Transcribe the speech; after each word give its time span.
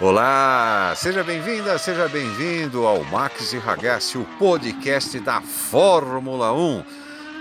Olá, 0.00 0.92
seja 0.96 1.22
bem-vinda, 1.22 1.78
seja 1.78 2.08
bem-vindo 2.08 2.84
ao 2.84 3.04
Max 3.04 3.52
e 3.52 3.58
Ragazzi, 3.58 4.18
o 4.18 4.24
podcast 4.40 5.20
da 5.20 5.40
Fórmula 5.40 6.52
1. 6.52 6.84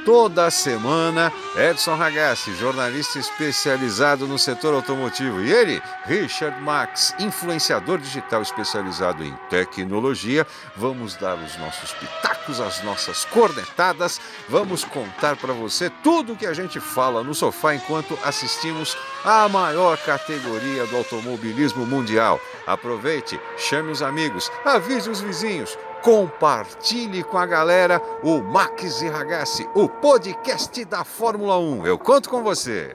Toda 0.05 0.52
semana, 0.52 1.34
Edson 1.58 1.96
Ragazzi, 1.96 2.54
jornalista 2.54 3.18
especializado 3.18 4.28
no 4.28 4.38
setor 4.38 4.76
automotivo, 4.76 5.42
e 5.42 5.52
ele, 5.52 5.81
Richard 6.05 6.62
Max, 6.62 7.16
influenciador 7.18 7.97
digital 7.97 8.43
especializado 8.43 9.23
em 9.23 9.33
tecnologia. 9.49 10.45
Vamos 10.75 11.15
dar 11.15 11.35
os 11.35 11.57
nossos 11.57 11.91
pitacos, 11.93 12.61
as 12.61 12.83
nossas 12.83 13.25
cornetadas, 13.25 14.21
vamos 14.47 14.83
contar 14.83 15.38
para 15.38 15.54
você 15.54 15.89
tudo 16.04 16.33
o 16.33 16.35
que 16.35 16.45
a 16.45 16.54
gente 16.54 16.79
fala 16.79 17.23
no 17.23 17.33
sofá 17.33 17.73
enquanto 17.73 18.15
assistimos 18.23 18.95
a 19.24 19.48
maior 19.48 19.98
categoria 19.98 20.86
do 20.88 20.98
automobilismo 20.98 21.86
mundial. 21.86 22.40
Aproveite, 22.68 23.40
chame 23.58 23.91
os 23.91 24.02
amigos, 24.02 24.52
avise 24.66 25.09
os 25.09 25.22
vizinhos 25.22 25.77
compartilhe 26.04 27.23
com 27.23 27.38
a 27.38 27.45
galera 27.45 28.02
o 28.22 28.41
Max 28.44 29.02
e 29.02 29.08
Ragazzi, 29.08 29.66
o 29.73 29.88
podcast 29.88 30.84
da 30.84 31.05
Fórmula 31.05 31.58
1. 31.58 31.88
Eu 31.88 31.98
conto 31.98 32.30
com 32.30 32.44
você. 32.44 32.94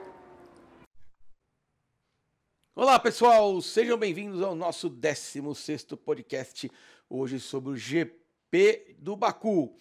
Olá, 2.76 2.98
pessoal, 2.98 3.58
sejam 3.62 3.96
bem-vindos 3.96 4.42
ao 4.42 4.54
nosso 4.54 4.90
16 4.90 5.84
podcast, 6.04 6.70
hoje 7.08 7.40
sobre 7.40 7.70
o 7.70 7.76
GP 7.76 8.94
do 8.98 9.16
Baku. 9.16 9.74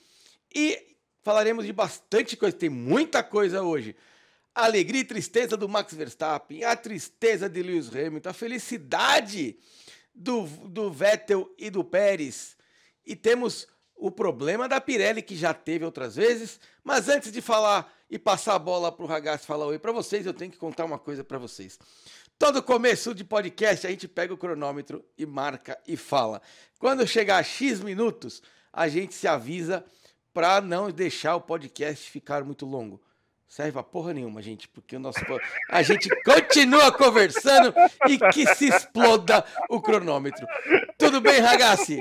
E 0.55 0.95
falaremos 1.21 1.65
de 1.65 1.73
bastante 1.73 2.37
coisa, 2.37 2.55
tem 2.55 2.69
muita 2.69 3.21
coisa 3.21 3.61
hoje. 3.61 3.93
A 4.57 4.65
alegria 4.65 5.01
e 5.01 5.05
tristeza 5.05 5.55
do 5.55 5.69
Max 5.69 5.93
Verstappen, 5.93 6.63
a 6.63 6.75
tristeza 6.75 7.47
de 7.47 7.61
Lewis 7.61 7.95
Hamilton, 7.95 8.29
a 8.29 8.33
felicidade 8.33 9.55
do, 10.15 10.47
do 10.47 10.91
Vettel 10.91 11.53
e 11.59 11.69
do 11.69 11.83
Pérez 11.83 12.57
e 13.05 13.15
temos 13.15 13.67
o 13.95 14.09
problema 14.09 14.67
da 14.67 14.81
Pirelli, 14.81 15.21
que 15.21 15.35
já 15.35 15.53
teve 15.53 15.85
outras 15.85 16.15
vezes. 16.15 16.59
Mas 16.83 17.07
antes 17.07 17.31
de 17.31 17.39
falar 17.39 17.93
e 18.09 18.17
passar 18.17 18.55
a 18.55 18.59
bola 18.59 18.91
para 18.91 19.05
o 19.05 19.07
Ragazzi 19.07 19.45
falar 19.45 19.67
oi 19.67 19.77
para 19.77 19.91
vocês, 19.91 20.25
eu 20.25 20.33
tenho 20.33 20.51
que 20.51 20.57
contar 20.57 20.85
uma 20.85 20.97
coisa 20.97 21.23
para 21.23 21.37
vocês. 21.37 21.77
Todo 22.39 22.63
começo 22.63 23.13
de 23.13 23.23
podcast 23.23 23.85
a 23.85 23.91
gente 23.91 24.07
pega 24.07 24.33
o 24.33 24.37
cronômetro 24.37 25.05
e 25.15 25.23
marca 25.27 25.77
e 25.87 25.95
fala. 25.95 26.41
Quando 26.79 27.05
chegar 27.05 27.37
a 27.37 27.43
X 27.43 27.79
minutos, 27.79 28.41
a 28.73 28.87
gente 28.87 29.13
se 29.13 29.27
avisa 29.27 29.85
para 30.33 30.59
não 30.61 30.89
deixar 30.89 31.35
o 31.35 31.41
podcast 31.41 32.09
ficar 32.09 32.43
muito 32.43 32.65
longo 32.65 32.99
serve 33.47 33.71
pra 33.71 33.83
porra 33.83 34.13
nenhuma, 34.13 34.41
gente, 34.41 34.67
porque 34.67 34.95
o 34.95 34.99
nosso 34.99 35.19
a 35.69 35.81
gente 35.81 36.09
continua 36.23 36.91
conversando 36.91 37.73
e 38.07 38.17
que 38.31 38.45
se 38.55 38.67
exploda 38.67 39.43
o 39.69 39.81
cronômetro. 39.81 40.45
Tudo 40.97 41.21
bem, 41.21 41.39
Ragazzi? 41.39 41.99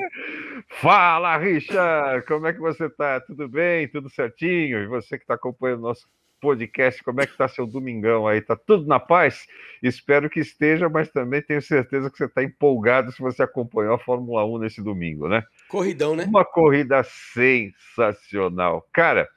Fala, 0.80 1.36
Richard! 1.38 2.26
Como 2.26 2.46
é 2.46 2.52
que 2.52 2.58
você 2.58 2.90
tá? 2.90 3.20
Tudo 3.20 3.48
bem? 3.48 3.88
Tudo 3.88 4.10
certinho? 4.10 4.82
E 4.82 4.86
você 4.86 5.16
que 5.16 5.24
está 5.24 5.34
acompanhando 5.34 5.80
o 5.80 5.82
nosso 5.82 6.08
podcast, 6.40 7.02
como 7.02 7.20
é 7.20 7.26
que 7.26 7.36
tá 7.36 7.48
seu 7.48 7.66
domingão 7.66 8.26
aí? 8.26 8.40
Tá 8.40 8.56
tudo 8.56 8.86
na 8.86 9.00
paz? 9.00 9.46
Espero 9.82 10.28
que 10.28 10.40
esteja, 10.40 10.88
mas 10.88 11.08
também 11.10 11.40
tenho 11.42 11.62
certeza 11.62 12.10
que 12.10 12.16
você 12.18 12.26
está 12.26 12.42
empolgado 12.42 13.12
se 13.12 13.20
você 13.20 13.42
acompanhou 13.42 13.94
a 13.94 13.98
Fórmula 13.98 14.44
1 14.44 14.58
nesse 14.58 14.82
domingo, 14.82 15.28
né? 15.28 15.42
Corridão, 15.68 16.14
né? 16.14 16.24
Uma 16.24 16.44
corrida 16.44 17.02
sensacional. 17.04 18.86
Cara, 18.92 19.28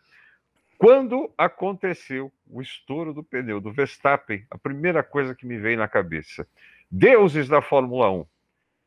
quando 0.79 1.29
aconteceu 1.37 2.31
o 2.49 2.61
estouro 2.61 3.13
do 3.13 3.21
pneu 3.21 3.59
do 3.59 3.69
Verstappen, 3.69 4.45
a 4.49 4.57
primeira 4.57 5.03
coisa 5.03 5.35
que 5.35 5.45
me 5.45 5.57
veio 5.57 5.77
na 5.77 5.89
cabeça: 5.89 6.47
deuses 6.89 7.49
da 7.49 7.61
Fórmula 7.61 8.09
1. 8.09 8.25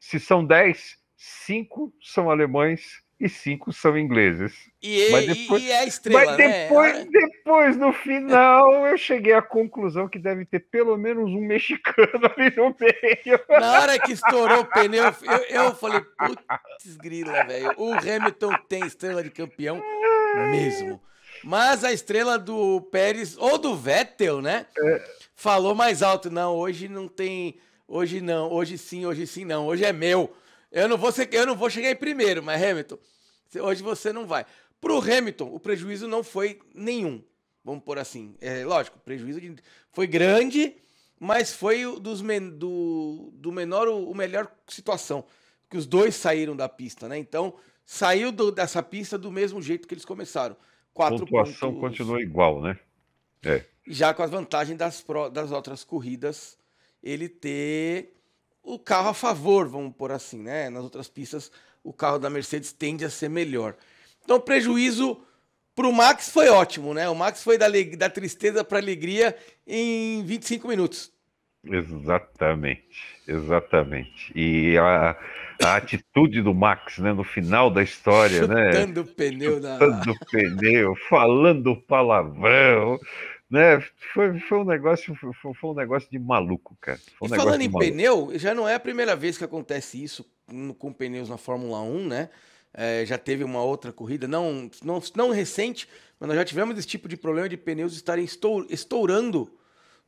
Se 0.01 0.19
são 0.19 0.43
10, 0.45 0.99
5 1.15 1.93
são 2.01 2.31
alemães 2.31 3.03
e 3.21 3.29
5 3.29 3.73
são 3.75 3.97
ingleses. 3.97 4.71
E, 4.83 5.11
mas 5.11 5.27
depois, 5.27 5.63
e 5.63 5.71
é 5.71 5.81
a 5.81 5.85
estrela, 5.85 6.25
mas 6.25 6.37
depois, 6.39 6.95
né? 6.95 7.07
depois, 7.13 7.77
no 7.77 7.93
final, 7.93 8.87
eu 8.87 8.97
cheguei 8.97 9.35
à 9.35 9.43
conclusão 9.43 10.09
que 10.09 10.19
deve 10.19 10.47
ter 10.47 10.61
pelo 10.61 10.97
menos 10.97 11.31
um 11.31 11.47
mexicano 11.47 12.25
ali 12.37 12.57
no 12.57 12.75
meio. 12.81 13.39
Na 13.49 13.81
hora 13.81 13.99
que 13.99 14.13
estourou 14.13 14.61
o 14.61 14.65
pneu, 14.65 15.05
eu, 15.05 15.65
eu 15.65 15.75
falei, 15.75 16.01
putz 16.01 16.97
grila, 16.97 17.45
velho. 17.45 17.75
O 17.77 17.93
Hamilton 17.93 18.55
tem 18.67 18.87
estrela 18.87 19.23
de 19.23 19.31
campeão 19.31 19.81
mesmo. 20.51 20.99
Mas 21.45 21.85
a 21.85 21.93
estrela 21.93 22.39
do 22.39 22.81
Pérez, 22.83 23.37
ou 23.37 23.59
do 23.59 23.77
Vettel, 23.77 24.41
né? 24.41 24.67
É. 24.79 25.11
Falou 25.35 25.75
mais 25.75 26.03
alto. 26.03 26.31
Não, 26.31 26.55
hoje 26.57 26.89
não 26.89 27.09
tem. 27.09 27.59
Hoje 27.89 28.21
não, 28.21 28.51
hoje 28.51 28.79
sim, 28.79 29.05
hoje 29.05 29.27
sim 29.27 29.45
não. 29.45 29.67
Hoje 29.67 29.85
é 29.85 29.93
meu. 29.93 30.33
Eu 30.71 30.89
não 30.89 30.97
vou, 30.97 31.13
ser, 31.13 31.29
eu 31.33 31.47
não 31.47 31.55
vou 31.55 31.69
chegar 31.69 31.91
em 31.91 31.97
primeiro, 31.97 32.43
mas 32.43 32.63
Hamilton, 32.63 32.99
hoje 33.61 33.83
você 33.83 34.13
não 34.13 34.27
vai. 34.27 34.47
Pro 34.81 34.99
Hamilton, 34.99 35.55
o 35.55 35.61
prejuízo 35.61 36.09
não 36.09 36.25
foi 36.25 36.59
nenhum. 36.75 37.23
Vamos 37.63 37.85
por 37.85 37.99
assim. 37.99 38.35
É 38.41 38.65
lógico, 38.65 38.97
o 38.97 39.01
prejuízo 39.01 39.41
de, 39.41 39.55
foi 39.93 40.07
grande, 40.07 40.75
mas 41.21 41.53
foi 41.53 41.85
dos 42.01 42.23
men, 42.23 42.51
do, 42.51 43.31
do 43.35 43.53
menor, 43.53 43.87
o 43.89 44.15
melhor 44.15 44.51
situação. 44.67 45.25
Que 45.69 45.77
os 45.77 45.87
dois 45.87 46.15
saíram 46.15 46.57
da 46.57 46.69
pista, 46.69 47.09
né? 47.09 47.19
Então, 47.19 47.55
saiu 47.85 48.33
do, 48.33 48.51
dessa 48.51 48.83
pista 48.83 49.19
do 49.19 49.31
mesmo 49.31 49.61
jeito 49.61 49.87
que 49.87 49.95
eles 49.95 50.05
começaram. 50.05 50.57
Quatro 50.93 51.17
a 51.17 51.19
pontuação 51.21 51.75
pontos, 51.75 51.99
continua 51.99 52.21
igual, 52.21 52.61
né? 52.61 52.79
É. 53.45 53.65
Já 53.87 54.13
com 54.15 54.23
as 54.23 54.31
vantagens 54.31 54.77
das, 54.77 55.05
das 55.33 55.51
outras 55.51 55.83
corridas, 55.85 56.59
ele 57.03 57.29
ter 57.29 58.15
o 58.63 58.79
carro 58.79 59.09
a 59.09 59.15
favor, 59.15 59.69
vamos 59.69 59.95
por 59.97 60.13
assim, 60.13 60.39
né? 60.39 60.71
Nas 60.71 60.85
outras 60.85 61.09
pistas, 61.09 61.51
o 61.83 61.93
carro 61.93 62.19
da 62.19 62.31
Mercedes 62.31 62.73
tende 62.73 63.05
a 63.05 63.11
ser 63.11 63.29
melhor. 63.29 63.75
Então, 64.25 64.41
prejuízo 64.41 65.21
para 65.75 65.89
o 65.89 65.93
Max 65.93 66.29
foi 66.29 66.49
ótimo, 66.49 66.95
né? 66.95 67.09
O 67.09 67.15
Max 67.15 67.43
foi 67.43 67.59
da, 67.59 67.67
da 67.97 68.11
tristeza 68.11 68.63
para 68.63 68.79
alegria 68.79 69.37
em 69.67 70.23
25 70.25 70.69
minutos. 70.69 71.11
Exatamente, 71.65 73.21
exatamente. 73.27 74.33
E 74.35 74.77
a, 74.79 75.17
a 75.63 75.77
atitude 75.77 76.43
do 76.43 76.55
Max, 76.55 76.99
né, 76.99 77.13
no 77.13 77.25
final 77.25 77.71
da 77.71 77.83
história, 77.83 78.41
Chutando 78.41 78.55
né? 78.55 78.73
Chutando 78.73 79.05
pneu 79.07 79.61
da. 79.61 79.79
Chutando 79.79 80.13
o 80.13 80.27
pneu, 80.27 80.95
falando 81.09 81.77
palavrão, 81.77 82.99
né? 83.51 83.83
Foi, 84.15 84.39
foi 84.41 84.59
um 84.59 84.65
negócio, 84.65 85.15
foi, 85.15 85.55
foi 85.55 85.71
um 85.71 85.75
negócio 85.75 86.11
de 86.11 86.19
maluco, 86.19 86.77
cara. 86.81 86.99
Um 87.21 87.27
e 87.27 87.29
falando 87.31 87.61
em 87.61 87.71
pneu, 87.71 88.33
já 88.35 88.55
não 88.55 88.69
é 88.69 88.75
a 88.75 88.81
primeira 88.81 89.15
vez 89.15 89.37
que 89.37 89.45
acontece 89.45 90.03
isso 90.03 90.25
com 90.79 90.93
pneus 90.93 91.29
na 91.29 91.37
Fórmula 91.37 91.81
1, 91.83 92.09
né? 92.09 92.29
É, 92.75 93.05
já 93.05 93.19
teve 93.19 93.45
uma 93.45 93.63
outra 93.63 93.93
corrida, 93.93 94.27
não, 94.27 94.71
não, 94.83 95.03
não 95.15 95.31
recente, 95.31 95.87
mas 96.19 96.29
nós 96.29 96.39
já 96.39 96.45
tivemos 96.45 96.79
esse 96.79 96.87
tipo 96.87 97.07
de 97.07 97.19
problema 97.19 97.49
de 97.49 97.57
pneus 97.59 97.93
estarem 97.93 98.27
estourando 98.71 99.53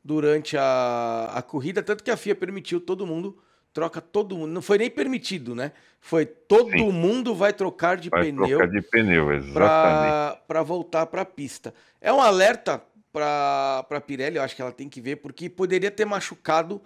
durante 0.03 0.57
a, 0.57 1.31
a 1.33 1.41
corrida, 1.43 1.83
tanto 1.83 2.03
que 2.03 2.09
a 2.09 2.17
FIA 2.17 2.35
permitiu 2.35 2.79
todo 2.79 3.05
mundo 3.05 3.37
troca 3.75 3.99
todo 3.99 4.37
mundo. 4.37 4.51
Não 4.51 4.61
foi 4.61 4.77
nem 4.77 4.89
permitido, 4.89 5.53
né? 5.53 5.73
Foi 5.99 6.25
todo 6.25 6.71
Sim. 6.71 6.91
mundo 6.93 7.35
vai 7.35 7.51
trocar 7.51 7.97
de 7.97 8.09
vai 8.09 8.23
pneu. 8.23 8.47
Trocar 8.47 8.67
de 8.69 8.81
pneu, 8.81 9.33
exatamente. 9.33 10.39
Para 10.47 10.63
voltar 10.63 11.05
para 11.07 11.21
a 11.21 11.25
pista. 11.25 11.73
É 11.99 12.11
um 12.11 12.21
alerta 12.21 12.81
para 13.11 13.85
a 13.89 14.01
Pirelli, 14.01 14.37
eu 14.37 14.43
acho 14.43 14.55
que 14.55 14.61
ela 14.61 14.71
tem 14.71 14.87
que 14.87 15.01
ver, 15.01 15.17
porque 15.17 15.49
poderia 15.49 15.91
ter 15.91 16.05
machucado. 16.05 16.81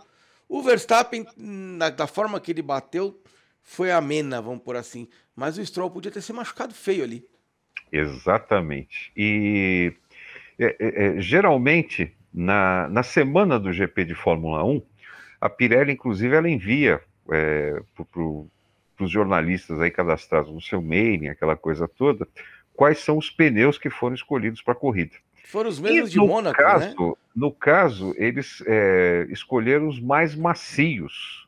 O 0.47 0.63
Verstappen, 0.63 1.27
na, 1.38 1.91
da 1.91 2.07
forma 2.07 2.39
que 2.39 2.51
ele 2.51 2.63
bateu, 2.63 3.21
foi 3.61 3.91
amena, 3.91 4.41
vamos 4.41 4.63
por 4.63 4.75
assim. 4.75 5.07
Mas 5.35 5.59
o 5.59 5.66
Stroll 5.66 5.91
podia 5.91 6.11
ter 6.11 6.21
se 6.21 6.33
machucado 6.33 6.73
feio 6.73 7.03
ali. 7.03 7.23
Exatamente. 7.91 9.11
E 9.16 9.94
é, 10.57 10.75
é, 10.79 11.17
é 11.17 11.21
geralmente, 11.21 12.16
na, 12.33 12.88
na 12.89 13.03
semana 13.03 13.59
do 13.59 13.71
GP 13.71 14.06
de 14.06 14.16
Fórmula 14.16 14.63
1, 14.63 14.81
a 15.39 15.50
Pirelli, 15.50 15.94
inclusive, 15.94 16.35
ela 16.35 16.50
envia 16.50 17.01
é, 17.31 17.81
para 17.95 19.06
os 19.06 19.12
jornalistas 19.12 19.80
aí 19.80 19.91
cadastrados 19.91 20.51
no 20.51 20.62
seu 20.62 20.81
mailing, 20.81 21.30
aquela 21.30 21.56
coisa 21.56 21.88
toda, 21.88 22.27
quais 22.74 23.00
são 23.00 23.18
os 23.18 23.30
pneus 23.30 23.77
que 23.77 23.89
foram 23.89 24.15
escolhidos 24.15 24.62
para 24.62 24.74
a 24.74 24.77
corrida. 24.77 25.15
Foram 25.45 25.69
os 25.69 25.80
mesmos 25.80 26.09
e, 26.09 26.13
de 26.13 26.19
Mônaco, 26.19 26.57
caso, 26.57 26.88
né? 26.88 27.13
No 27.36 27.51
caso, 27.51 28.13
eles 28.18 28.63
é, 28.68 29.25
escolheram 29.30 29.88
os 29.88 30.00
mais 30.00 30.36
macios. 30.36 31.47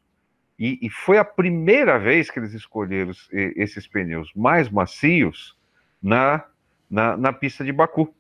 E, 0.58 0.80
e, 0.82 0.90
foi 0.90 1.18
a 1.18 1.26
primeira 1.26 1.98
vez 1.98 2.30
que 2.30 2.40
eles 2.40 2.54
escolheram 2.54 3.12
esses 3.32 3.88
pneus 3.88 4.32
mais 4.36 4.70
macios 4.70 5.56
na, 6.02 6.46
na, 6.90 7.18
na 7.18 7.34
pista 7.34 7.64
de 7.64 7.72
Baku. 7.72 8.14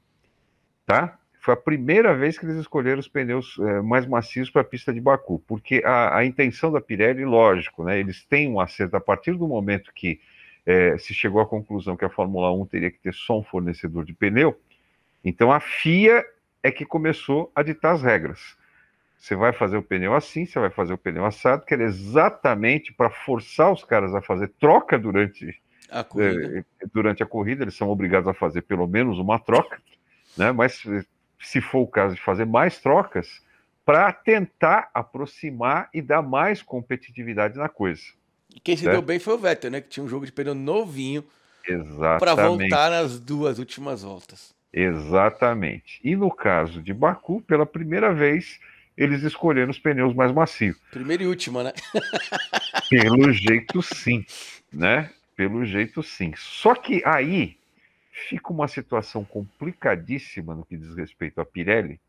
Tá? 0.85 1.17
Foi 1.41 1.55
a 1.55 1.57
primeira 1.57 2.15
vez 2.15 2.38
que 2.38 2.45
eles 2.45 2.57
escolheram 2.57 2.99
os 2.99 3.07
pneus 3.07 3.57
é, 3.59 3.81
mais 3.81 4.05
macios 4.05 4.51
para 4.51 4.61
a 4.61 4.63
pista 4.63 4.93
de 4.93 5.01
Baku, 5.01 5.43
porque 5.47 5.81
a, 5.83 6.17
a, 6.17 6.23
intenção 6.23 6.71
da 6.71 6.79
Pirelli, 6.79 7.25
lógico, 7.25 7.83
né, 7.83 7.99
eles 7.99 8.23
têm 8.23 8.47
um 8.47 8.59
acerto 8.59 8.95
a 8.95 9.01
partir 9.01 9.35
do 9.35 9.47
momento 9.47 9.91
que 9.91 10.21
é, 10.67 10.95
se 10.99 11.15
chegou 11.15 11.41
à 11.41 11.47
conclusão 11.47 11.97
que 11.97 12.05
a 12.05 12.09
Fórmula 12.11 12.53
1 12.53 12.67
teria 12.67 12.91
que 12.91 12.99
ter 12.99 13.11
só 13.11 13.39
um 13.39 13.43
fornecedor 13.43 14.05
de 14.05 14.13
pneu, 14.13 14.55
então 15.25 15.51
a 15.51 15.59
FIA 15.59 16.23
é 16.61 16.69
que 16.69 16.85
começou 16.85 17.51
a 17.55 17.63
ditar 17.63 17.95
as 17.95 18.03
regras. 18.03 18.55
você 19.17 19.35
vai 19.35 19.51
fazer 19.51 19.77
o 19.77 19.83
pneu 19.83 20.13
assim, 20.13 20.45
você 20.45 20.59
vai 20.59 20.69
fazer 20.69 20.93
o 20.93 20.97
pneu 20.97 21.25
assado, 21.25 21.65
que 21.65 21.73
era 21.73 21.83
exatamente 21.83 22.93
para 22.93 23.09
forçar 23.09 23.73
os 23.73 23.83
caras 23.83 24.13
a 24.13 24.21
fazer 24.21 24.49
troca 24.59 24.97
durante 24.99 25.59
a 25.89 26.03
corrida. 26.03 26.59
É, 26.59 26.88
durante 26.93 27.23
a 27.23 27.25
corrida, 27.25 27.63
eles 27.63 27.75
são 27.75 27.89
obrigados 27.89 28.27
a 28.27 28.33
fazer 28.33 28.61
pelo 28.61 28.88
menos 28.88 29.17
uma 29.17 29.39
troca, 29.39 29.81
né? 30.38 30.51
Mas 30.51 30.83
se 31.41 31.61
for 31.61 31.79
o 31.79 31.88
caso 31.88 32.15
de 32.15 32.21
fazer 32.21 32.45
mais 32.45 32.79
trocas, 32.79 33.41
para 33.85 34.11
tentar 34.13 34.89
aproximar 34.93 35.89
e 35.93 36.01
dar 36.01 36.21
mais 36.21 36.61
competitividade 36.61 37.57
na 37.57 37.67
coisa. 37.67 38.01
E 38.55 38.59
quem 38.59 38.75
se 38.75 38.83
certo? 38.83 38.93
deu 38.93 39.01
bem 39.01 39.19
foi 39.19 39.33
o 39.33 39.38
Vettel, 39.38 39.71
né? 39.71 39.81
Que 39.81 39.89
tinha 39.89 40.03
um 40.03 40.09
jogo 40.09 40.25
de 40.25 40.31
pneu 40.31 40.53
novinho 40.53 41.23
para 42.19 42.35
voltar 42.35 42.91
nas 42.91 43.19
duas 43.19 43.59
últimas 43.59 44.03
voltas. 44.03 44.53
Exatamente. 44.73 45.99
E 46.03 46.15
no 46.15 46.31
caso 46.31 46.81
de 46.81 46.93
Baku, 46.93 47.41
pela 47.41 47.65
primeira 47.65 48.13
vez, 48.13 48.59
eles 48.95 49.23
escolheram 49.23 49.71
os 49.71 49.79
pneus 49.79 50.13
mais 50.13 50.31
macios. 50.31 50.77
Primeira 50.91 51.23
e 51.23 51.27
última, 51.27 51.63
né? 51.63 51.73
Pelo 52.89 53.31
jeito 53.31 53.81
sim, 53.81 54.25
né? 54.71 55.09
Pelo 55.35 55.65
jeito 55.65 56.03
sim. 56.03 56.33
Só 56.35 56.75
que 56.75 57.01
aí 57.05 57.57
fica 58.12 58.52
uma 58.52 58.68
situação 58.68 59.24
complicadíssima 59.24 60.54
no 60.54 60.66
que 60.66 60.78
diz 60.78 60.96
respeito 60.96 61.40
a 61.40 61.46
Pirelli, 61.46 62.00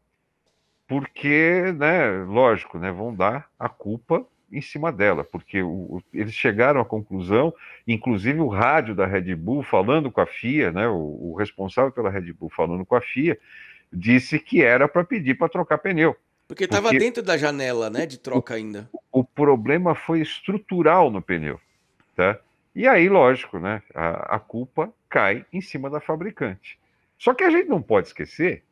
porque, 0.86 1.72
né, 1.76 2.10
lógico, 2.24 2.78
né, 2.78 2.90
vão 2.90 3.14
dar 3.14 3.48
a 3.58 3.68
culpa 3.68 4.26
em 4.50 4.60
cima 4.60 4.92
dela, 4.92 5.24
porque 5.24 5.62
o, 5.62 6.02
eles 6.12 6.34
chegaram 6.34 6.80
à 6.80 6.84
conclusão, 6.84 7.54
inclusive 7.88 8.38
o 8.40 8.48
rádio 8.48 8.94
da 8.94 9.06
Red 9.06 9.34
Bull 9.34 9.62
falando 9.62 10.10
com 10.10 10.20
a 10.20 10.26
FIA, 10.26 10.70
né, 10.70 10.86
o, 10.88 11.30
o 11.32 11.34
responsável 11.38 11.90
pela 11.90 12.10
Red 12.10 12.32
Bull 12.34 12.50
falando 12.50 12.84
com 12.84 12.94
a 12.94 13.00
FIA, 13.00 13.38
disse 13.90 14.38
que 14.38 14.62
era 14.62 14.86
para 14.86 15.04
pedir 15.04 15.34
para 15.36 15.48
trocar 15.48 15.78
pneu. 15.78 16.14
Porque 16.46 16.64
estava 16.64 16.90
dentro 16.90 17.22
da 17.22 17.38
janela, 17.38 17.88
né, 17.88 18.04
de 18.04 18.18
troca 18.18 18.54
ainda. 18.54 18.90
O, 18.92 19.20
o, 19.20 19.24
problema 19.24 19.94
foi 19.94 20.20
estrutural 20.20 21.10
no 21.10 21.22
pneu, 21.22 21.58
tá? 22.14 22.38
E 22.74 22.86
aí, 22.86 23.08
lógico, 23.08 23.58
né, 23.58 23.82
a, 23.94 24.36
a 24.36 24.38
culpa 24.38 24.92
cai 25.12 25.44
em 25.52 25.60
cima 25.60 25.90
da 25.90 26.00
fabricante. 26.00 26.78
Só 27.18 27.34
que 27.34 27.44
a 27.44 27.50
gente 27.50 27.68
não 27.68 27.82
pode 27.82 28.06
esquecer 28.08 28.64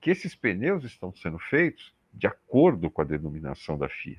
que 0.00 0.10
esses 0.10 0.34
pneus 0.34 0.82
estão 0.82 1.14
sendo 1.14 1.38
feitos 1.38 1.92
de 2.12 2.26
acordo 2.26 2.90
com 2.90 3.02
a 3.02 3.04
denominação 3.04 3.76
da 3.76 3.86
FIA. 3.86 4.16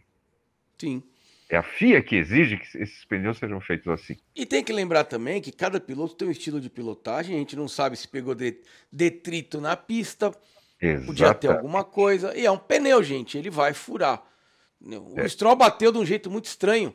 Sim. 0.77 1.01
É 1.49 1.57
a 1.57 1.63
FIA 1.63 2.03
que 2.03 2.15
exige 2.15 2.57
que 2.57 2.77
esses 2.77 3.03
pneus 3.05 3.39
sejam 3.39 3.59
feitos 3.59 3.87
assim. 3.87 4.15
E 4.35 4.45
tem 4.45 4.63
que 4.63 4.71
lembrar 4.71 5.05
também 5.05 5.41
que 5.41 5.51
cada 5.51 5.79
piloto 5.79 6.15
tem 6.15 6.27
um 6.27 6.31
estilo 6.31 6.61
de 6.61 6.69
pilotagem. 6.69 7.35
A 7.35 7.39
gente 7.39 7.55
não 7.55 7.67
sabe 7.67 7.97
se 7.97 8.07
pegou 8.07 8.35
detrito 8.91 9.59
na 9.59 9.75
pista, 9.75 10.31
Exatamente. 10.79 11.07
podia 11.07 11.33
ter 11.33 11.49
alguma 11.49 11.83
coisa. 11.83 12.37
E 12.37 12.45
é 12.45 12.51
um 12.51 12.57
pneu, 12.57 13.01
gente, 13.01 13.37
ele 13.37 13.49
vai 13.49 13.73
furar. 13.73 14.23
O 14.79 15.19
é. 15.19 15.27
Stroll 15.27 15.55
bateu 15.55 15.91
de 15.91 15.97
um 15.97 16.05
jeito 16.05 16.29
muito 16.29 16.45
estranho. 16.45 16.93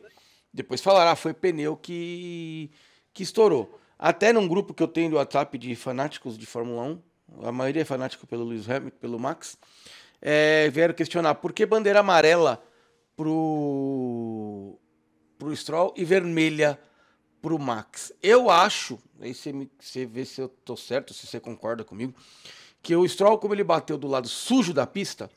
Depois 0.53 0.81
falará, 0.81 1.13
ah, 1.13 1.17
foi 1.17 1.35
pneu 1.35 1.77
que, 1.77 2.71
que 3.13 3.23
estourou. 3.25 3.80
Até 4.03 4.33
num 4.33 4.49
grupo 4.49 4.73
que 4.73 4.83
eu 4.83 4.89
tenho 4.89 5.11
do 5.11 5.17
WhatsApp 5.17 5.59
de 5.59 5.77
fanáticos 5.77 6.39
de 6.39 6.47
Fórmula 6.47 6.85
1, 6.85 7.03
a 7.43 7.53
maioria 7.53 7.83
é 7.83 7.85
fanático 7.85 8.27
pelo 8.27 8.45
Lewis 8.45 8.67
Hamilton, 8.67 8.97
pelo 8.99 9.21
Max, 9.21 9.59
é, 10.23 10.71
vieram 10.71 10.95
questionar 10.95 11.35
por 11.35 11.53
que 11.53 11.67
bandeira 11.67 12.01
amarela 12.01 12.65
pro, 13.15 14.79
pro 15.39 15.55
Stroll 15.55 15.93
e 15.99 16.03
vermelha 16.03 16.81
pro 17.43 17.59
Max. 17.59 18.11
Eu 18.23 18.49
acho, 18.49 18.99
aí 19.21 19.35
você, 19.35 19.53
me, 19.53 19.71
você 19.79 20.07
vê 20.07 20.25
se 20.25 20.41
eu 20.41 20.49
tô 20.49 20.79
certo, 20.79 21.13
se 21.13 21.27
você 21.27 21.39
concorda 21.39 21.85
comigo, 21.85 22.15
que 22.83 22.97
o 22.97 23.07
Stroll, 23.07 23.37
como 23.37 23.53
ele 23.53 23.63
bateu 23.63 23.99
do 23.99 24.09
lado 24.09 24.29
sujo 24.29 24.73
da 24.73 24.87
pista, 24.87 25.31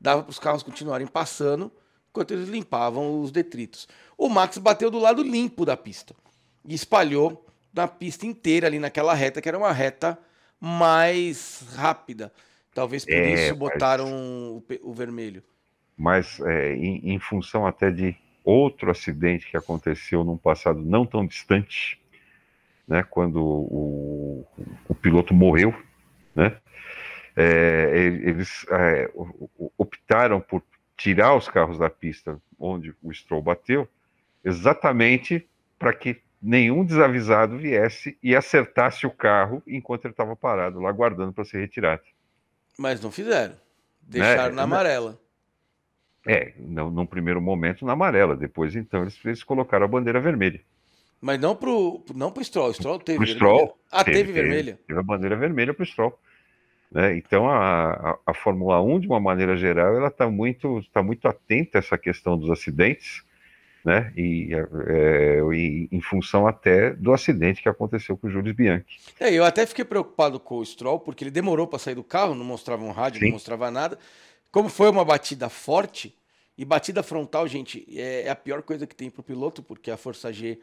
dava 0.00 0.24
para 0.24 0.30
os 0.30 0.40
carros 0.40 0.64
continuarem 0.64 1.06
passando 1.06 1.70
enquanto 2.10 2.32
eles 2.32 2.48
limpavam 2.48 3.22
os 3.22 3.30
detritos. 3.30 3.86
O 4.18 4.28
Max 4.28 4.58
bateu 4.58 4.90
do 4.90 4.98
lado 4.98 5.22
limpo 5.22 5.64
da 5.64 5.76
pista 5.76 6.16
e 6.64 6.74
espalhou 6.74 7.45
na 7.76 7.86
pista 7.86 8.26
inteira 8.26 8.66
ali 8.66 8.78
naquela 8.78 9.12
reta, 9.12 9.42
que 9.42 9.48
era 9.48 9.58
uma 9.58 9.72
reta 9.72 10.18
mais 10.58 11.62
rápida. 11.76 12.32
Talvez 12.74 13.04
por 13.04 13.14
é, 13.14 13.34
isso 13.34 13.54
botaram 13.54 14.06
mas, 14.06 14.78
o, 14.80 14.90
o, 14.90 14.94
vermelho. 14.94 15.42
Mas 15.96 16.40
é, 16.40 16.74
em, 16.74 17.12
em, 17.12 17.18
função 17.18 17.66
até 17.66 17.90
de 17.90 18.16
outro 18.42 18.90
acidente 18.90 19.50
que 19.50 19.56
aconteceu 19.56 20.24
num 20.24 20.36
passado 20.36 20.80
não 20.80 21.04
tão 21.04 21.26
distante, 21.26 22.00
né, 22.88 23.02
quando 23.02 23.42
o, 23.42 24.46
o 24.88 24.94
piloto 24.94 25.34
morreu, 25.34 25.74
né, 26.34 26.56
é, 27.36 27.90
eles 27.94 28.64
é, 28.70 29.10
optaram 29.76 30.40
por 30.40 30.62
tirar 30.96 31.34
os 31.34 31.48
carros 31.48 31.78
da 31.78 31.90
pista 31.90 32.40
onde 32.58 32.94
o 33.02 33.12
Stroll 33.12 33.42
bateu, 33.42 33.86
exatamente 34.44 35.46
para 35.78 35.92
que 35.92 36.22
nenhum 36.40 36.84
desavisado 36.84 37.56
viesse 37.56 38.18
e 38.22 38.34
acertasse 38.34 39.06
o 39.06 39.10
carro 39.10 39.62
enquanto 39.66 40.04
ele 40.04 40.12
estava 40.12 40.36
parado 40.36 40.80
lá 40.80 40.88
aguardando 40.88 41.32
para 41.32 41.44
ser 41.44 41.58
retirado. 41.58 42.02
Mas 42.78 43.00
não 43.00 43.10
fizeram. 43.10 43.54
Deixaram 44.02 44.50
né? 44.50 44.56
na 44.56 44.62
amarela. 44.62 45.18
É, 46.26 46.52
no, 46.58 46.90
num 46.90 47.06
primeiro 47.06 47.40
momento 47.40 47.84
na 47.84 47.92
amarela. 47.92 48.36
Depois, 48.36 48.76
então, 48.76 49.02
eles, 49.02 49.18
eles 49.24 49.42
colocaram 49.42 49.84
a 49.84 49.88
bandeira 49.88 50.20
vermelha. 50.20 50.60
Mas 51.20 51.40
não 51.40 51.56
pro, 51.56 52.04
não 52.14 52.30
pro 52.30 52.44
Stroll. 52.44 52.68
O 52.68 52.74
Stroll 52.74 52.98
teve 52.98 53.18
pro 53.18 53.26
Stroll, 53.26 53.78
Ah, 53.90 54.04
teve, 54.04 54.18
teve 54.18 54.32
vermelha? 54.32 54.78
Teve 54.86 55.00
a 55.00 55.02
bandeira 55.02 55.36
vermelha 55.36 55.72
pro 55.72 55.86
Stroll. 55.86 56.18
Né? 56.90 57.16
Então, 57.16 57.48
a, 57.48 57.90
a, 57.90 58.18
a, 58.26 58.34
Fórmula 58.34 58.80
1, 58.82 59.00
de 59.00 59.06
uma 59.06 59.18
maneira 59.18 59.56
geral, 59.56 59.96
ela 59.96 60.08
está 60.08 60.28
muito, 60.28 60.82
tá 60.92 61.02
muito 61.02 61.26
atenta 61.26 61.78
a 61.78 61.80
essa 61.80 61.96
questão 61.96 62.38
dos 62.38 62.50
acidentes 62.50 63.24
né? 63.86 64.12
E, 64.16 64.48
é, 64.52 65.40
e, 65.54 65.88
em 65.92 66.00
função 66.00 66.44
até 66.44 66.90
do 66.90 67.12
acidente 67.12 67.62
que 67.62 67.68
aconteceu 67.68 68.16
com 68.16 68.26
o 68.26 68.30
Júlio 68.30 68.52
Bianchi. 68.52 68.98
É, 69.20 69.32
eu 69.32 69.44
até 69.44 69.64
fiquei 69.64 69.84
preocupado 69.84 70.40
com 70.40 70.56
o 70.56 70.66
Stroll, 70.66 70.98
porque 70.98 71.22
ele 71.22 71.30
demorou 71.30 71.68
para 71.68 71.78
sair 71.78 71.94
do 71.94 72.02
carro, 72.02 72.34
não 72.34 72.44
mostrava 72.44 72.82
um 72.82 72.90
rádio, 72.90 73.20
Sim. 73.20 73.26
não 73.26 73.34
mostrava 73.34 73.70
nada. 73.70 73.96
Como 74.50 74.68
foi 74.68 74.90
uma 74.90 75.04
batida 75.04 75.48
forte, 75.48 76.12
e 76.58 76.64
batida 76.64 77.00
frontal, 77.00 77.46
gente, 77.46 77.86
é, 77.96 78.22
é 78.22 78.28
a 78.28 78.34
pior 78.34 78.60
coisa 78.60 78.88
que 78.88 78.94
tem 78.94 79.08
para 79.08 79.20
o 79.20 79.22
piloto, 79.24 79.62
porque 79.62 79.88
a 79.88 79.96
força 79.96 80.32
G 80.32 80.58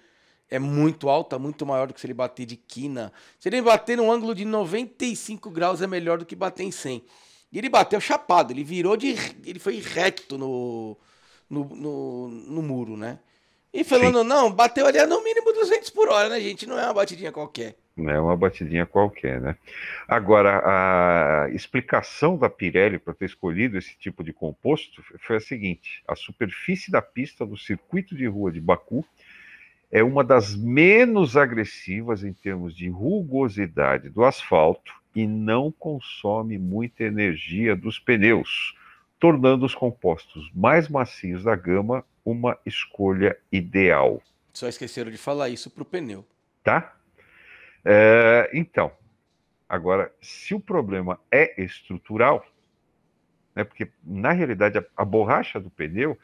é 0.49 0.59
muito 0.59 1.07
alta, 1.07 1.39
muito 1.39 1.65
maior 1.65 1.87
do 1.87 1.93
que 1.93 2.01
se 2.01 2.05
ele 2.05 2.13
bater 2.13 2.45
de 2.45 2.57
quina. 2.57 3.13
Se 3.39 3.47
ele 3.47 3.61
bater 3.61 3.95
num 3.95 4.11
ângulo 4.11 4.35
de 4.35 4.43
95 4.43 5.49
graus, 5.49 5.81
é 5.81 5.87
melhor 5.87 6.17
do 6.17 6.25
que 6.25 6.35
bater 6.35 6.63
em 6.63 6.71
100. 6.71 7.01
E 7.53 7.57
ele 7.57 7.69
bateu 7.69 8.01
chapado, 8.01 8.51
ele 8.51 8.65
virou 8.65 8.97
de. 8.97 9.15
Ele 9.45 9.59
foi 9.59 9.79
reto 9.79 10.37
no, 10.37 10.97
no, 11.49 11.65
no, 11.65 12.27
no 12.29 12.61
muro, 12.61 12.97
né? 12.97 13.19
E 13.73 13.83
falando, 13.83 14.21
Sim. 14.21 14.27
não, 14.27 14.51
bateu 14.51 14.85
ali 14.85 14.99
a 14.99 15.07
no 15.07 15.23
mínimo 15.23 15.51
200 15.51 15.89
por 15.89 16.07
hora, 16.07 16.29
né, 16.29 16.39
gente? 16.39 16.67
Não 16.67 16.77
é 16.77 16.85
uma 16.85 16.93
batidinha 16.93 17.31
qualquer. 17.31 17.75
Não 17.97 18.11
é 18.11 18.19
uma 18.19 18.37
batidinha 18.37 18.85
qualquer, 18.85 19.41
né? 19.41 19.55
Agora, 20.07 20.61
a 20.63 21.49
explicação 21.49 22.37
da 22.37 22.49
Pirelli 22.49 22.99
para 22.99 23.15
ter 23.15 23.25
escolhido 23.25 23.77
esse 23.77 23.95
tipo 23.97 24.23
de 24.23 24.31
composto 24.31 25.03
foi 25.19 25.37
a 25.37 25.39
seguinte: 25.39 26.03
a 26.07 26.15
superfície 26.15 26.91
da 26.91 27.01
pista 27.01 27.45
do 27.45 27.57
circuito 27.57 28.15
de 28.15 28.27
rua 28.27 28.51
de 28.51 28.61
Baku 28.61 29.03
é 29.91 30.03
uma 30.03 30.23
das 30.23 30.55
menos 30.55 31.35
agressivas 31.35 32.23
em 32.23 32.33
termos 32.33 32.75
de 32.75 32.89
rugosidade 32.89 34.09
do 34.09 34.23
asfalto 34.23 34.93
e 35.15 35.27
não 35.27 35.71
consome 35.71 36.57
muita 36.57 37.03
energia 37.03 37.75
dos 37.75 37.99
pneus 37.99 38.75
tornando 39.23 39.65
os 39.65 39.73
compostos 39.73 40.51
mais 40.53 40.89
macios 40.89 41.45
da 41.45 41.55
gama 41.55 42.03
uma 42.25 42.59
escolha 42.65 43.37
ideal. 43.49 44.21
Só 44.51 44.67
esqueceram 44.67 45.09
de 45.09 45.17
falar 45.17 45.47
isso 45.47 45.71
para 45.71 45.81
o 45.81 45.85
pneu. 45.85 46.27
Tá? 46.61 46.93
É, 47.85 48.49
então, 48.53 48.91
agora, 49.69 50.13
se 50.21 50.53
o 50.53 50.59
problema 50.59 51.17
é 51.31 51.63
estrutural, 51.63 52.45
né, 53.55 53.63
porque 53.63 53.87
na 54.03 54.33
realidade 54.33 54.77
a, 54.77 54.83
a 54.97 55.05
borracha 55.05 55.57
do 55.57 55.69
pneu, 55.69 56.19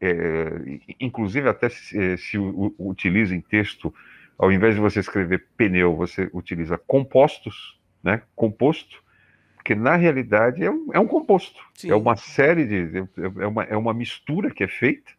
é, 0.00 0.52
inclusive 1.00 1.48
até 1.48 1.68
se, 1.68 2.16
se 2.16 2.38
o, 2.38 2.72
o, 2.78 2.90
utiliza 2.90 3.34
em 3.34 3.40
texto, 3.40 3.92
ao 4.38 4.52
invés 4.52 4.76
de 4.76 4.80
você 4.80 5.00
escrever 5.00 5.48
pneu, 5.56 5.96
você 5.96 6.30
utiliza 6.32 6.78
compostos, 6.78 7.76
né, 8.04 8.22
composto, 8.36 9.02
porque 9.70 9.74
na 9.76 9.94
realidade 9.94 10.64
é 10.64 10.70
um, 10.70 10.88
é 10.92 10.98
um 10.98 11.06
composto, 11.06 11.62
Sim. 11.74 11.92
é 11.92 11.94
uma 11.94 12.16
série 12.16 12.66
de. 12.66 13.08
É 13.40 13.46
uma, 13.46 13.62
é 13.62 13.76
uma 13.76 13.94
mistura 13.94 14.50
que 14.50 14.64
é 14.64 14.68
feita. 14.68 15.12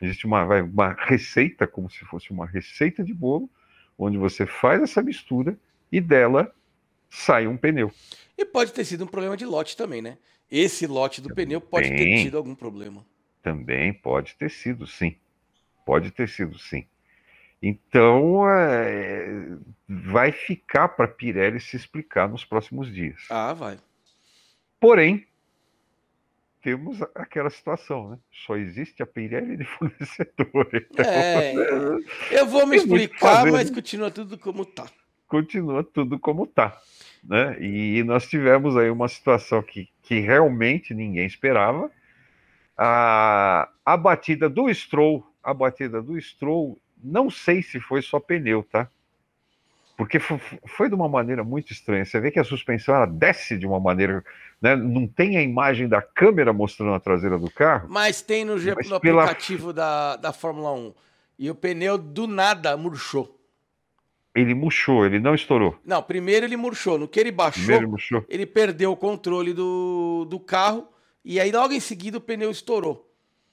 Existe 0.00 0.26
uma, 0.26 0.44
uma 0.62 0.96
receita, 0.98 1.68
como 1.68 1.88
se 1.88 2.00
fosse 2.06 2.32
uma 2.32 2.44
receita 2.44 3.04
de 3.04 3.14
bolo, 3.14 3.48
onde 3.96 4.18
você 4.18 4.44
faz 4.44 4.82
essa 4.82 5.00
mistura 5.00 5.56
e 5.92 6.00
dela 6.00 6.52
sai 7.08 7.46
um 7.46 7.56
pneu. 7.56 7.92
E 8.36 8.44
pode 8.44 8.72
ter 8.72 8.84
sido 8.84 9.04
um 9.04 9.06
problema 9.06 9.36
de 9.36 9.46
lote 9.46 9.76
também, 9.76 10.02
né? 10.02 10.18
Esse 10.50 10.84
lote 10.88 11.20
do 11.20 11.28
também, 11.28 11.46
pneu 11.46 11.60
pode 11.60 11.88
ter 11.90 12.24
tido 12.24 12.36
algum 12.36 12.56
problema. 12.56 13.06
Também 13.40 13.92
pode 13.92 14.34
ter 14.34 14.50
sido, 14.50 14.84
sim. 14.84 15.14
Pode 15.86 16.10
ter 16.10 16.28
sido, 16.28 16.58
sim. 16.58 16.84
Então, 17.62 18.50
é, 18.50 19.56
vai 19.88 20.32
ficar 20.32 20.88
para 20.88 21.06
Pirelli 21.06 21.60
se 21.60 21.76
explicar 21.76 22.28
nos 22.28 22.44
próximos 22.44 22.92
dias. 22.92 23.26
Ah, 23.30 23.52
vai. 23.52 23.78
Porém, 24.82 25.24
temos 26.60 27.00
aquela 27.14 27.48
situação, 27.50 28.10
né? 28.10 28.18
Só 28.44 28.56
existe 28.56 29.00
a 29.00 29.06
Pirelli 29.06 29.56
de 29.56 29.62
fornecedor. 29.78 30.68
Então, 30.74 31.04
é, 31.04 31.54
eu 32.32 32.46
vou 32.48 32.66
me 32.66 32.78
explicar, 32.78 33.46
mas 33.46 33.70
né? 33.70 33.76
continua 33.76 34.10
tudo 34.10 34.36
como 34.36 34.64
está. 34.64 34.86
Continua 35.28 35.84
tudo 35.84 36.18
como 36.18 36.42
está. 36.42 36.76
Né? 37.22 37.62
E 37.62 38.02
nós 38.02 38.26
tivemos 38.26 38.76
aí 38.76 38.90
uma 38.90 39.06
situação 39.06 39.62
que, 39.62 39.88
que 40.02 40.18
realmente 40.18 40.92
ninguém 40.92 41.26
esperava. 41.26 41.88
A, 42.76 43.68
a 43.86 43.96
batida 43.96 44.50
do 44.50 44.68
Stroll, 44.74 45.24
a 45.44 45.54
batida 45.54 46.02
do 46.02 46.20
Stroll, 46.20 46.76
não 47.00 47.30
sei 47.30 47.62
se 47.62 47.78
foi 47.78 48.02
só 48.02 48.18
pneu, 48.18 48.64
tá? 48.64 48.90
Porque 50.02 50.18
foi, 50.18 50.88
de 50.88 50.96
uma 50.96 51.08
maneira 51.08 51.44
muito 51.44 51.72
estranha. 51.72 52.04
Você 52.04 52.18
vê 52.18 52.32
que 52.32 52.40
a 52.40 52.44
suspensão 52.44 52.92
ela 52.92 53.06
desce 53.06 53.56
de 53.56 53.64
uma 53.64 53.78
maneira. 53.78 54.24
Né? 54.60 54.74
Não 54.74 55.06
tem 55.06 55.36
a 55.36 55.42
imagem 55.42 55.88
da 55.88 56.02
câmera 56.02 56.52
mostrando 56.52 56.92
a 56.92 56.98
traseira 56.98 57.38
do 57.38 57.48
carro. 57.48 57.86
Mas 57.88 58.20
tem 58.20 58.44
no, 58.44 58.54
mas 58.54 58.90
no 58.90 58.98
pela... 58.98 59.22
aplicativo 59.22 59.72
da, 59.72 60.16
da 60.16 60.32
Fórmula 60.32 60.72
1. 60.72 60.94
E 61.38 61.50
o 61.50 61.54
pneu 61.54 61.96
do 61.96 62.26
nada 62.26 62.76
murchou. 62.76 63.38
Ele 64.34 64.54
murchou, 64.54 65.06
ele 65.06 65.20
não 65.20 65.36
estourou. 65.36 65.78
Não, 65.84 66.02
primeiro 66.02 66.46
ele 66.46 66.56
murchou. 66.56 66.98
No 66.98 67.06
que 67.06 67.20
ele 67.20 67.30
baixou, 67.30 67.76
ele, 67.76 67.86
murchou. 67.86 68.24
ele 68.28 68.44
perdeu 68.44 68.90
o 68.90 68.96
controle 68.96 69.54
do, 69.54 70.26
do 70.28 70.40
carro. 70.40 70.88
E 71.24 71.38
aí, 71.38 71.52
logo 71.52 71.72
em 71.72 71.80
seguida, 71.80 72.18
o 72.18 72.20
pneu 72.20 72.50
estourou. 72.50 73.08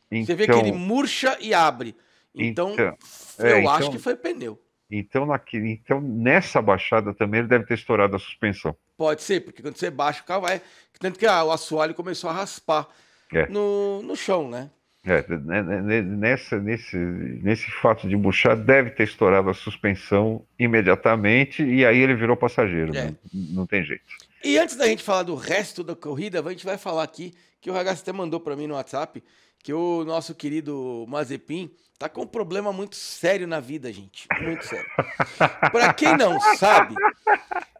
Então... 0.10 0.25
Você 0.25 0.34
vê 0.34 0.48
que 0.48 0.51
ele 0.53 0.70
então 0.70 0.79
murcha 0.79 1.38
e 1.39 1.53
abre. 1.53 1.96
Então, 2.34 2.74
então 2.74 2.98
eu 3.38 3.46
é, 3.46 3.65
acho 3.68 3.82
então... 3.82 3.91
que 3.91 4.00
foi 4.00 4.15
pneu. 4.15 4.60
Então, 4.91 5.25
naquele, 5.25 5.72
então, 5.72 6.01
nessa 6.01 6.62
baixada 6.62 7.13
também 7.13 7.39
ele 7.39 7.48
deve 7.48 7.65
ter 7.65 7.75
estourado 7.75 8.15
a 8.15 8.19
suspensão. 8.19 8.75
Pode 8.98 9.22
ser, 9.22 9.41
porque 9.41 9.62
quando 9.62 9.77
você 9.77 9.91
baixa 9.91 10.22
o 10.22 10.25
carro 10.25 10.41
vai. 10.41 10.62
Tanto 11.00 11.19
que 11.19 11.25
ah, 11.25 11.43
o 11.43 11.51
assoalho 11.51 11.93
começou 11.93 12.29
a 12.29 12.34
raspar 12.34 12.88
é. 13.34 13.48
no, 13.48 14.01
no 14.01 14.15
chão, 14.15 14.50
né? 14.50 14.69
É, 15.05 15.24
né, 15.29 15.62
né, 15.63 15.81
né, 15.81 16.01
nessa, 16.01 16.60
nesse, 16.60 16.98
nesse 16.98 17.72
fato 17.72 18.08
de 18.08 18.17
buchar, 18.17 18.58
deve 18.58 18.89
ter 18.89 19.03
estourado 19.03 19.50
a 19.50 19.53
suspensão 19.53 20.46
imediatamente 20.58 21.63
e 21.63 21.86
aí 21.86 22.00
ele 22.00 22.15
virou 22.15 22.36
passageiro. 22.36 22.96
É. 22.96 23.05
Não, 23.05 23.15
não, 23.34 23.65
tem 23.65 23.84
jeito. 23.84 24.03
E 24.43 24.58
antes 24.58 24.75
da 24.75 24.88
gente 24.88 25.03
falar 25.03 25.24
do 25.24 25.36
resto 25.36 25.84
da 25.84 25.96
corrida, 25.96 26.39
a 26.39 26.50
gente 26.50 26.65
vai 26.65 26.77
falar 26.77 27.03
aqui 27.03 27.34
que 27.60 27.69
o 27.69 27.74
Ragazzi 27.74 28.01
até 28.01 28.13
mandou 28.13 28.39
para 28.39 28.55
mim 28.55 28.67
no 28.67 28.75
WhatsApp 28.75 29.22
que 29.62 29.74
o 29.74 30.05
nosso 30.05 30.34
querido 30.34 31.05
Mazepin 31.08 31.69
tá 31.98 32.08
com 32.08 32.22
um 32.22 32.27
problema 32.27 32.72
muito 32.72 32.96
sério 32.96 33.46
na 33.46 33.60
vida, 33.60 33.91
gente. 33.91 34.25
Muito 34.41 34.65
sério. 34.65 34.89
Para 35.72 35.93
quem 35.93 36.15
não 36.15 36.39
sabe, 36.55 36.96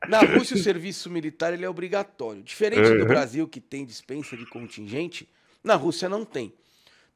na 0.10 0.20
Rússia 0.20 0.58
o 0.58 0.60
serviço 0.60 1.10
militar 1.10 1.54
ele 1.54 1.64
é 1.64 1.70
obrigatório. 1.70 2.44
Diferente 2.44 2.90
do 2.90 3.02
uhum. 3.02 3.08
Brasil, 3.08 3.48
que 3.48 3.62
tem 3.62 3.86
dispensa 3.86 4.36
de 4.36 4.46
contingente, 4.46 5.30
na 5.64 5.76
Rússia 5.76 6.10
não 6.10 6.26
tem. 6.26 6.54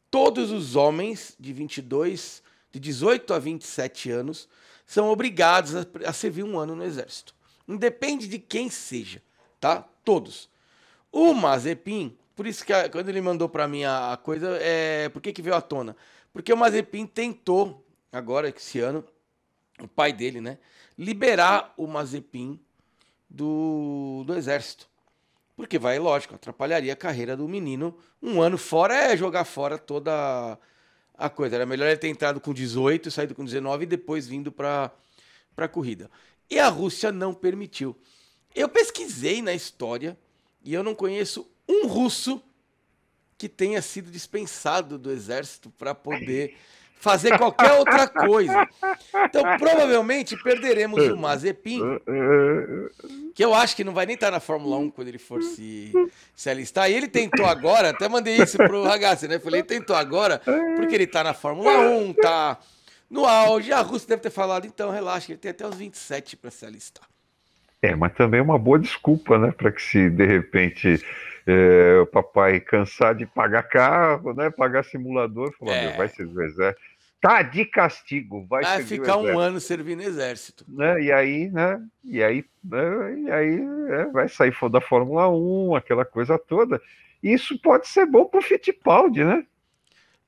Todos 0.10 0.50
os 0.52 0.78
homens 0.78 1.36
de 1.38 1.52
22, 1.52 2.42
de 2.72 2.80
18 2.80 3.34
a 3.34 3.40
27 3.40 4.10
anos, 4.10 4.48
são 4.86 5.10
obrigados 5.10 5.76
a, 5.76 5.86
a 6.06 6.14
servir 6.14 6.44
um 6.44 6.58
ano 6.58 6.76
no 6.76 6.86
exército. 6.86 7.36
Independe 7.68 8.28
de 8.28 8.40
quem 8.40 8.70
seja, 8.70 9.22
tá? 9.64 9.88
Todos. 10.04 10.50
O 11.12 11.34
Mazepin 11.34 12.18
por 12.36 12.48
isso 12.48 12.66
que 12.66 12.74
a, 12.74 12.90
quando 12.90 13.10
ele 13.10 13.22
mandou 13.22 13.48
para 13.48 13.68
mim 13.68 13.84
a, 13.84 14.14
a, 14.14 14.18
coisa, 14.18 14.58
é, 14.60 15.10
por 15.10 15.22
que, 15.22 15.32
que 15.32 15.42
veio 15.42 15.56
à 15.56 15.62
tona? 15.62 15.96
Porque 16.32 16.52
o 16.52 16.58
Mazepin 16.58 17.06
tentou, 17.06 17.86
agora 18.12 18.50
esse 18.50 18.80
ano, 18.80 19.04
o 19.80 19.88
pai 19.88 20.12
dele, 20.12 20.42
né, 20.42 20.58
liberar 20.98 21.74
o 21.78 21.86
Mazepin 21.86 22.60
do, 23.30 24.24
do 24.26 24.36
exército. 24.36 24.88
Porque 25.56 25.78
vai, 25.78 26.00
lógico, 26.00 26.34
atrapalharia 26.34 26.94
a 26.94 26.96
carreira 26.96 27.38
do 27.38 27.48
menino. 27.48 27.96
Um 28.20 28.42
ano 28.42 28.58
fora 28.58 28.96
é 28.96 29.16
jogar 29.16 29.46
fora 29.46 29.78
toda 29.78 30.58
a 31.16 31.30
coisa. 31.30 31.56
Era 31.56 31.66
melhor 31.66 31.88
ele 31.88 31.98
ter 31.98 32.08
entrado 32.08 32.42
com 32.42 32.52
18, 32.52 33.12
saído 33.12 33.36
com 33.36 33.46
19 33.46 33.84
e 33.84 33.86
depois 33.86 34.28
vindo 34.28 34.52
para 34.52 34.92
a 35.56 35.68
corrida. 35.68 36.10
E 36.50 36.58
a 36.58 36.68
Rússia 36.70 37.12
não 37.12 37.36
permitiu. 37.36 37.96
Eu 38.56 38.70
pesquisei 38.70 39.42
na 39.42 39.54
história 39.54 40.18
e 40.64 40.74
eu 40.74 40.84
não 40.84 40.96
conheço 40.96 41.50
um 41.68 41.88
russo 41.88 42.42
que 43.38 43.50
tenha 43.50 43.82
sido 43.82 44.12
dispensado 44.12 44.98
do 44.98 45.12
exército 45.12 45.70
para 45.72 45.94
poder 45.94 46.56
fazer 47.04 47.38
qualquer 47.38 47.74
outra 47.74 48.08
coisa. 48.08 48.66
Então, 49.26 49.44
provavelmente 49.58 50.42
perderemos 50.42 51.06
o 51.10 51.18
Mazepin, 51.18 51.82
que 53.36 53.44
eu 53.44 53.54
acho 53.54 53.76
que 53.76 53.84
não 53.84 53.94
vai 53.94 54.06
nem 54.06 54.16
estar 54.16 54.32
na 54.32 54.40
Fórmula 54.40 54.78
1 54.78 54.92
quando 54.92 55.10
ele 55.10 55.18
for 55.18 55.44
se, 55.44 55.92
se 56.34 56.50
alistar. 56.50 56.90
E 56.90 56.94
ele 56.94 57.10
tentou 57.10 57.46
agora, 57.46 57.90
até 57.90 58.08
mandei 58.08 58.38
isso 58.38 58.56
pro 58.56 58.84
Ragazzi, 58.84 59.28
né? 59.28 59.38
Falei, 59.38 59.60
ele 59.60 59.68
tentou 59.68 59.94
agora, 59.96 60.42
porque 60.78 60.96
ele 60.96 61.04
está 61.04 61.22
na 61.26 61.34
Fórmula 61.34 61.78
1, 61.78 62.14
tá 62.14 62.58
no 63.10 63.26
auge. 63.26 63.74
A 63.74 63.82
Rússia 63.82 64.08
deve 64.08 64.22
ter 64.22 64.32
falado, 64.32 64.66
então, 64.66 64.90
relaxa, 64.90 65.34
ele 65.34 65.40
tem 65.40 65.52
até 65.52 65.68
os 65.68 65.76
27 65.76 66.38
para 66.38 66.52
se 66.52 66.66
alistar. 66.66 67.13
É, 67.84 67.94
mas 67.98 68.14
também 68.14 68.40
é 68.40 68.44
uma 68.44 68.58
boa 68.58 68.80
desculpa, 68.80 69.38
né? 69.38 69.52
Para 69.52 69.70
que 69.70 69.82
se 69.82 70.10
de 70.10 70.26
repente 70.26 71.06
é, 71.46 72.00
o 72.02 72.06
papai 72.06 72.62
cansar 72.62 73.14
de 73.14 73.26
pagar 73.26 73.64
carro, 73.64 74.34
né? 74.34 74.50
Pagar 74.50 74.86
simulador, 74.86 75.54
falar, 75.60 75.74
é. 75.74 75.98
vai 75.98 76.08
ser 76.08 76.26
do 76.26 76.42
exército. 76.42 76.82
Tá 77.20 77.42
de 77.42 77.66
castigo, 77.66 78.46
vai, 78.50 78.64
vai 78.64 78.84
ficar 78.84 79.18
um 79.18 79.38
ano 79.38 79.60
servindo 79.60 80.02
exército. 80.02 80.66
Né? 80.68 81.04
E 81.04 81.12
aí, 81.12 81.50
né? 81.50 81.82
E 82.06 82.24
aí, 82.24 82.46
né? 82.64 83.16
E 83.18 83.32
aí 83.32 83.62
é, 83.90 84.06
vai 84.06 84.30
sair 84.30 84.54
da 84.72 84.80
Fórmula 84.80 85.30
1, 85.30 85.76
aquela 85.76 86.06
coisa 86.06 86.40
toda. 86.40 86.82
Isso 87.22 87.60
pode 87.62 87.90
ser 87.90 88.06
bom 88.06 88.26
pro 88.26 88.42
Fittipaldi, 88.42 89.26
né? 89.26 89.46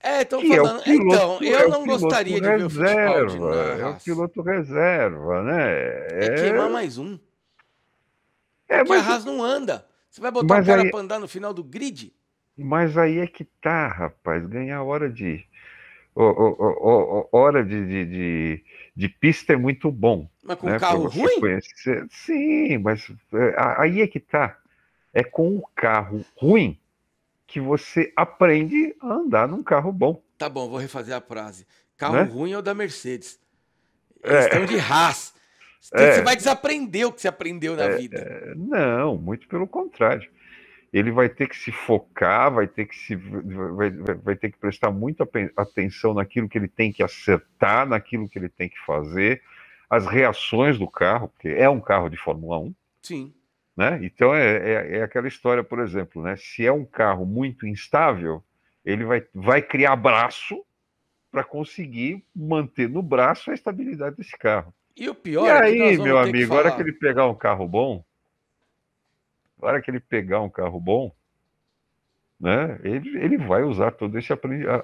É, 0.02 0.24
estão 0.24 0.42
falando. 0.42 0.82
É 0.82 0.84
piloto, 0.84 1.14
então, 1.14 1.40
eu 1.42 1.60
é 1.60 1.68
não 1.70 1.86
gostaria 1.86 2.40
de 2.40 2.48
ver 2.48 2.66
o 2.66 2.70
Fittipaldi. 2.70 3.38
É 3.82 3.86
o 3.88 3.96
piloto 3.96 4.42
reserva, 4.42 5.42
né? 5.42 5.72
É, 5.72 6.20
é 6.26 6.36
queimar 6.36 6.70
mais 6.70 6.98
um. 6.98 7.18
É, 8.68 8.84
mas... 8.84 9.06
a 9.06 9.14
Haas 9.14 9.26
não 9.26 9.44
anda. 9.44 9.86
Você 10.10 10.22
vai 10.22 10.32
botar 10.32 10.56
mas 10.56 10.66
o 10.66 10.68
cara 10.68 10.82
aí... 10.82 10.92
pra 10.92 11.00
andar 11.00 11.20
no 11.20 11.28
final 11.28 11.54
do 11.54 11.64
grid? 11.64 12.14
Mas 12.58 12.98
aí 12.98 13.20
é 13.20 13.28
que 13.28 13.44
tá, 13.44 13.88
rapaz. 13.88 14.46
Ganhar 14.48 14.82
hora 14.84 15.10
de. 15.10 15.46
O, 16.16 16.24
o, 16.24 17.28
o, 17.34 17.38
hora 17.38 17.64
de, 17.66 17.86
de, 17.86 18.06
de, 18.06 18.64
de, 18.96 19.10
pista 19.10 19.52
é 19.52 19.58
muito 19.58 19.92
bom. 19.92 20.30
Mas 20.42 20.58
com 20.58 20.68
né, 20.68 20.80
carro 20.80 21.08
ruim? 21.10 21.40
Conhecer. 21.42 22.08
Sim, 22.10 22.78
mas 22.78 23.12
é, 23.34 23.56
aí 23.78 24.02
é 24.02 24.08
que 24.08 24.22
tá. 24.22 24.58
É 25.14 25.24
com 25.24 25.58
o 25.58 25.68
carro 25.76 26.24
ruim 26.38 26.80
que 27.46 27.60
você 27.60 28.14
aprende 28.16 28.96
a 29.02 29.14
andar 29.14 29.48
num 29.48 29.62
carro 29.62 29.92
bom. 29.92 30.24
Tá 30.38 30.48
bom, 30.48 30.70
vou 30.70 30.80
refazer 30.80 31.16
a 31.16 31.22
frase. 31.22 31.68
Carro 31.98 32.16
né? 32.16 32.24
ruim 32.24 32.54
é 32.54 32.58
o 32.58 32.62
da 32.62 32.74
Mercedes. 32.74 33.38
Eles 34.24 34.46
é. 34.46 34.48
estão 34.48 34.66
de 34.66 34.80
Haas. 34.80 35.35
Você, 35.94 36.20
é, 36.20 36.22
vai 36.22 36.36
desaprender 36.36 37.06
o 37.06 37.12
que 37.12 37.22
você 37.22 37.28
aprendeu 37.28 37.76
na 37.76 37.84
é, 37.84 37.98
vida. 37.98 38.18
É, 38.18 38.56
não, 38.56 39.18
muito 39.18 39.48
pelo 39.48 39.68
contrário. 39.68 40.28
Ele 40.92 41.12
vai 41.12 41.30
ter 41.30 41.48
que 41.48 41.56
se 41.56 41.72
focar, 41.72 42.52
vai 42.52 42.68
ter 42.68 42.86
que 42.86 42.96
se 42.96 43.16
vai, 43.16 43.92
vai 43.92 44.36
ter 44.36 44.52
que 44.52 44.58
prestar 44.58 44.90
muita 44.90 45.28
atenção 45.56 46.14
naquilo 46.14 46.50
que 46.50 46.58
ele 46.58 46.68
tem 46.68 46.92
que 46.92 47.04
acertar, 47.04 47.88
naquilo 47.88 48.28
que 48.28 48.40
ele 48.40 48.50
tem 48.50 48.68
que 48.68 48.80
fazer, 48.86 49.44
as 49.90 50.08
reações 50.08 50.80
do 50.80 50.88
carro, 50.88 51.28
porque 51.28 51.50
é 51.50 51.70
um 51.70 51.82
carro 51.82 52.10
de 52.10 52.18
Fórmula 52.18 52.58
1. 52.60 52.76
Sim. 53.04 53.34
Né? 53.78 54.00
Então 54.04 54.34
é, 54.34 54.56
é, 54.56 54.98
é 54.98 55.04
aquela 55.04 55.28
história, 55.28 55.64
por 55.64 55.80
exemplo, 55.80 56.22
né? 56.22 56.36
se 56.38 56.66
é 56.66 56.72
um 56.72 56.86
carro 56.86 57.26
muito 57.26 57.68
instável, 57.68 58.42
ele 58.84 59.04
vai, 59.04 59.24
vai 59.34 59.62
criar 59.62 59.96
braço 59.98 60.64
para 61.30 61.44
conseguir 61.44 62.26
manter 62.34 62.90
no 62.90 63.04
braço 63.04 63.52
a 63.52 63.54
estabilidade 63.54 64.16
desse 64.16 64.38
carro. 64.38 64.74
E 64.96 65.10
o 65.10 65.16
pior 65.16 65.46
e 65.46 65.50
é 65.50 65.72
que 65.72 65.82
aí, 65.82 65.98
meu 65.98 66.18
amigo, 66.18 66.54
a 66.54 66.58
hora 66.58 66.72
que 66.72 66.82
ele 66.82 66.94
pegar 66.94 67.28
um 67.28 67.36
carro 67.36 67.68
bom, 67.68 68.04
hora 69.66 69.82
que 69.82 69.90
ele 69.90 70.00
pegar 70.00 70.42
um 70.42 70.50
carro 70.50 70.80
bom, 70.80 71.12
né, 72.40 72.80
ele, 72.84 73.18
ele 73.18 73.38
vai 73.38 73.64
usar 73.64 73.92
todo 73.92 74.18
esse 74.18 74.32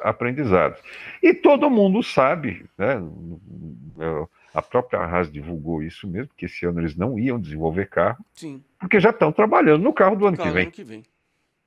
aprendizado. 0.03 0.77
E 1.21 1.33
todo 1.33 1.69
mundo 1.69 2.01
sabe, 2.01 2.65
né, 2.77 2.95
é, 3.99 4.27
a 4.53 4.61
própria 4.61 4.99
Haas 4.99 5.31
divulgou 5.31 5.83
isso 5.83 6.07
mesmo, 6.07 6.31
que 6.35 6.45
esse 6.45 6.65
ano 6.65 6.79
eles 6.79 6.95
não 6.95 7.19
iam 7.19 7.39
desenvolver 7.39 7.89
carro, 7.89 8.25
Sim. 8.33 8.63
porque 8.79 8.99
já 8.99 9.09
estão 9.09 9.31
trabalhando 9.31 9.83
no 9.83 9.93
carro 9.93 10.15
do 10.15 10.27
ano, 10.27 10.37
carro 10.37 10.49
que, 10.49 10.55
vem. 10.55 10.63
ano 10.63 10.71
que 10.71 10.83
vem. 10.83 11.03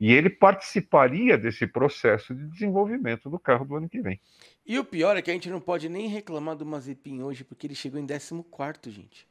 E 0.00 0.12
ele 0.12 0.28
participaria 0.28 1.38
desse 1.38 1.66
processo 1.66 2.34
de 2.34 2.46
desenvolvimento 2.48 3.30
do 3.30 3.38
carro 3.38 3.64
do 3.64 3.76
ano 3.76 3.88
que 3.88 4.00
vem. 4.00 4.20
E 4.66 4.78
o 4.78 4.84
pior 4.84 5.16
é 5.16 5.22
que 5.22 5.30
a 5.30 5.34
gente 5.34 5.50
não 5.50 5.60
pode 5.60 5.88
nem 5.88 6.08
reclamar 6.08 6.56
do 6.56 6.66
Mazepin 6.66 7.22
hoje, 7.22 7.44
porque 7.44 7.66
ele 7.66 7.74
chegou 7.74 8.00
em 8.00 8.06
14, 8.06 8.90
gente. 8.90 9.26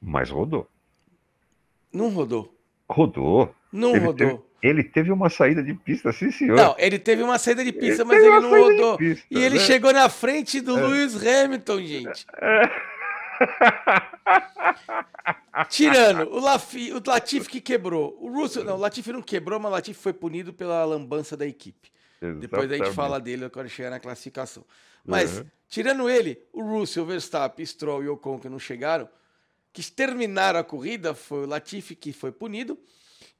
Mas 0.00 0.30
rodou. 0.30 0.68
Não 1.92 2.08
rodou. 2.08 2.54
Rodou. 2.88 3.54
Não 3.72 3.90
ele 3.90 3.98
rodou. 4.00 4.14
Teve, 4.14 4.42
ele 4.62 4.84
teve 4.84 5.10
uma 5.10 5.28
saída 5.28 5.62
de 5.62 5.74
pista, 5.74 6.12
sim, 6.12 6.30
senhor. 6.30 6.56
Não, 6.56 6.74
ele 6.78 6.98
teve 6.98 7.22
uma 7.22 7.38
saída 7.38 7.64
de 7.64 7.72
pista, 7.72 8.02
ele 8.02 8.04
mas 8.04 8.22
ele 8.22 8.40
não 8.40 8.50
rodou. 8.50 8.96
Pista, 8.96 9.26
e 9.30 9.42
ele 9.42 9.56
né? 9.56 9.64
chegou 9.64 9.92
na 9.92 10.08
frente 10.08 10.60
do 10.60 10.78
é. 10.78 10.86
Lewis 10.86 11.26
Hamilton, 11.26 11.80
gente. 11.80 12.26
É. 12.36 12.91
Tirando 15.68 16.30
o, 16.30 16.40
Lafi, 16.40 16.92
o 16.92 17.02
Latifi 17.04 17.48
que 17.48 17.60
quebrou. 17.60 18.16
O 18.20 18.32
Russell, 18.32 18.64
não, 18.64 18.76
o 18.76 18.78
Latifi 18.78 19.12
não 19.12 19.22
quebrou, 19.22 19.60
mas 19.60 19.70
o 19.70 19.72
Latifi 19.74 20.00
foi 20.00 20.12
punido 20.12 20.52
pela 20.52 20.84
lambança 20.84 21.36
da 21.36 21.46
equipe. 21.46 21.92
Exatamente. 22.20 22.40
Depois 22.40 22.72
a 22.72 22.76
gente 22.76 22.92
fala 22.92 23.20
dele 23.20 23.50
quando 23.50 23.68
chegar 23.68 23.90
na 23.90 24.00
classificação. 24.00 24.64
Mas, 25.04 25.38
uhum. 25.38 25.46
tirando 25.68 26.08
ele, 26.08 26.40
o 26.52 26.62
Russell, 26.62 27.02
o 27.02 27.06
Verstappen, 27.06 27.66
Stroll 27.66 28.04
e 28.04 28.08
Ocon 28.08 28.38
que 28.38 28.48
não 28.48 28.58
chegaram, 28.58 29.08
que 29.72 29.82
terminaram 29.90 30.60
a 30.60 30.64
corrida, 30.64 31.14
foi 31.14 31.44
o 31.44 31.46
Latifi 31.46 31.96
que 31.96 32.12
foi 32.12 32.30
punido, 32.30 32.78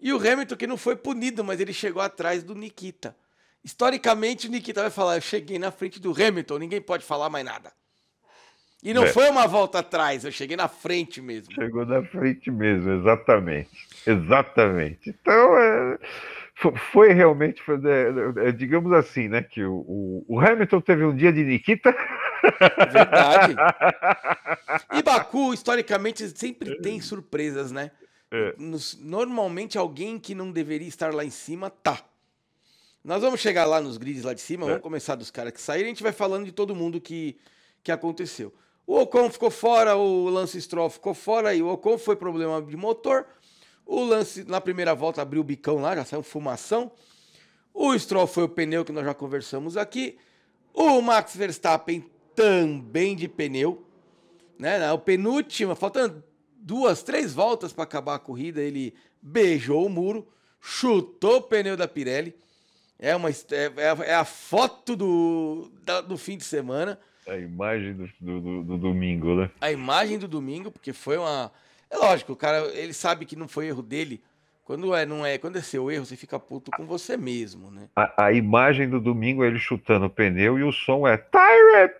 e 0.00 0.12
o 0.12 0.16
Hamilton 0.16 0.56
que 0.56 0.66
não 0.66 0.76
foi 0.76 0.96
punido, 0.96 1.44
mas 1.44 1.60
ele 1.60 1.72
chegou 1.72 2.02
atrás 2.02 2.42
do 2.42 2.54
Nikita. 2.54 3.16
Historicamente, 3.62 4.48
o 4.48 4.50
Nikita 4.50 4.82
vai 4.82 4.90
falar: 4.90 5.16
Eu 5.16 5.20
cheguei 5.20 5.58
na 5.58 5.70
frente 5.70 6.00
do 6.00 6.10
Hamilton, 6.10 6.58
ninguém 6.58 6.80
pode 6.80 7.04
falar 7.04 7.30
mais 7.30 7.44
nada. 7.44 7.72
E 8.82 8.92
não 8.92 9.04
é. 9.04 9.08
foi 9.08 9.28
uma 9.30 9.46
volta 9.46 9.78
atrás, 9.78 10.24
eu 10.24 10.32
cheguei 10.32 10.56
na 10.56 10.66
frente 10.66 11.22
mesmo. 11.22 11.54
Chegou 11.54 11.86
na 11.86 12.02
frente 12.02 12.50
mesmo, 12.50 12.90
exatamente. 12.92 13.70
Exatamente. 14.04 15.10
Então, 15.10 15.56
é, 15.56 15.98
foi 16.92 17.12
realmente, 17.12 17.62
foi, 17.62 17.76
é, 17.76 18.48
é, 18.48 18.52
digamos 18.52 18.92
assim, 18.92 19.28
né? 19.28 19.42
Que 19.42 19.64
o, 19.64 20.24
o, 20.28 20.40
Hamilton 20.40 20.80
teve 20.80 21.04
um 21.04 21.14
dia 21.14 21.32
de 21.32 21.42
Nikita. 21.44 21.94
Verdade. 22.92 23.54
E 24.94 25.02
Baku, 25.02 25.52
historicamente, 25.52 26.28
sempre 26.36 26.76
tem 26.80 27.00
surpresas, 27.00 27.70
né? 27.72 27.90
É. 28.30 28.54
Nos, 28.58 28.98
normalmente, 29.00 29.76
alguém 29.76 30.18
que 30.18 30.34
não 30.34 30.50
deveria 30.50 30.88
estar 30.88 31.14
lá 31.14 31.24
em 31.24 31.30
cima 31.30 31.70
tá. 31.70 32.02
Nós 33.04 33.22
vamos 33.22 33.40
chegar 33.40 33.64
lá 33.64 33.80
nos 33.80 33.96
grids 33.96 34.24
lá 34.24 34.32
de 34.32 34.40
cima, 34.40 34.64
é. 34.64 34.68
vamos 34.68 34.82
começar 34.82 35.14
dos 35.14 35.30
caras 35.30 35.52
que 35.52 35.60
saíram, 35.60 35.86
a 35.86 35.88
gente 35.88 36.02
vai 36.02 36.12
falando 36.12 36.44
de 36.44 36.52
todo 36.52 36.74
mundo 36.74 37.00
que, 37.00 37.36
que 37.82 37.92
aconteceu. 37.92 38.52
O 38.92 39.00
Ocon 39.00 39.30
ficou 39.30 39.50
fora, 39.50 39.96
o 39.96 40.28
Lance 40.28 40.60
Stroll 40.60 40.90
ficou 40.90 41.14
fora 41.14 41.54
e 41.54 41.62
o 41.62 41.68
Ocon 41.72 41.96
foi 41.96 42.14
problema 42.14 42.60
de 42.60 42.76
motor. 42.76 43.24
O 43.86 44.04
Lance 44.04 44.44
na 44.44 44.60
primeira 44.60 44.94
volta 44.94 45.22
abriu 45.22 45.40
o 45.40 45.44
bicão 45.44 45.78
lá, 45.78 45.96
já 45.96 46.04
saiu 46.04 46.22
fumação. 46.22 46.92
O 47.72 47.98
Stroll 47.98 48.26
foi 48.26 48.44
o 48.44 48.48
pneu 48.50 48.84
que 48.84 48.92
nós 48.92 49.06
já 49.06 49.14
conversamos 49.14 49.78
aqui. 49.78 50.18
O 50.74 51.00
Max 51.00 51.34
Verstappen 51.34 52.04
também 52.36 53.16
de 53.16 53.28
pneu, 53.28 53.82
né? 54.58 54.92
O 54.92 54.98
penúltimo, 54.98 55.74
faltando 55.74 56.22
duas, 56.54 57.02
três 57.02 57.32
voltas 57.32 57.72
para 57.72 57.84
acabar 57.84 58.16
a 58.16 58.18
corrida, 58.18 58.60
ele 58.60 58.92
beijou 59.22 59.86
o 59.86 59.88
muro, 59.88 60.28
chutou 60.60 61.36
o 61.36 61.42
pneu 61.42 61.78
da 61.78 61.88
Pirelli. 61.88 62.36
É, 62.98 63.16
uma, 63.16 63.30
é, 63.30 64.04
é 64.04 64.14
a 64.14 64.26
foto 64.26 64.94
do, 64.94 65.72
da, 65.82 66.02
do 66.02 66.18
fim 66.18 66.36
de 66.36 66.44
semana. 66.44 67.00
A 67.26 67.36
imagem 67.36 67.94
do, 67.94 68.08
do, 68.20 68.62
do, 68.64 68.78
domingo, 68.78 69.36
né? 69.36 69.50
A 69.60 69.70
imagem 69.70 70.18
do 70.18 70.26
domingo, 70.26 70.70
porque 70.70 70.92
foi 70.92 71.16
uma. 71.16 71.52
É 71.90 71.96
lógico, 71.96 72.32
o 72.32 72.36
cara, 72.36 72.66
ele 72.74 72.92
sabe 72.92 73.24
que 73.24 73.36
não 73.36 73.46
foi 73.46 73.66
erro 73.66 73.82
dele. 73.82 74.20
Quando 74.64 74.94
é, 74.94 75.04
não 75.04 75.26
é, 75.26 75.38
quando 75.38 75.56
é 75.56 75.60
seu 75.60 75.90
erro, 75.90 76.06
você 76.06 76.16
fica 76.16 76.38
puto 76.38 76.70
com 76.70 76.86
você 76.86 77.16
mesmo, 77.16 77.70
né? 77.70 77.88
A, 77.96 78.26
a 78.26 78.32
imagem 78.32 78.88
do 78.88 79.00
domingo 79.00 79.42
é 79.42 79.48
ele 79.48 79.58
chutando 79.58 80.06
o 80.06 80.10
pneu 80.10 80.58
e 80.58 80.62
o 80.62 80.72
som 80.72 81.06
é 81.06 81.16
Tyrant! 81.16 81.90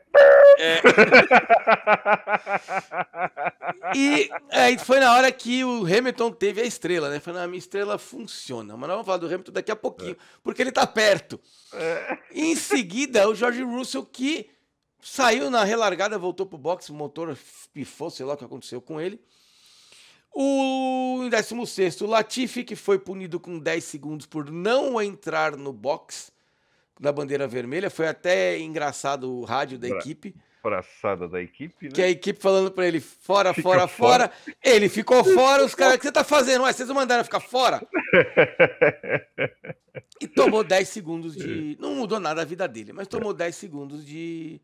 É. 0.58 0.80
e 3.96 4.30
aí 4.50 4.78
foi 4.78 5.00
na 5.00 5.12
hora 5.12 5.32
que 5.32 5.64
o 5.64 5.84
Hamilton 5.84 6.30
teve 6.30 6.60
a 6.60 6.64
estrela, 6.64 7.10
né? 7.10 7.18
Falei, 7.18 7.42
a 7.42 7.48
minha 7.48 7.58
estrela 7.58 7.98
funciona. 7.98 8.76
Mas 8.76 8.88
nós 8.88 8.90
vamos 8.90 9.06
falar 9.06 9.18
do 9.18 9.26
Hamilton 9.26 9.52
daqui 9.52 9.72
a 9.72 9.76
pouquinho, 9.76 10.12
é. 10.12 10.16
porque 10.42 10.62
ele 10.62 10.70
tá 10.70 10.86
perto. 10.86 11.40
É. 11.74 12.18
em 12.32 12.54
seguida, 12.54 13.28
o 13.28 13.34
George 13.34 13.62
Russell 13.62 14.04
que 14.04 14.51
saiu 15.02 15.50
na 15.50 15.64
relargada, 15.64 16.18
voltou 16.18 16.46
pro 16.46 16.56
box, 16.56 16.88
o 16.88 16.94
motor 16.94 17.36
pifou, 17.74 18.08
sei 18.08 18.24
lá 18.24 18.34
o 18.34 18.36
que 18.36 18.44
aconteceu 18.44 18.80
com 18.80 19.00
ele. 19.00 19.20
O 20.34 21.22
em 21.24 21.28
16, 21.28 22.00
o 22.00 22.06
Latifi, 22.06 22.64
que 22.64 22.74
foi 22.74 22.98
punido 22.98 23.38
com 23.38 23.58
10 23.58 23.84
segundos 23.84 24.24
por 24.24 24.50
não 24.50 25.02
entrar 25.02 25.56
no 25.56 25.72
box 25.72 26.32
da 26.98 27.12
bandeira 27.12 27.46
vermelha. 27.46 27.90
Foi 27.90 28.08
até 28.08 28.58
engraçado 28.58 29.30
o 29.30 29.44
rádio 29.44 29.78
da 29.78 29.88
equipe. 29.88 30.34
Praçada 30.62 31.28
da 31.28 31.42
equipe, 31.42 31.86
né? 31.86 31.92
Que 31.92 32.00
a 32.00 32.08
equipe 32.08 32.40
falando 32.40 32.70
para 32.70 32.86
ele 32.86 33.00
fora, 33.00 33.52
Fica 33.52 33.68
fora, 33.68 33.88
fora, 33.88 34.28
fora. 34.28 34.54
Ele 34.62 34.88
ficou 34.88 35.24
fora. 35.24 35.64
Os 35.64 35.74
caras, 35.74 35.96
o 35.96 35.98
que 35.98 36.04
você 36.04 36.12
tá 36.12 36.22
fazendo? 36.22 36.62
Ué, 36.62 36.72
vocês 36.72 36.88
mandaram 36.88 37.24
ficar 37.24 37.40
fora? 37.40 37.84
e 40.20 40.28
tomou 40.28 40.62
10 40.62 40.88
segundos 40.88 41.36
de. 41.36 41.76
Não 41.80 41.96
mudou 41.96 42.20
nada 42.20 42.42
a 42.42 42.44
vida 42.44 42.68
dele, 42.68 42.92
mas 42.92 43.08
tomou 43.08 43.34
10 43.34 43.56
segundos 43.56 44.06
de, 44.06 44.60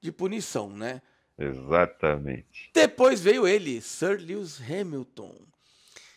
de 0.00 0.12
punição, 0.12 0.70
né? 0.70 1.00
Exatamente. 1.38 2.70
Depois 2.74 3.20
veio 3.20 3.46
ele, 3.46 3.80
Sir 3.80 4.18
Lewis 4.20 4.60
Hamilton. 4.60 5.34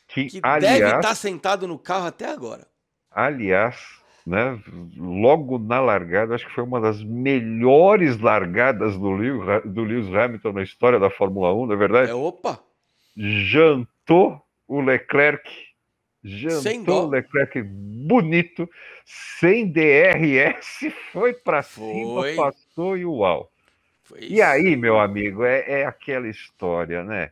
Que, 0.08 0.26
que 0.26 0.39
aliás, 0.44 0.80
deve 0.80 0.88
estar 0.88 1.02
tá 1.02 1.15
sentado 1.15 1.67
no 1.67 1.78
carro 1.78 2.08
até 2.08 2.26
agora. 2.26 2.67
Aliás, 3.10 3.78
né, 4.26 4.60
logo 4.98 5.58
na 5.58 5.80
largada, 5.80 6.36
acho 6.36 6.48
que 6.48 6.54
foi 6.54 6.63
uma 6.63 6.82
das 6.82 7.04
melhores 7.04 8.20
largadas 8.20 8.98
do 8.98 9.12
Lewis, 9.12 9.63
do 9.65 9.84
Lewis 9.84 10.13
Hamilton 10.13 10.54
na 10.54 10.63
história 10.63 11.00
da 11.00 11.10
Fórmula 11.10 11.54
1, 11.54 11.65
não 11.65 11.74
é 11.74 11.78
verdade? 11.78 12.12
É, 12.12 12.13
opa! 12.13 12.60
Jantou 13.15 14.41
o 14.67 14.82
Leclerc, 14.82 15.50
jantou 16.24 17.08
o 17.08 17.10
Leclerc 17.10 17.62
bonito, 17.62 18.70
sem 19.06 19.72
DRS, 19.72 20.94
foi 21.12 21.34
para 21.34 21.62
cima, 21.62 22.24
passou 22.36 22.98
e 22.98 23.06
uau. 23.06 23.52
E 24.19 24.41
aí, 24.41 24.76
meu 24.76 25.00
amigo, 25.00 25.43
é, 25.43 25.82
é 25.82 25.86
aquela 25.86 26.28
história, 26.28 27.04
né? 27.04 27.32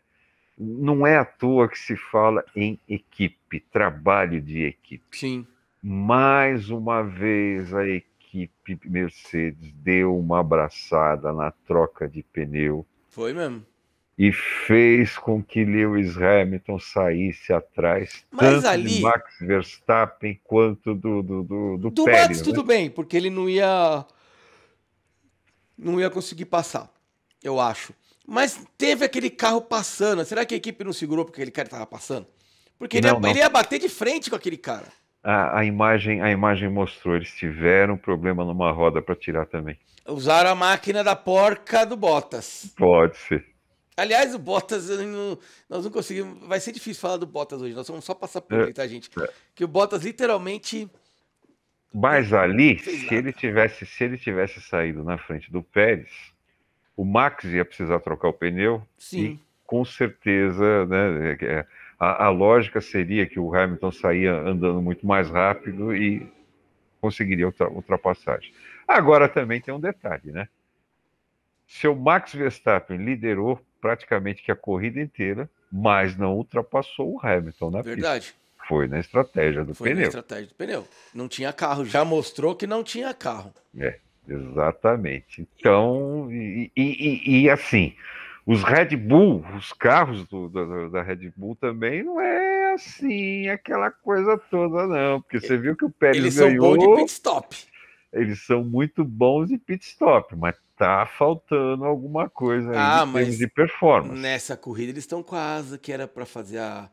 Não 0.57 1.07
é 1.07 1.17
à 1.17 1.25
toa 1.25 1.69
que 1.69 1.79
se 1.79 1.95
fala 1.95 2.43
em 2.55 2.79
equipe, 2.87 3.59
trabalho 3.71 4.41
de 4.41 4.63
equipe. 4.65 5.17
Sim. 5.17 5.47
Mais 5.81 6.69
uma 6.69 7.01
vez 7.01 7.73
a 7.73 7.87
equipe 7.87 8.79
Mercedes 8.85 9.71
deu 9.73 10.17
uma 10.17 10.41
abraçada 10.41 11.31
na 11.33 11.51
troca 11.51 12.07
de 12.07 12.21
pneu. 12.21 12.85
Foi 13.09 13.33
mesmo. 13.33 13.65
E 14.17 14.33
fez 14.33 15.17
com 15.17 15.41
que 15.41 15.63
Lewis 15.63 16.17
Hamilton 16.17 16.77
saísse 16.77 17.53
atrás, 17.53 18.25
Mas 18.29 18.55
tanto 18.55 18.67
ali... 18.67 18.95
de 18.95 19.01
Max 19.01 19.39
Verstappen 19.39 20.37
quanto 20.43 20.93
do, 20.93 21.23
do, 21.23 21.43
do, 21.43 21.77
do, 21.77 21.89
do 21.89 22.03
Pérez, 22.03 22.27
Max 22.27 22.39
né? 22.39 22.43
tudo 22.43 22.61
bem, 22.61 22.89
porque 22.89 23.15
ele 23.15 23.29
não 23.29 23.49
ia 23.49 24.05
não 25.79 25.99
ia 25.99 26.09
conseguir 26.09 26.45
passar, 26.45 26.91
eu 27.43 27.59
acho. 27.59 27.93
Mas 28.27 28.63
teve 28.77 29.03
aquele 29.03 29.29
carro 29.29 29.61
passando. 29.61 30.23
Será 30.23 30.45
que 30.45 30.53
a 30.53 30.57
equipe 30.57 30.83
não 30.83 30.93
segurou 30.93 31.25
porque 31.25 31.41
aquele 31.41 31.51
cara 31.51 31.67
estava 31.67 31.85
passando? 31.85 32.27
Porque 32.77 32.97
ele, 32.97 33.07
não, 33.07 33.15
ia, 33.15 33.19
não. 33.19 33.29
ele 33.29 33.39
ia 33.39 33.49
bater 33.49 33.79
de 33.79 33.89
frente 33.89 34.29
com 34.29 34.35
aquele 34.35 34.57
cara. 34.57 34.85
A, 35.23 35.59
a, 35.59 35.65
imagem, 35.65 36.21
a 36.21 36.31
imagem 36.31 36.69
mostrou, 36.69 37.15
eles 37.15 37.31
tiveram 37.31 37.97
problema 37.97 38.45
numa 38.45 38.71
roda 38.71 39.01
para 39.01 39.15
tirar 39.15 39.45
também. 39.47 39.77
Usaram 40.07 40.51
a 40.51 40.55
máquina 40.55 41.03
da 41.03 41.15
porca 41.15 41.85
do 41.85 41.97
Bottas. 41.97 42.71
Pode 42.77 43.17
ser. 43.17 43.45
Aliás, 43.97 44.33
o 44.33 44.39
Bottas, 44.39 44.87
não, 44.89 45.37
nós 45.69 45.83
não 45.83 45.91
conseguimos. 45.91 46.47
Vai 46.47 46.59
ser 46.59 46.71
difícil 46.71 47.01
falar 47.01 47.17
do 47.17 47.25
Bottas 47.25 47.61
hoje, 47.61 47.75
nós 47.75 47.87
vamos 47.87 48.05
só 48.05 48.13
passar 48.13 48.41
por 48.41 48.57
é, 48.57 48.63
ele, 48.63 48.73
tá, 48.73 48.87
gente? 48.87 49.09
É. 49.19 49.29
Que 49.53 49.65
o 49.65 49.67
Bottas 49.67 50.03
literalmente 50.03 50.89
mas 51.93 52.33
ali, 52.33 52.77
se 52.79 53.13
ele 53.13 53.33
tivesse, 53.33 53.85
se 53.85 54.03
ele 54.03 54.17
tivesse 54.17 54.61
saído 54.61 55.03
na 55.03 55.17
frente 55.17 55.51
do 55.51 55.63
Pérez, 55.63 56.11
o 56.95 57.03
Max 57.03 57.45
ia 57.45 57.65
precisar 57.65 57.99
trocar 57.99 58.27
o 58.27 58.33
pneu 58.33 58.85
Sim. 58.97 59.23
e 59.23 59.39
com 59.65 59.83
certeza, 59.85 60.85
né, 60.85 61.37
é, 61.41 61.65
a, 61.99 62.25
a, 62.25 62.29
lógica 62.29 62.81
seria 62.81 63.25
que 63.25 63.39
o 63.39 63.55
Hamilton 63.55 63.91
saía 63.91 64.33
andando 64.33 64.81
muito 64.81 65.05
mais 65.05 65.29
rápido 65.29 65.95
e 65.95 66.27
conseguiria 66.99 67.45
ultra, 67.45 67.69
ultrapassagem. 67.69 68.53
Agora 68.87 69.29
também 69.29 69.61
tem 69.61 69.73
um 69.73 69.79
detalhe, 69.79 70.31
né? 70.31 70.47
Seu 71.67 71.95
Max 71.95 72.33
Verstappen 72.33 72.97
liderou 72.97 73.63
praticamente 73.79 74.41
que 74.41 74.51
a 74.51 74.55
corrida 74.55 74.99
inteira, 74.99 75.49
mas 75.71 76.17
não 76.17 76.35
ultrapassou 76.35 77.15
o 77.15 77.19
Hamilton 77.21 77.69
na 77.69 77.81
Verdade. 77.81 78.25
pista. 78.25 78.39
Foi 78.69 78.87
na 78.87 78.99
estratégia 78.99 79.65
do 79.65 79.73
Foi 79.73 79.89
pneu. 79.89 79.95
Foi 79.95 80.01
na 80.03 80.19
estratégia 80.19 80.45
do 80.45 80.53
pneu. 80.53 80.87
Não 81.11 81.27
tinha 81.27 81.51
carro. 81.51 81.83
Já 81.83 82.05
mostrou 82.05 82.55
que 82.55 82.67
não 82.67 82.83
tinha 82.83 83.11
carro. 83.15 83.51
É, 83.75 83.97
exatamente. 84.27 85.41
Então, 85.41 86.31
e, 86.31 86.71
e, 86.77 87.41
e 87.41 87.49
assim, 87.49 87.95
os 88.45 88.61
Red 88.61 88.95
Bull, 88.95 89.43
os 89.57 89.73
carros 89.73 90.23
do, 90.27 90.47
do, 90.47 90.91
da 90.91 91.01
Red 91.01 91.31
Bull 91.35 91.55
também 91.55 92.03
não 92.03 92.21
é 92.21 92.73
assim 92.73 93.49
aquela 93.49 93.89
coisa 93.89 94.37
toda, 94.37 94.85
não. 94.85 95.19
Porque 95.19 95.39
você 95.39 95.57
viu 95.57 95.75
que 95.75 95.85
o 95.85 95.89
Pérez 95.89 96.17
Eles 96.17 96.35
ganhou. 96.37 96.75
Eles 96.75 96.83
são 96.83 96.85
bons 96.85 96.95
de 96.95 97.01
pit 97.01 97.11
stop. 97.11 97.57
Eles 98.13 98.45
são 98.45 98.63
muito 98.63 99.03
bons 99.03 99.47
de 99.47 99.57
pit 99.57 99.83
stop, 99.83 100.35
mas 100.35 100.55
tá 100.77 101.07
faltando 101.07 101.85
alguma 101.85 102.29
coisa 102.29 102.69
aí 102.69 102.77
ah, 102.77 103.05
em 103.07 103.13
termos 103.13 103.37
de 103.39 103.47
performance. 103.47 104.21
Nessa 104.21 104.55
corrida 104.55 104.91
eles 104.91 105.05
estão 105.05 105.23
quase 105.23 105.79
que 105.79 105.91
era 105.91 106.07
para 106.07 106.25
fazer 106.25 106.59
a 106.59 106.87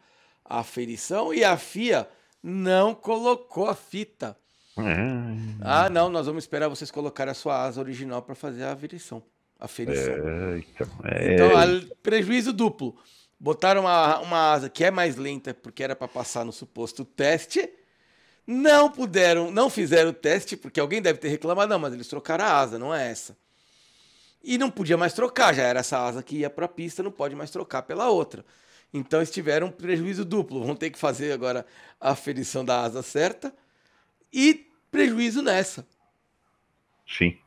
a 0.48 0.60
aferição 0.60 1.32
e 1.32 1.44
a 1.44 1.56
FIA 1.56 2.08
não 2.42 2.94
colocou 2.94 3.68
a 3.68 3.74
fita. 3.74 4.36
Ah, 5.62 5.88
não, 5.88 6.08
nós 6.08 6.26
vamos 6.26 6.44
esperar 6.44 6.68
vocês 6.68 6.90
colocarem 6.90 7.30
a 7.30 7.34
sua 7.34 7.64
asa 7.64 7.80
original 7.80 8.22
para 8.22 8.34
fazer 8.34 8.64
a 8.64 8.72
aferição. 8.72 9.22
aferição. 9.58 10.14
É, 10.14 10.58
então, 10.58 10.90
é... 11.04 11.34
então 11.34 11.88
prejuízo 12.02 12.52
duplo. 12.52 12.96
Botaram 13.38 13.82
uma, 13.82 14.18
uma 14.20 14.52
asa 14.52 14.68
que 14.68 14.84
é 14.84 14.90
mais 14.90 15.16
lenta 15.16 15.52
porque 15.52 15.82
era 15.82 15.96
para 15.96 16.08
passar 16.08 16.44
no 16.44 16.52
suposto 16.52 17.04
teste. 17.04 17.68
Não 18.46 18.90
puderam, 18.90 19.50
não 19.50 19.68
fizeram 19.68 20.10
o 20.10 20.12
teste 20.12 20.56
porque 20.56 20.78
alguém 20.78 21.02
deve 21.02 21.18
ter 21.18 21.28
reclamado, 21.28 21.68
não, 21.68 21.78
mas 21.78 21.92
eles 21.92 22.06
trocaram 22.06 22.44
a 22.44 22.58
asa, 22.58 22.78
não 22.78 22.94
é 22.94 23.10
essa. 23.10 23.36
E 24.42 24.56
não 24.56 24.70
podia 24.70 24.96
mais 24.96 25.12
trocar, 25.12 25.52
já 25.52 25.64
era 25.64 25.80
essa 25.80 25.98
asa 25.98 26.22
que 26.22 26.36
ia 26.36 26.50
para 26.50 26.66
a 26.66 26.68
pista, 26.68 27.02
não 27.02 27.10
pode 27.10 27.34
mais 27.34 27.50
trocar 27.50 27.82
pela 27.82 28.08
outra. 28.08 28.44
Então 28.92 29.20
eles 29.20 29.30
tiveram 29.30 29.68
um 29.68 29.72
prejuízo 29.72 30.24
duplo. 30.24 30.64
Vão 30.64 30.74
ter 30.74 30.90
que 30.90 30.98
fazer 30.98 31.32
agora 31.32 31.66
a 32.00 32.10
aferição 32.10 32.64
da 32.64 32.80
asa 32.82 33.02
certa 33.02 33.54
e 34.32 34.66
prejuízo 34.90 35.42
nessa. 35.42 35.86
Sim. 37.06 37.38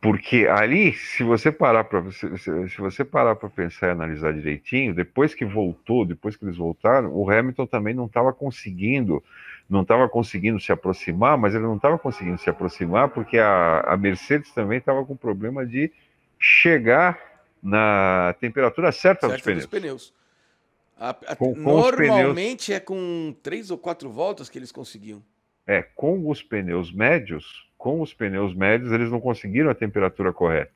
Porque 0.00 0.46
ali, 0.46 0.94
se 0.94 1.22
você 1.22 1.52
parar 1.52 1.84
para 1.84 2.10
se, 2.10 2.38
se 2.38 2.78
você 2.78 3.04
parar 3.04 3.36
para 3.36 3.50
pensar 3.50 3.88
e 3.88 3.90
analisar 3.90 4.32
direitinho, 4.32 4.94
depois 4.94 5.34
que 5.34 5.44
voltou, 5.44 6.06
depois 6.06 6.36
que 6.36 6.44
eles 6.44 6.56
voltaram, 6.56 7.12
o 7.14 7.30
Hamilton 7.30 7.66
também 7.66 7.92
não 7.92 8.06
estava 8.06 8.32
conseguindo, 8.32 9.22
não 9.68 9.82
estava 9.82 10.08
conseguindo 10.08 10.58
se 10.58 10.72
aproximar, 10.72 11.36
mas 11.36 11.54
ele 11.54 11.64
não 11.64 11.76
estava 11.76 11.98
conseguindo 11.98 12.38
se 12.38 12.48
aproximar 12.48 13.10
porque 13.10 13.38
a, 13.38 13.80
a 13.80 13.96
Mercedes 13.96 14.50
também 14.52 14.78
estava 14.78 15.04
com 15.04 15.14
problema 15.14 15.66
de 15.66 15.92
chegar 16.38 17.18
na 17.62 18.34
temperatura 18.40 18.90
certa, 18.92 19.28
certa 19.28 19.34
dos 19.34 19.42
pneus. 19.42 19.66
Dos 19.66 19.80
pneus. 19.80 20.19
A, 21.00 21.10
a, 21.28 21.34
com, 21.34 21.54
com 21.54 21.60
normalmente 21.60 22.66
pneus... 22.66 22.76
é 22.76 22.78
com 22.78 23.34
três 23.42 23.70
ou 23.70 23.78
quatro 23.78 24.10
voltas 24.10 24.50
que 24.50 24.58
eles 24.58 24.70
conseguiam. 24.70 25.22
É, 25.66 25.80
com 25.80 26.28
os 26.28 26.42
pneus 26.42 26.92
médios, 26.92 27.66
com 27.78 28.02
os 28.02 28.12
pneus 28.12 28.54
médios, 28.54 28.92
eles 28.92 29.10
não 29.10 29.18
conseguiram 29.18 29.70
a 29.70 29.74
temperatura 29.74 30.30
correta. 30.30 30.74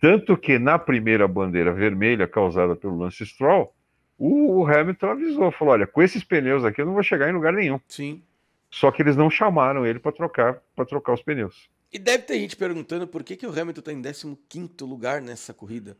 Tanto 0.00 0.36
que 0.36 0.58
na 0.58 0.76
primeira 0.76 1.28
bandeira 1.28 1.72
vermelha 1.72 2.26
causada 2.26 2.74
pelo 2.74 2.98
Lance 2.98 3.24
Stroll, 3.24 3.72
o, 4.18 4.60
o 4.60 4.66
Hamilton 4.66 5.06
avisou, 5.06 5.52
falou: 5.52 5.74
olha, 5.74 5.86
com 5.86 6.02
esses 6.02 6.24
pneus 6.24 6.64
aqui 6.64 6.80
eu 6.80 6.86
não 6.86 6.94
vou 6.94 7.02
chegar 7.04 7.30
em 7.30 7.32
lugar 7.32 7.52
nenhum. 7.52 7.78
Sim. 7.86 8.22
Só 8.68 8.90
que 8.90 9.02
eles 9.02 9.16
não 9.16 9.30
chamaram 9.30 9.86
ele 9.86 10.00
para 10.00 10.10
trocar 10.10 10.60
para 10.74 10.84
trocar 10.84 11.14
os 11.14 11.22
pneus. 11.22 11.70
E 11.92 11.98
deve 11.98 12.24
ter 12.24 12.40
gente 12.40 12.56
perguntando 12.56 13.06
por 13.06 13.22
que, 13.22 13.36
que 13.36 13.46
o 13.46 13.50
Hamilton 13.50 13.78
está 13.78 13.92
em 13.92 14.02
15 14.02 14.74
lugar 14.80 15.22
nessa 15.22 15.54
corrida. 15.54 15.96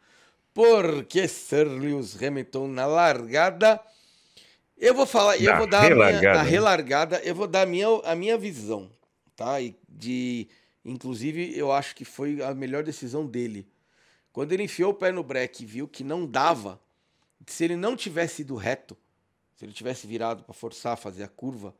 Porque 0.54 1.28
Sir 1.28 1.66
Lewis 1.66 2.20
Hamilton 2.22 2.68
na 2.68 2.86
largada 2.86 3.80
eu 4.76 4.94
vou 4.94 5.06
falar, 5.06 5.40
eu 5.40 5.56
vou 5.56 5.66
dar 5.66 5.82
relargada. 5.82 6.16
A, 6.16 6.20
minha, 6.20 6.32
a 6.32 6.44
né? 6.44 6.50
relargada, 6.50 7.18
eu 7.24 7.34
vou 7.34 7.46
dar 7.46 7.62
a 7.62 7.66
minha, 7.66 7.86
a 8.04 8.14
minha 8.14 8.36
visão, 8.36 8.90
tá? 9.36 9.60
E 9.60 9.76
de, 9.88 10.48
inclusive, 10.84 11.56
eu 11.56 11.72
acho 11.72 11.94
que 11.94 12.04
foi 12.04 12.42
a 12.42 12.52
melhor 12.54 12.82
decisão 12.82 13.26
dele. 13.26 13.66
Quando 14.32 14.52
ele 14.52 14.64
enfiou 14.64 14.90
o 14.90 14.94
pé 14.94 15.12
no 15.12 15.22
breque 15.22 15.62
e 15.62 15.66
viu 15.66 15.86
que 15.86 16.02
não 16.02 16.26
dava, 16.26 16.80
se 17.46 17.64
ele 17.64 17.76
não 17.76 17.96
tivesse 17.96 18.42
ido 18.42 18.56
reto, 18.56 18.96
se 19.56 19.64
ele 19.64 19.72
tivesse 19.72 20.06
virado 20.06 20.42
para 20.42 20.52
forçar, 20.52 20.96
fazer 20.96 21.22
a 21.22 21.28
curva, 21.28 21.74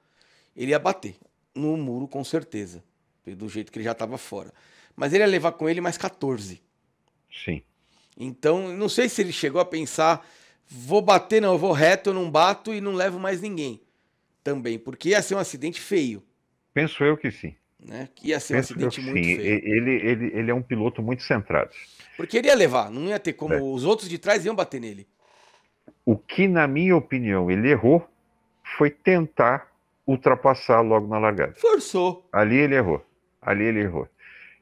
ele 0.55 0.71
ia 0.71 0.79
bater 0.79 1.17
no 1.55 1.77
muro 1.77 2.07
com 2.07 2.23
certeza, 2.23 2.83
do 3.27 3.49
jeito 3.49 3.73
que 3.73 3.79
ele 3.79 3.85
já 3.85 3.93
estava 3.93 4.17
fora. 4.17 4.53
Mas 4.95 5.13
ele 5.13 5.25
ia 5.25 5.29
levar 5.29 5.53
com 5.53 5.69
ele 5.69 5.81
mais 5.81 5.99
14. 5.99 6.63
Sim. 7.45 7.61
Então, 8.17 8.69
não 8.77 8.89
sei 8.89 9.09
se 9.09 9.21
ele 9.23 9.33
chegou 9.33 9.61
a 9.61 9.65
pensar 9.65 10.25
vou 10.69 11.03
bater, 11.03 11.41
não, 11.41 11.53
eu 11.53 11.59
vou 11.59 11.73
reto, 11.73 12.11
eu 12.11 12.15
não 12.15 12.31
bato 12.31 12.73
e 12.73 12.81
não 12.81 12.93
levo 12.93 13.19
mais 13.19 13.41
ninguém. 13.41 13.81
Também, 14.43 14.79
porque 14.79 15.11
ia 15.11 15.23
ser 15.23 15.35
um 15.35 15.39
acidente 15.39 15.81
feio. 15.81 16.23
Penso 16.73 17.03
eu 17.05 17.17
que 17.17 17.31
sim. 17.31 17.55
Né? 17.81 18.09
Que 18.15 18.29
ia 18.29 18.41
ser 18.41 18.55
Penso 18.55 18.75
um 18.75 18.77
acidente 18.77 19.01
muito 19.01 19.25
sim. 19.25 19.37
feio. 19.37 19.43
Ele, 19.43 19.91
ele, 19.93 20.27
ele 20.35 20.51
é 20.51 20.55
um 20.55 20.63
piloto 20.63 21.03
muito 21.03 21.23
centrado. 21.23 21.71
Porque 22.17 22.39
ele 22.39 22.49
ia 22.49 22.55
levar, 22.55 22.91
não 22.91 23.09
ia 23.09 23.19
ter 23.19 23.33
como. 23.33 23.55
É. 23.55 23.61
Os 23.61 23.85
outros 23.85 24.09
de 24.09 24.19
trás 24.19 24.45
iam 24.45 24.55
bater 24.55 24.81
nele. 24.81 25.07
O 26.05 26.17
que, 26.17 26.47
na 26.47 26.67
minha 26.67 26.97
opinião, 26.97 27.51
ele 27.51 27.71
errou 27.71 28.07
foi 28.77 28.91
tentar 28.91 29.73
ultrapassar 30.07 30.81
logo 30.83 31.07
na 31.07 31.19
largada. 31.19 31.55
Forçou. 31.55 32.29
Ali 32.31 32.57
ele 32.57 32.75
errou. 32.75 33.05
Ali 33.41 33.65
ele 33.65 33.81
errou. 33.81 34.09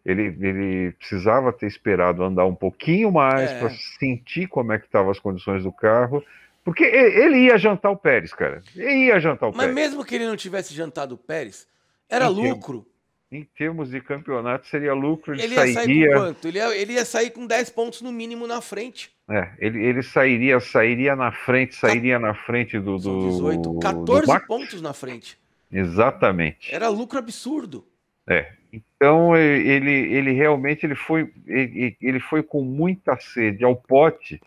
Ele, 0.05 0.37
ele 0.41 0.93
precisava 0.93 1.53
ter 1.53 1.67
esperado 1.67 2.25
andar 2.25 2.45
um 2.45 2.55
pouquinho 2.55 3.11
mais 3.13 3.51
é. 3.51 3.59
para 3.59 3.71
sentir 3.99 4.49
como 4.49 4.73
é 4.73 4.79
que 4.79 4.87
estavam 4.87 5.11
as 5.11 5.19
condições 5.19 5.63
do 5.63 5.71
carro, 5.71 6.25
porque 6.65 6.85
ele 6.85 7.47
ia 7.47 7.59
jantar 7.59 7.91
o 7.91 7.97
Pérez, 7.97 8.33
cara. 8.33 8.63
Ele 8.75 9.07
ia 9.07 9.21
jantar 9.21 9.47
o 9.47 9.51
Mas 9.51 9.59
Pérez. 9.59 9.75
Mas 9.75 9.85
mesmo 9.85 10.05
que 10.05 10.15
ele 10.15 10.27
não 10.27 10.37
tivesse 10.37 10.75
jantado 10.75 11.15
o 11.15 11.19
Pérez, 11.19 11.67
era 12.09 12.27
em 12.27 12.29
lucro. 12.29 12.79
Termos, 12.79 12.93
em 13.33 13.45
termos 13.57 13.91
de 13.91 14.01
campeonato, 14.01 14.67
seria 14.67 14.93
lucro. 14.93 15.35
Ele, 15.35 15.43
ele 15.43 15.55
ia 15.55 15.73
sairia... 15.73 15.85
sair 15.85 16.13
com 16.13 16.21
quanto? 16.21 16.49
Ele 16.49 16.59
ia, 16.59 16.77
ele 16.77 16.93
ia 16.93 17.05
sair 17.05 17.31
com 17.31 17.47
10 17.47 17.71
pontos 17.71 18.03
no 18.03 18.13
mínimo 18.13 18.47
na 18.47 18.61
frente. 18.61 19.11
É, 19.31 19.51
ele, 19.59 19.83
ele 19.85 20.03
sairia, 20.03 20.61
sairia 20.61 21.17
na 21.17 21.33
frente, 21.33 21.75
sairia 21.75 22.19
na 22.19 22.35
frente 22.35 22.79
do. 22.79 22.99
do 22.99 23.31
18, 23.31 23.79
14 23.79 24.27
do 24.27 24.47
pontos 24.47 24.83
na 24.83 24.93
frente. 24.93 25.39
Exatamente. 25.71 26.73
Era 26.73 26.89
lucro 26.89 27.19
absurdo. 27.19 27.87
É, 28.29 28.53
então 28.73 29.37
ele, 29.37 29.91
ele 29.91 30.33
realmente 30.33 30.87
ele 30.87 30.95
foi, 30.95 31.31
ele, 31.47 32.19
foi 32.21 32.43
com 32.43 32.63
muita 32.63 33.19
sede 33.19 33.65
ao 33.65 33.77
pote, 33.77 34.41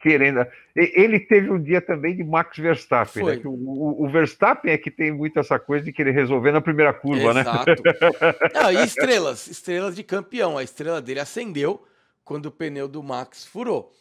querendo. 0.00 0.44
Ele 0.74 1.20
teve 1.20 1.50
um 1.50 1.62
dia 1.62 1.80
também 1.80 2.16
de 2.16 2.24
Max 2.24 2.56
Verstappen, 2.58 3.24
né? 3.24 3.40
o, 3.44 4.04
o, 4.04 4.08
Verstappen 4.08 4.72
é 4.72 4.78
que 4.78 4.90
tem 4.90 5.12
muito 5.12 5.38
essa 5.38 5.58
coisa 5.58 5.84
de 5.84 5.92
querer 5.92 6.12
resolver 6.12 6.50
na 6.50 6.60
primeira 6.60 6.92
curva, 6.92 7.32
né? 7.32 7.42
Exato. 7.42 7.70
né? 7.70 8.34
Não, 8.54 8.72
e 8.72 8.84
estrelas, 8.84 9.46
estrelas 9.46 9.94
de 9.94 10.02
campeão. 10.02 10.58
A 10.58 10.64
estrela 10.64 11.00
dele 11.00 11.20
acendeu 11.20 11.86
quando 12.24 12.46
o 12.46 12.50
pneu 12.50 12.88
do 12.88 13.02
Max 13.02 13.44
furou. 13.44 13.92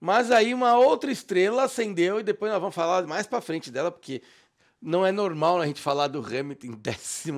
Mas 0.00 0.30
aí 0.30 0.54
uma 0.54 0.78
outra 0.78 1.10
estrela 1.10 1.64
acendeu 1.64 2.20
e 2.20 2.22
depois 2.22 2.50
nós 2.52 2.60
vamos 2.60 2.74
falar 2.74 3.04
mais 3.06 3.26
para 3.26 3.40
frente 3.40 3.70
dela, 3.70 3.90
porque 3.90 4.22
não 4.80 5.04
é 5.04 5.10
normal 5.10 5.60
a 5.60 5.66
gente 5.66 5.82
falar 5.82 6.06
do 6.06 6.20
Hamilton 6.20 6.68
em 6.68 6.80
15 6.80 7.32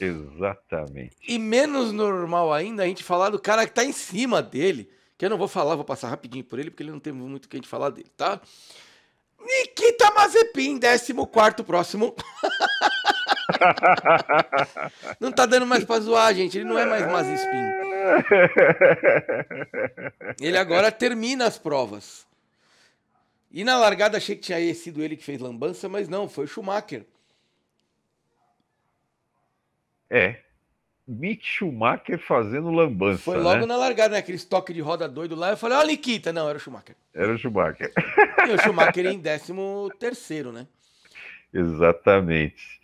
Exatamente. 0.00 1.16
E 1.26 1.38
menos 1.38 1.92
normal 1.92 2.52
ainda 2.52 2.82
a 2.82 2.86
gente 2.86 3.04
falar 3.04 3.30
do 3.30 3.38
cara 3.38 3.66
que 3.66 3.72
tá 3.72 3.84
em 3.84 3.92
cima 3.92 4.42
dele, 4.42 4.90
que 5.16 5.24
eu 5.24 5.30
não 5.30 5.38
vou 5.38 5.48
falar, 5.48 5.76
vou 5.76 5.84
passar 5.84 6.08
rapidinho 6.08 6.44
por 6.44 6.58
ele, 6.58 6.70
porque 6.70 6.82
ele 6.82 6.90
não 6.90 7.00
tem 7.00 7.12
muito 7.12 7.46
o 7.46 7.48
que 7.48 7.56
a 7.56 7.58
gente 7.58 7.68
falar 7.68 7.90
dele, 7.90 8.10
tá? 8.16 8.40
Nikita 9.40 10.10
Mazepin, 10.12 10.80
14 10.80 11.62
próximo. 11.64 12.14
não 15.20 15.30
tá 15.30 15.46
dando 15.46 15.66
mais 15.66 15.84
pra 15.84 16.00
zoar, 16.00 16.34
gente. 16.34 16.58
Ele 16.58 16.64
não 16.64 16.78
é 16.78 16.86
mais 16.86 17.06
Mazepin. 17.06 17.62
Ele 20.40 20.56
agora 20.56 20.90
termina 20.90 21.46
as 21.46 21.58
provas. 21.58 22.26
E 23.50 23.62
na 23.62 23.76
largada 23.76 24.16
achei 24.16 24.34
que 24.34 24.42
tinha 24.42 24.74
sido 24.74 25.02
ele 25.02 25.16
que 25.16 25.22
fez 25.22 25.40
lambança, 25.40 25.88
mas 25.88 26.08
não, 26.08 26.28
foi 26.28 26.44
o 26.44 26.48
Schumacher. 26.48 27.06
É. 30.14 30.36
Mick 31.06 31.44
Schumacher 31.44 32.18
fazendo 32.18 32.70
lambança. 32.70 33.22
Foi 33.22 33.36
logo 33.36 33.60
né? 33.60 33.66
na 33.66 33.76
largada, 33.76 34.14
né? 34.14 34.18
Aquele 34.18 34.36
estoque 34.36 34.72
de 34.72 34.80
roda 34.80 35.06
doido 35.06 35.34
lá. 35.34 35.50
Eu 35.50 35.56
falei, 35.56 35.76
ó, 35.76 35.82
oh, 35.82 35.86
Nikita. 35.86 36.32
Não, 36.32 36.48
era 36.48 36.56
o 36.56 36.60
Schumacher. 36.60 36.94
Era 37.12 37.32
o 37.32 37.36
Schumacher. 37.36 37.92
E 38.48 38.52
o 38.52 38.62
Schumacher 38.62 39.06
em 39.06 39.20
13 39.20 39.52
terceiro, 39.98 40.52
né? 40.52 40.66
Exatamente. 41.52 42.80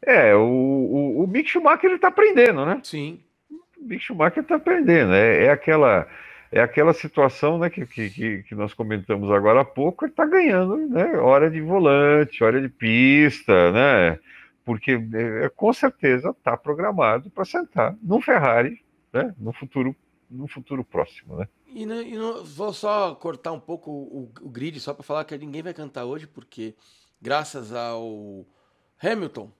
É, 0.00 0.34
o, 0.34 0.40
o, 0.40 1.24
o 1.24 1.26
Mick 1.26 1.48
Schumacher 1.48 1.90
ele 1.90 1.98
tá 1.98 2.08
aprendendo, 2.08 2.64
né? 2.64 2.80
Sim. 2.84 3.20
O 3.50 3.84
Mick 3.84 4.04
Schumacher 4.04 4.44
tá 4.44 4.56
aprendendo. 4.56 5.14
É, 5.14 5.46
é 5.46 5.50
aquela 5.50 6.06
é 6.52 6.60
aquela 6.60 6.92
situação 6.92 7.58
né, 7.58 7.68
que, 7.68 7.84
que, 7.84 8.44
que 8.44 8.54
nós 8.54 8.72
comentamos 8.72 9.28
agora 9.32 9.62
há 9.62 9.64
pouco, 9.64 10.04
ele 10.04 10.12
está 10.12 10.24
ganhando 10.24 10.76
né, 10.76 11.16
hora 11.16 11.50
de 11.50 11.60
volante, 11.60 12.44
hora 12.44 12.60
de 12.60 12.68
pista, 12.68 13.72
né? 13.72 14.20
Porque 14.64 14.92
é, 14.92 15.48
com 15.50 15.72
certeza 15.72 16.30
está 16.30 16.56
programado 16.56 17.30
para 17.30 17.44
sentar 17.44 17.96
num 18.02 18.20
Ferrari, 18.20 18.82
né, 19.12 19.34
no 19.38 19.52
futuro, 19.52 19.94
no 20.30 20.48
futuro 20.48 20.84
próximo, 20.84 21.36
né? 21.36 21.48
E, 21.66 21.82
e 21.82 22.16
vou 22.44 22.72
só 22.72 23.14
cortar 23.14 23.52
um 23.52 23.60
pouco 23.60 23.90
o, 23.90 24.32
o 24.40 24.48
grid 24.48 24.78
só 24.80 24.94
para 24.94 25.02
falar 25.02 25.24
que 25.24 25.36
ninguém 25.36 25.62
vai 25.62 25.74
cantar 25.74 26.04
hoje, 26.04 26.26
porque 26.26 26.74
graças 27.20 27.72
ao 27.72 28.46
Hamilton 29.02 29.50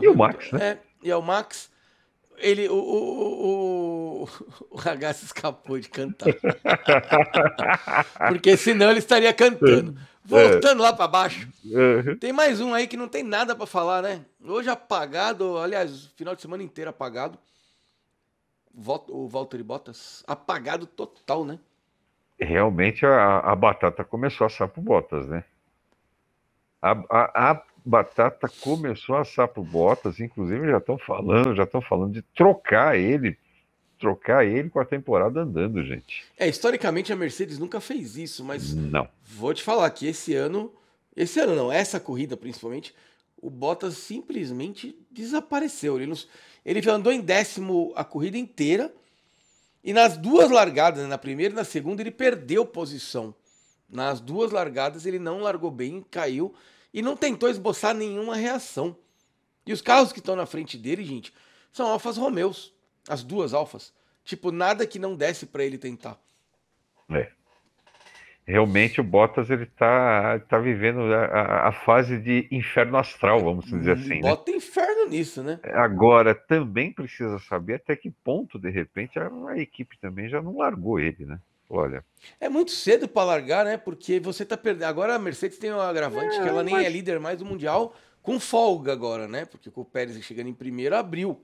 e 0.00 0.08
o 0.08 0.16
Max, 0.16 0.50
né? 0.52 0.64
É, 0.64 0.78
e 1.02 1.10
ao 1.10 1.20
Max, 1.20 1.70
ele, 2.38 2.68
o, 2.68 2.74
o, 2.74 4.22
o, 4.22 4.28
o 4.70 4.78
escapou 5.22 5.78
de 5.78 5.88
cantar. 5.88 6.32
Porque 8.28 8.56
senão 8.56 8.90
ele 8.90 9.00
estaria 9.00 9.32
cantando. 9.32 9.98
Voltando 10.24 10.80
é. 10.80 10.86
lá 10.86 10.92
para 10.92 11.08
baixo. 11.08 11.48
Uhum. 11.64 12.16
Tem 12.16 12.32
mais 12.32 12.60
um 12.60 12.72
aí 12.72 12.86
que 12.86 12.96
não 12.96 13.08
tem 13.08 13.22
nada 13.22 13.56
para 13.56 13.66
falar, 13.66 14.02
né? 14.02 14.24
Hoje 14.44 14.70
apagado, 14.70 15.58
aliás, 15.58 16.06
final 16.16 16.34
de 16.34 16.42
semana 16.42 16.62
inteiro 16.62 16.90
apagado. 16.90 17.38
O 19.08 19.28
Valtteri 19.28 19.62
Bottas 19.62 20.24
apagado 20.26 20.86
total, 20.86 21.44
né? 21.44 21.58
Realmente 22.38 23.04
a, 23.04 23.38
a 23.40 23.54
batata 23.54 24.04
começou 24.04 24.44
a 24.44 24.46
assar 24.46 24.68
pro 24.68 24.80
Bottas, 24.80 25.28
né? 25.28 25.44
A, 26.80 26.92
a, 27.10 27.50
a 27.50 27.62
batata 27.84 28.48
começou 28.60 29.16
a 29.16 29.20
assar 29.20 29.48
pro 29.48 29.62
Bottas, 29.62 30.20
inclusive 30.20 30.70
já 30.70 30.78
estão 30.78 30.96
falando, 30.98 31.54
já 31.54 31.64
estão 31.64 31.82
falando 31.82 32.12
de 32.12 32.22
trocar 32.22 32.96
ele 32.96 33.36
trocar 34.02 34.44
ele 34.44 34.68
com 34.68 34.80
a 34.80 34.84
temporada 34.84 35.42
andando, 35.42 35.80
gente. 35.84 36.24
É, 36.36 36.48
historicamente 36.48 37.12
a 37.12 37.16
Mercedes 37.16 37.56
nunca 37.56 37.80
fez 37.80 38.16
isso, 38.16 38.44
mas 38.44 38.74
não. 38.74 39.08
Vou 39.24 39.54
te 39.54 39.62
falar 39.62 39.88
que 39.90 40.08
esse 40.08 40.34
ano, 40.34 40.74
esse 41.14 41.38
ano 41.38 41.54
não, 41.54 41.70
essa 41.70 42.00
corrida 42.00 42.36
principalmente, 42.36 42.92
o 43.40 43.48
Bottas 43.48 43.94
simplesmente 43.94 44.98
desapareceu. 45.08 45.96
Ele, 45.96 46.06
nos, 46.06 46.28
ele 46.66 46.90
andou 46.90 47.12
em 47.12 47.20
décimo 47.20 47.92
a 47.94 48.02
corrida 48.02 48.36
inteira 48.36 48.92
e 49.84 49.92
nas 49.92 50.16
duas 50.16 50.50
largadas, 50.50 51.08
na 51.08 51.16
primeira 51.16 51.54
e 51.54 51.56
na 51.56 51.64
segunda, 51.64 52.02
ele 52.02 52.10
perdeu 52.10 52.66
posição. 52.66 53.32
Nas 53.88 54.20
duas 54.20 54.50
largadas 54.50 55.06
ele 55.06 55.20
não 55.20 55.42
largou 55.42 55.70
bem, 55.70 56.04
caiu 56.10 56.52
e 56.92 57.00
não 57.00 57.16
tentou 57.16 57.48
esboçar 57.48 57.94
nenhuma 57.94 58.34
reação. 58.34 58.96
E 59.64 59.72
os 59.72 59.80
carros 59.80 60.12
que 60.12 60.18
estão 60.18 60.34
na 60.34 60.44
frente 60.44 60.76
dele, 60.76 61.04
gente, 61.04 61.32
são 61.72 61.86
Alfas 61.86 62.16
Romeus. 62.16 62.72
As 63.08 63.22
duas 63.22 63.52
Alfas. 63.54 63.92
Tipo, 64.24 64.52
nada 64.52 64.86
que 64.86 64.98
não 64.98 65.16
desse 65.16 65.46
para 65.46 65.64
ele 65.64 65.78
tentar. 65.78 66.18
É. 67.10 67.30
Realmente 68.44 69.00
o 69.00 69.04
Bottas 69.04 69.50
ele 69.50 69.66
tá, 69.66 70.40
tá 70.48 70.58
vivendo 70.58 71.00
a, 71.14 71.68
a 71.68 71.72
fase 71.72 72.18
de 72.18 72.48
inferno 72.50 72.96
astral, 72.96 73.40
vamos 73.40 73.66
dizer 73.66 73.92
assim. 73.92 74.20
Né? 74.20 74.20
Bota 74.20 74.50
né? 74.50 74.56
inferno 74.56 75.08
nisso, 75.08 75.42
né? 75.44 75.60
Agora, 75.62 76.34
também 76.34 76.92
precisa 76.92 77.38
saber 77.38 77.74
até 77.74 77.94
que 77.94 78.10
ponto, 78.10 78.58
de 78.58 78.68
repente, 78.68 79.18
a, 79.18 79.30
a 79.48 79.58
equipe 79.58 79.96
também 79.98 80.28
já 80.28 80.42
não 80.42 80.58
largou 80.58 80.98
ele, 80.98 81.24
né? 81.24 81.38
Olha. 81.70 82.04
É 82.40 82.48
muito 82.48 82.72
cedo 82.72 83.08
para 83.08 83.24
largar, 83.24 83.64
né? 83.64 83.76
Porque 83.78 84.18
você 84.18 84.44
tá 84.44 84.56
perdendo. 84.56 84.88
Agora 84.88 85.14
a 85.14 85.18
Mercedes 85.18 85.56
tem 85.56 85.72
um 85.72 85.80
agravante 85.80 86.36
é, 86.36 86.42
que 86.42 86.48
ela 86.48 86.62
nem 86.62 86.74
mas... 86.74 86.84
é 86.84 86.90
líder 86.90 87.18
mais 87.18 87.38
do 87.38 87.46
Mundial 87.46 87.94
com 88.20 88.38
folga 88.38 88.92
agora, 88.92 89.26
né? 89.26 89.46
Porque 89.46 89.70
o 89.74 89.84
Pérez 89.84 90.22
chegando 90.22 90.48
em 90.48 90.54
primeiro 90.54 90.96
abriu. 90.96 91.40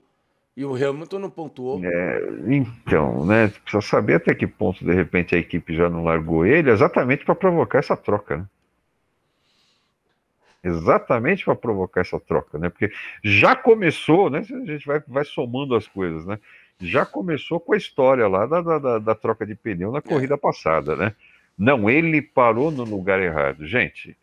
E 0.55 0.65
o 0.65 0.75
Hamilton 0.75 1.19
não 1.19 1.29
pontuou. 1.29 1.81
É, 1.83 2.21
então, 2.47 3.25
né? 3.25 3.47
Precisa 3.47 3.81
saber 3.81 4.15
até 4.15 4.33
que 4.35 4.45
ponto, 4.45 4.83
de 4.83 4.93
repente, 4.93 5.35
a 5.35 5.37
equipe 5.37 5.75
já 5.75 5.89
não 5.89 6.03
largou 6.03 6.45
ele, 6.45 6.69
exatamente 6.69 7.23
para 7.23 7.35
provocar 7.35 7.79
essa 7.79 7.95
troca, 7.95 8.37
né? 8.37 8.45
Exatamente 10.61 11.45
para 11.45 11.55
provocar 11.55 12.01
essa 12.01 12.19
troca, 12.19 12.57
né? 12.57 12.67
Porque 12.67 12.91
já 13.23 13.55
começou, 13.55 14.29
né? 14.29 14.39
A 14.39 14.65
gente 14.65 14.85
vai, 14.85 15.01
vai 15.07 15.23
somando 15.23 15.73
as 15.75 15.87
coisas, 15.87 16.25
né? 16.25 16.37
Já 16.81 17.05
começou 17.05 17.59
com 17.59 17.73
a 17.73 17.77
história 17.77 18.27
lá 18.27 18.45
da, 18.45 18.61
da, 18.61 18.99
da 18.99 19.15
troca 19.15 19.45
de 19.45 19.55
pneu 19.55 19.91
na 19.91 19.99
é. 19.99 20.01
corrida 20.01 20.33
é. 20.33 20.37
passada, 20.37 20.95
né? 20.95 21.15
Não, 21.57 21.89
ele 21.89 22.21
parou 22.21 22.71
no 22.71 22.83
lugar 22.83 23.21
errado. 23.21 23.65
Gente, 23.65 24.17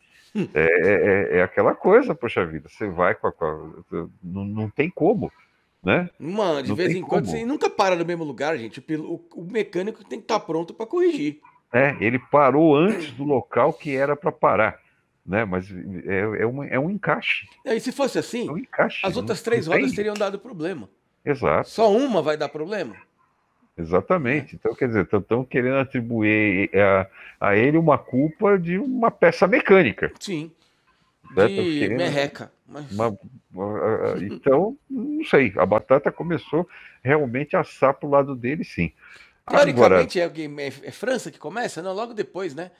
é, 0.54 0.60
é, 0.60 0.92
é, 1.34 1.38
é, 1.38 1.42
aquela 1.42 1.74
coisa, 1.74 2.14
poxa 2.14 2.44
vida, 2.44 2.68
você 2.68 2.88
vai 2.88 3.14
com 3.14 3.26
a. 3.26 3.32
Com 3.32 3.44
a 3.44 4.06
não, 4.22 4.44
não 4.44 4.70
tem 4.70 4.90
como. 4.90 5.32
Né? 5.82 6.10
Mano, 6.18 6.62
de 6.62 6.68
não 6.70 6.76
vez 6.76 6.94
em 6.94 7.02
quando 7.02 7.26
você 7.26 7.44
nunca 7.44 7.70
para 7.70 7.94
no 7.94 8.04
mesmo 8.04 8.24
lugar, 8.24 8.58
gente. 8.58 8.84
O, 8.96 9.24
o 9.34 9.44
mecânico 9.44 10.04
tem 10.04 10.18
que 10.18 10.24
estar 10.24 10.40
tá 10.40 10.44
pronto 10.44 10.74
para 10.74 10.86
corrigir. 10.86 11.40
É, 11.72 11.96
ele 12.00 12.18
parou 12.18 12.76
antes 12.76 13.12
do 13.12 13.24
local 13.24 13.72
que 13.72 13.94
era 13.94 14.16
para 14.16 14.32
parar. 14.32 14.80
Né? 15.24 15.44
Mas 15.44 15.68
é, 16.06 16.42
é, 16.42 16.46
uma, 16.46 16.66
é 16.66 16.78
um 16.78 16.90
encaixe. 16.90 17.48
E 17.64 17.80
se 17.80 17.92
fosse 17.92 18.18
assim, 18.18 18.48
é 18.48 18.52
um 18.52 18.58
encaixe, 18.58 19.04
as 19.04 19.16
outras 19.16 19.42
três 19.42 19.66
rodas 19.66 19.92
teriam 19.92 20.14
dado 20.14 20.38
problema. 20.38 20.88
Exato. 21.24 21.68
Só 21.68 21.92
uma 21.92 22.22
vai 22.22 22.36
dar 22.36 22.48
problema? 22.48 22.94
Exatamente. 23.76 24.56
Então, 24.56 24.74
quer 24.74 24.88
dizer, 24.88 25.06
estão 25.12 25.44
querendo 25.44 25.76
atribuir 25.76 26.70
a, 26.74 27.06
a 27.48 27.56
ele 27.56 27.76
uma 27.76 27.98
culpa 27.98 28.58
de 28.58 28.78
uma 28.78 29.10
peça 29.10 29.46
mecânica. 29.46 30.10
Sim. 30.18 30.50
Né? 31.34 31.48
De 31.48 31.88
merreca. 31.88 32.52
Mas... 32.66 32.90
Uma, 32.92 33.16
então, 34.20 34.76
não 34.90 35.24
sei. 35.24 35.52
A 35.56 35.64
batata 35.64 36.12
começou 36.12 36.68
realmente 37.02 37.56
a 37.56 37.60
assar 37.60 37.94
para 37.94 38.06
o 38.06 38.10
lado 38.10 38.34
dele, 38.34 38.64
sim. 38.64 38.92
Teoricamente 39.48 40.20
Agora... 40.20 40.40
é, 40.40 40.62
é, 40.62 40.66
é 40.66 40.90
França 40.90 41.30
que 41.30 41.38
começa? 41.38 41.80
Não, 41.80 41.92
logo 41.92 42.12
depois, 42.12 42.54
né? 42.54 42.70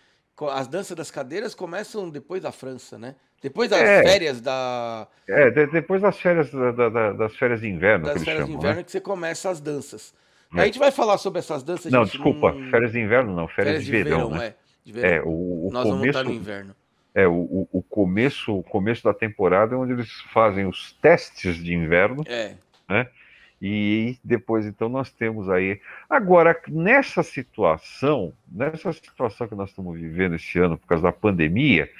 As 0.53 0.69
danças 0.69 0.97
das 0.97 1.11
cadeiras 1.11 1.55
começam 1.55 2.11
depois 2.11 2.43
da 2.43 2.53
França, 2.53 2.99
né? 2.99 3.15
Depois 3.41 3.71
das 3.71 3.81
é, 3.81 4.03
férias 4.03 4.41
da. 4.41 5.07
É, 5.29 5.51
de, 5.51 5.67
depois 5.69 6.03
das 6.03 6.19
férias 6.19 6.51
da, 6.51 6.73
da, 6.73 7.13
das 7.13 7.37
férias 7.37 7.61
de 7.61 7.69
inverno. 7.69 8.07
Das 8.07 8.23
férias 8.23 8.45
chamam, 8.45 8.47
de 8.47 8.53
inverno 8.53 8.77
né? 8.79 8.83
que 8.83 8.91
você 8.91 9.01
começa 9.01 9.49
as 9.49 9.61
danças. 9.61 10.13
É. 10.55 10.63
A 10.63 10.65
gente 10.67 10.79
vai 10.79 10.91
falar 10.91 11.19
sobre 11.19 11.39
essas 11.39 11.63
danças. 11.63 11.91
Não, 11.91 12.05
desculpa, 12.05 12.53
não... 12.53 12.71
férias 12.71 12.93
de 12.93 12.99
inverno 12.99 13.35
não, 13.35 13.47
férias, 13.49 13.85
férias 13.85 13.85
de, 13.85 13.93
verão, 13.93 14.29
verão, 14.29 14.31
né? 14.31 14.47
É, 14.47 14.55
de 14.85 14.93
verão. 14.93 15.09
É, 15.09 15.23
o, 15.23 15.69
o 15.69 15.71
Nós 15.73 15.85
começo, 15.85 15.91
vamos 15.91 16.07
estar 16.07 16.25
no 16.25 16.33
inverno. 16.33 16.77
É, 17.17 17.27
o, 17.27 17.67
o 17.73 17.83
começo, 17.83 18.59
o 18.59 18.63
começo 18.63 19.03
da 19.03 19.15
temporada 19.15 19.75
é 19.75 19.79
onde 19.79 19.95
eles 19.95 20.13
fazem 20.35 20.67
os 20.67 20.93
testes 21.01 21.57
de 21.57 21.73
inverno. 21.73 22.23
É. 22.27 22.57
Né? 22.87 23.09
E 23.61 24.19
depois, 24.23 24.67
então, 24.67 24.91
nós 24.91 25.11
temos 25.11 25.49
aí. 25.49 25.81
Agora, 26.11 26.55
nessa 26.69 27.23
situação, 27.23 28.35
nessa 28.47 28.93
situação 28.93 29.49
que 29.49 29.55
nós 29.55 29.71
estamos 29.71 29.99
vivendo 29.99 30.35
esse 30.35 30.59
ano 30.59 30.77
por 30.77 30.87
causa 30.87 31.05
da 31.05 31.13
pandemia, 31.13 31.91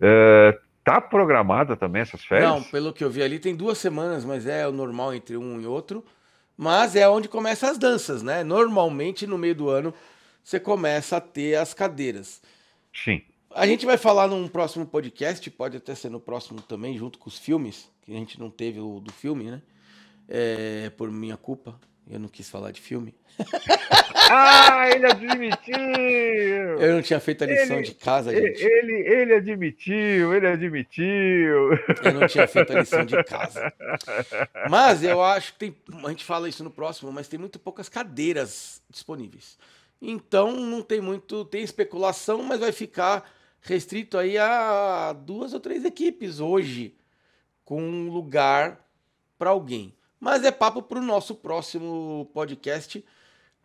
uh, 0.00 0.58
tá 0.82 1.00
programada 1.00 1.76
também 1.76 2.02
essas 2.02 2.24
férias? 2.24 2.50
Não, 2.50 2.60
pelo 2.64 2.92
que 2.92 3.04
eu 3.04 3.10
vi 3.10 3.22
ali, 3.22 3.38
tem 3.38 3.54
duas 3.54 3.78
semanas, 3.78 4.24
mas 4.24 4.44
é 4.44 4.66
o 4.66 4.72
normal 4.72 5.14
entre 5.14 5.36
um 5.36 5.60
e 5.60 5.66
outro. 5.66 6.04
Mas 6.56 6.96
é 6.96 7.08
onde 7.08 7.28
começam 7.28 7.70
as 7.70 7.78
danças, 7.78 8.24
né? 8.24 8.42
Normalmente 8.42 9.24
no 9.24 9.38
meio 9.38 9.54
do 9.54 9.68
ano 9.68 9.94
você 10.42 10.58
começa 10.58 11.18
a 11.18 11.20
ter 11.20 11.54
as 11.54 11.72
cadeiras. 11.72 12.42
Sim. 12.92 13.22
A 13.54 13.68
gente 13.68 13.86
vai 13.86 13.96
falar 13.96 14.26
num 14.26 14.48
próximo 14.48 14.84
podcast, 14.84 15.48
pode 15.52 15.76
até 15.76 15.94
ser 15.94 16.10
no 16.10 16.18
próximo 16.18 16.60
também, 16.60 16.98
junto 16.98 17.20
com 17.20 17.28
os 17.28 17.38
filmes, 17.38 17.88
que 18.02 18.10
a 18.10 18.16
gente 18.16 18.38
não 18.40 18.50
teve 18.50 18.80
o 18.80 18.98
do 18.98 19.12
filme, 19.12 19.44
né? 19.44 19.62
É, 20.28 20.90
por 20.96 21.08
minha 21.08 21.36
culpa, 21.36 21.78
eu 22.10 22.18
não 22.18 22.28
quis 22.28 22.50
falar 22.50 22.72
de 22.72 22.80
filme. 22.80 23.14
ah, 24.28 24.90
ele 24.90 25.06
admitiu! 25.06 25.76
Eu 26.80 26.94
não 26.94 27.02
tinha 27.02 27.20
feito 27.20 27.44
a 27.44 27.46
lição 27.46 27.76
ele, 27.76 27.86
de 27.86 27.94
casa, 27.94 28.32
gente. 28.34 28.60
Ele, 28.60 28.92
ele 28.92 29.34
admitiu, 29.34 30.34
ele 30.34 30.48
admitiu. 30.48 31.72
Eu 32.02 32.12
não 32.12 32.26
tinha 32.26 32.48
feito 32.48 32.72
a 32.72 32.80
lição 32.80 33.04
de 33.04 33.22
casa. 33.22 33.72
Mas 34.68 35.04
eu 35.04 35.22
acho 35.22 35.52
que 35.52 35.58
tem. 35.60 35.76
A 36.04 36.08
gente 36.08 36.24
fala 36.24 36.48
isso 36.48 36.64
no 36.64 36.72
próximo, 36.72 37.12
mas 37.12 37.28
tem 37.28 37.38
muito 37.38 37.60
poucas 37.60 37.88
cadeiras 37.88 38.82
disponíveis. 38.90 39.56
Então 40.02 40.50
não 40.52 40.82
tem 40.82 41.00
muito. 41.00 41.44
Tem 41.44 41.62
especulação, 41.62 42.42
mas 42.42 42.58
vai 42.58 42.72
ficar 42.72 43.24
restrito 43.64 44.16
aí 44.16 44.38
a 44.38 45.12
duas 45.12 45.52
ou 45.52 45.58
três 45.58 45.84
equipes 45.84 46.38
hoje, 46.38 46.96
com 47.64 48.08
lugar 48.08 48.86
para 49.36 49.50
alguém. 49.50 49.92
Mas 50.20 50.44
é 50.44 50.52
papo 50.52 50.80
para 50.80 51.00
o 51.00 51.02
nosso 51.02 51.34
próximo 51.34 52.30
podcast 52.32 53.04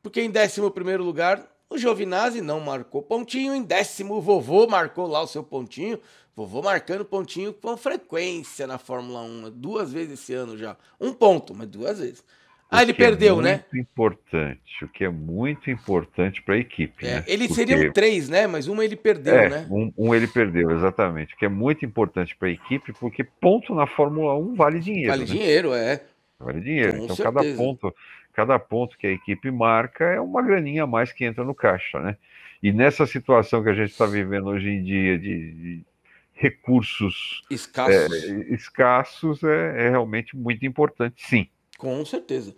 porque 0.02 0.22
em 0.22 0.30
11 0.30 0.62
lugar, 0.98 1.46
o 1.70 1.78
Giovinazzi 1.78 2.42
não 2.42 2.60
marcou 2.60 3.02
pontinho. 3.02 3.54
Em 3.54 3.62
décimo, 3.62 4.16
o 4.16 4.22
vovô 4.22 4.68
marcou 4.68 5.08
lá 5.08 5.22
o 5.22 5.28
seu 5.28 5.44
pontinho. 5.44 6.00
Vovô 6.36 6.62
marcando 6.62 7.04
pontinho 7.04 7.54
com 7.54 7.76
frequência 7.76 8.66
na 8.66 8.78
Fórmula 8.78 9.22
1. 9.22 9.52
Duas 9.52 9.92
vezes 9.92 10.20
esse 10.20 10.34
ano 10.34 10.58
já. 10.58 10.78
Um 11.00 11.12
ponto, 11.12 11.54
mas 11.54 11.68
duas 11.68 12.00
vezes. 12.00 12.24
Ah, 12.72 12.84
ele 12.84 12.94
perdeu, 12.94 13.40
é 13.40 13.44
né? 13.44 13.52
Muito 13.72 13.78
importante, 13.78 14.86
o 14.86 14.88
que 14.88 15.04
é 15.04 15.10
muito 15.10 15.72
importante 15.72 16.42
para 16.42 16.54
a 16.54 16.58
equipe. 16.58 17.06
É, 17.06 17.16
né? 17.16 17.24
Ele 17.28 17.48
Porque... 17.48 17.66
seria 17.66 17.90
um 17.90 17.92
três, 17.92 18.30
né? 18.30 18.46
Mas 18.46 18.68
uma 18.68 18.86
ele 18.86 18.96
perdeu, 18.96 19.36
é, 19.36 19.50
né? 19.50 19.68
Um, 19.70 19.92
um, 19.98 20.14
ele 20.14 20.28
perdeu, 20.28 20.70
exatamente. 20.72 21.34
O 21.34 21.38
que 21.38 21.46
é 21.46 21.50
muito 21.50 21.84
importante 21.84 22.36
para 22.36 22.48
a 22.48 22.52
equipe, 22.52 22.94
porque 22.94 23.24
ponto 23.24 23.74
na 23.74 23.88
Fórmula 23.88 24.38
1 24.38 24.56
vale 24.56 24.80
dinheiro. 24.80 25.10
Vale 25.10 25.22
né? 25.22 25.26
dinheiro, 25.26 25.74
é. 25.74 26.02
Vale 26.40 26.62
dinheiro. 26.62 26.98
Com 26.98 27.04
então, 27.06 27.16
certeza. 27.16 27.34
cada 27.44 27.56
ponto 27.56 27.96
cada 28.34 28.58
ponto 28.58 28.98
que 28.98 29.06
a 29.06 29.12
equipe 29.12 29.52
marca 29.52 30.06
é 30.06 30.20
uma 30.22 30.42
graninha 30.42 30.84
a 30.84 30.88
mais 30.88 31.12
que 31.12 31.26
entra 31.26 31.44
no 31.44 31.54
caixa, 31.54 32.00
né? 32.00 32.16
E 32.64 32.72
nessa 32.72 33.06
situação 33.06 33.64
que 33.64 33.70
a 33.70 33.74
gente 33.74 33.92
está 33.92 34.06
vivendo 34.06 34.48
hoje 34.48 34.70
em 34.70 34.84
dia 34.84 35.18
de, 35.18 35.52
de 35.54 35.86
recursos 36.34 37.44
escassos, 37.50 38.24
é, 38.24 38.54
escassos 38.54 39.44
é, 39.44 39.88
é, 39.88 39.90
realmente 39.90 40.38
muito 40.38 40.66
importante, 40.66 41.22
sim. 41.26 41.50
Com 41.80 42.04
certeza. 42.04 42.54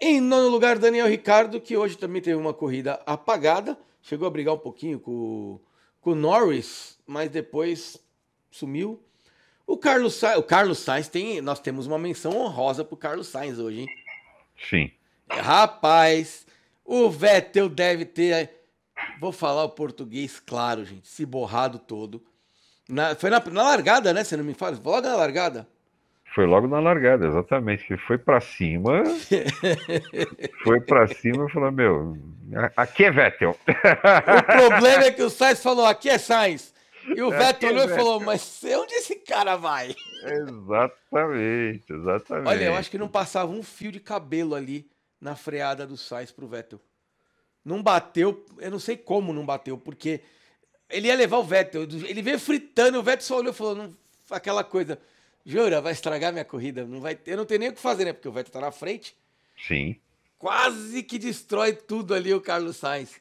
Em 0.00 0.20
nono 0.20 0.48
lugar, 0.48 0.78
Daniel 0.78 1.08
Ricardo, 1.08 1.60
que 1.60 1.76
hoje 1.76 1.98
também 1.98 2.22
teve 2.22 2.36
uma 2.36 2.54
corrida 2.54 3.02
apagada, 3.04 3.76
chegou 4.00 4.28
a 4.28 4.30
brigar 4.30 4.54
um 4.54 4.58
pouquinho 4.58 5.00
com, 5.00 5.60
com 6.00 6.12
o 6.12 6.14
Norris, 6.14 6.96
mas 7.04 7.28
depois 7.28 7.98
sumiu. 8.48 9.02
O 9.66 9.76
Carlos 9.76 10.14
Sainz, 10.14 10.38
o 10.38 10.42
Carlos 10.44 10.78
Sainz 10.78 11.08
tem, 11.08 11.40
nós 11.40 11.58
temos 11.58 11.88
uma 11.88 11.98
menção 11.98 12.30
honrosa 12.36 12.84
para 12.84 12.94
o 12.94 12.96
Carlos 12.96 13.26
Sainz 13.26 13.58
hoje, 13.58 13.80
hein? 13.80 13.88
Sim. 14.68 14.90
Rapaz, 15.28 16.46
o 16.84 17.10
Vettel 17.10 17.68
deve 17.68 18.04
ter. 18.04 18.50
Vou 19.20 19.32
falar 19.32 19.64
o 19.64 19.70
português 19.70 20.38
claro, 20.38 20.84
gente. 20.84 21.08
Se 21.08 21.26
borrado 21.26 21.78
todo. 21.80 22.24
Na, 22.88 23.16
foi 23.16 23.30
na, 23.30 23.40
na, 23.40 23.62
largada, 23.64 24.12
né? 24.12 24.22
Você 24.22 24.36
não 24.36 24.44
me 24.44 24.54
fala? 24.54 24.78
Logo 24.82 25.08
na 25.08 25.16
largada. 25.16 25.68
Foi 26.34 26.46
logo 26.46 26.68
na 26.68 26.78
largada, 26.78 27.26
exatamente. 27.26 27.84
Que 27.84 27.96
foi 27.96 28.16
para 28.16 28.40
cima. 28.40 29.02
foi 30.62 30.80
para 30.80 31.06
cima 31.08 31.46
e 31.46 31.52
falou: 31.52 31.72
Meu, 31.72 32.16
aqui 32.76 33.04
é 33.04 33.10
Vettel. 33.10 33.50
o 33.50 34.68
problema 34.68 35.04
é 35.04 35.10
que 35.10 35.22
o 35.22 35.30
Sainz 35.30 35.62
falou: 35.62 35.86
Aqui 35.86 36.08
é 36.08 36.18
Sainz. 36.18 36.72
E 37.04 37.20
o 37.22 37.30
Vettel 37.30 37.70
olhou 37.70 37.88
é 37.88 37.92
e 37.92 37.96
falou: 37.96 38.20
Mas 38.20 38.62
onde 38.64 38.94
esse 38.94 39.16
cara 39.16 39.56
vai? 39.56 39.94
Exatamente, 40.24 41.92
exatamente. 41.92 42.48
Olha, 42.48 42.64
eu 42.64 42.74
acho 42.76 42.90
que 42.90 42.98
não 42.98 43.08
passava 43.08 43.50
um 43.50 43.62
fio 43.62 43.90
de 43.90 44.00
cabelo 44.00 44.54
ali 44.54 44.88
na 45.20 45.34
freada 45.34 45.86
do 45.86 45.96
Sainz 45.96 46.30
pro 46.30 46.46
Vettel. 46.46 46.80
Não 47.64 47.82
bateu, 47.82 48.46
eu 48.58 48.70
não 48.70 48.78
sei 48.78 48.96
como 48.96 49.32
não 49.32 49.44
bateu, 49.44 49.76
porque 49.76 50.20
ele 50.88 51.08
ia 51.08 51.14
levar 51.14 51.38
o 51.38 51.44
Vettel. 51.44 51.82
Ele 51.82 52.22
veio 52.22 52.38
fritando, 52.38 52.98
o 52.98 53.02
Vettel 53.02 53.26
só 53.26 53.38
olhou 53.38 53.52
e 53.52 53.56
falou: 53.56 53.74
não, 53.74 53.96
aquela 54.30 54.62
coisa. 54.62 54.98
Jura, 55.44 55.80
vai 55.80 55.92
estragar 55.92 56.32
minha 56.32 56.44
corrida. 56.44 56.84
Não 56.84 57.00
vai, 57.00 57.18
eu 57.26 57.36
não 57.36 57.44
tenho 57.44 57.60
nem 57.60 57.68
o 57.70 57.72
que 57.72 57.80
fazer, 57.80 58.04
né? 58.04 58.12
Porque 58.12 58.28
o 58.28 58.32
Vettel 58.32 58.52
tá 58.52 58.60
na 58.60 58.72
frente. 58.72 59.14
Sim. 59.56 59.96
Quase 60.38 61.02
que 61.02 61.18
destrói 61.18 61.72
tudo 61.72 62.14
ali 62.14 62.32
o 62.32 62.40
Carlos 62.40 62.76
Sainz. 62.76 63.20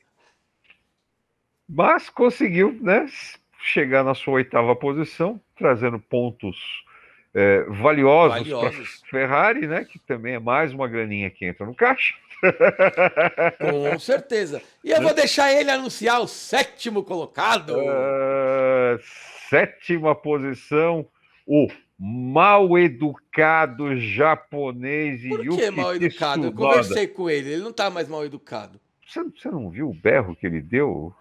Mas 1.67 2.09
conseguiu, 2.09 2.77
né? 2.81 3.05
Chegar 3.61 4.03
na 4.03 4.15
sua 4.15 4.35
oitava 4.35 4.75
posição, 4.75 5.39
trazendo 5.55 5.99
pontos 5.99 6.57
é, 7.33 7.63
valiosos, 7.63 8.37
valiosos. 8.39 8.99
para 9.01 9.09
Ferrari, 9.09 9.67
né? 9.67 9.85
Que 9.85 9.99
também 9.99 10.35
é 10.35 10.39
mais 10.39 10.73
uma 10.73 10.87
graninha 10.87 11.29
que 11.29 11.45
entra 11.45 11.65
no 11.65 11.75
caixa. 11.75 12.15
Com 13.59 13.99
certeza. 13.99 14.61
E 14.83 14.91
eu 14.91 15.01
vou 15.01 15.13
deixar 15.13 15.51
ele 15.53 15.69
anunciar 15.69 16.21
o 16.21 16.27
sétimo 16.27 17.03
colocado. 17.03 17.77
Uh, 17.77 18.99
sétima 19.49 20.15
posição, 20.15 21.05
o 21.45 21.67
mal 21.99 22.77
educado 22.77 23.99
japonês 23.99 25.21
Por 25.21 25.41
que 25.41 25.71
mal 25.71 25.95
educado? 25.95 26.45
Eu 26.45 26.53
conversei 26.53 27.07
com 27.07 27.29
ele, 27.29 27.51
ele 27.51 27.63
não 27.63 27.73
tá 27.73 27.89
mais 27.89 28.07
mal 28.07 28.25
educado. 28.25 28.79
Você, 29.05 29.21
você 29.23 29.49
não 29.49 29.69
viu 29.69 29.89
o 29.89 29.93
berro 29.93 30.35
que 30.35 30.47
ele 30.47 30.61
deu? 30.61 31.13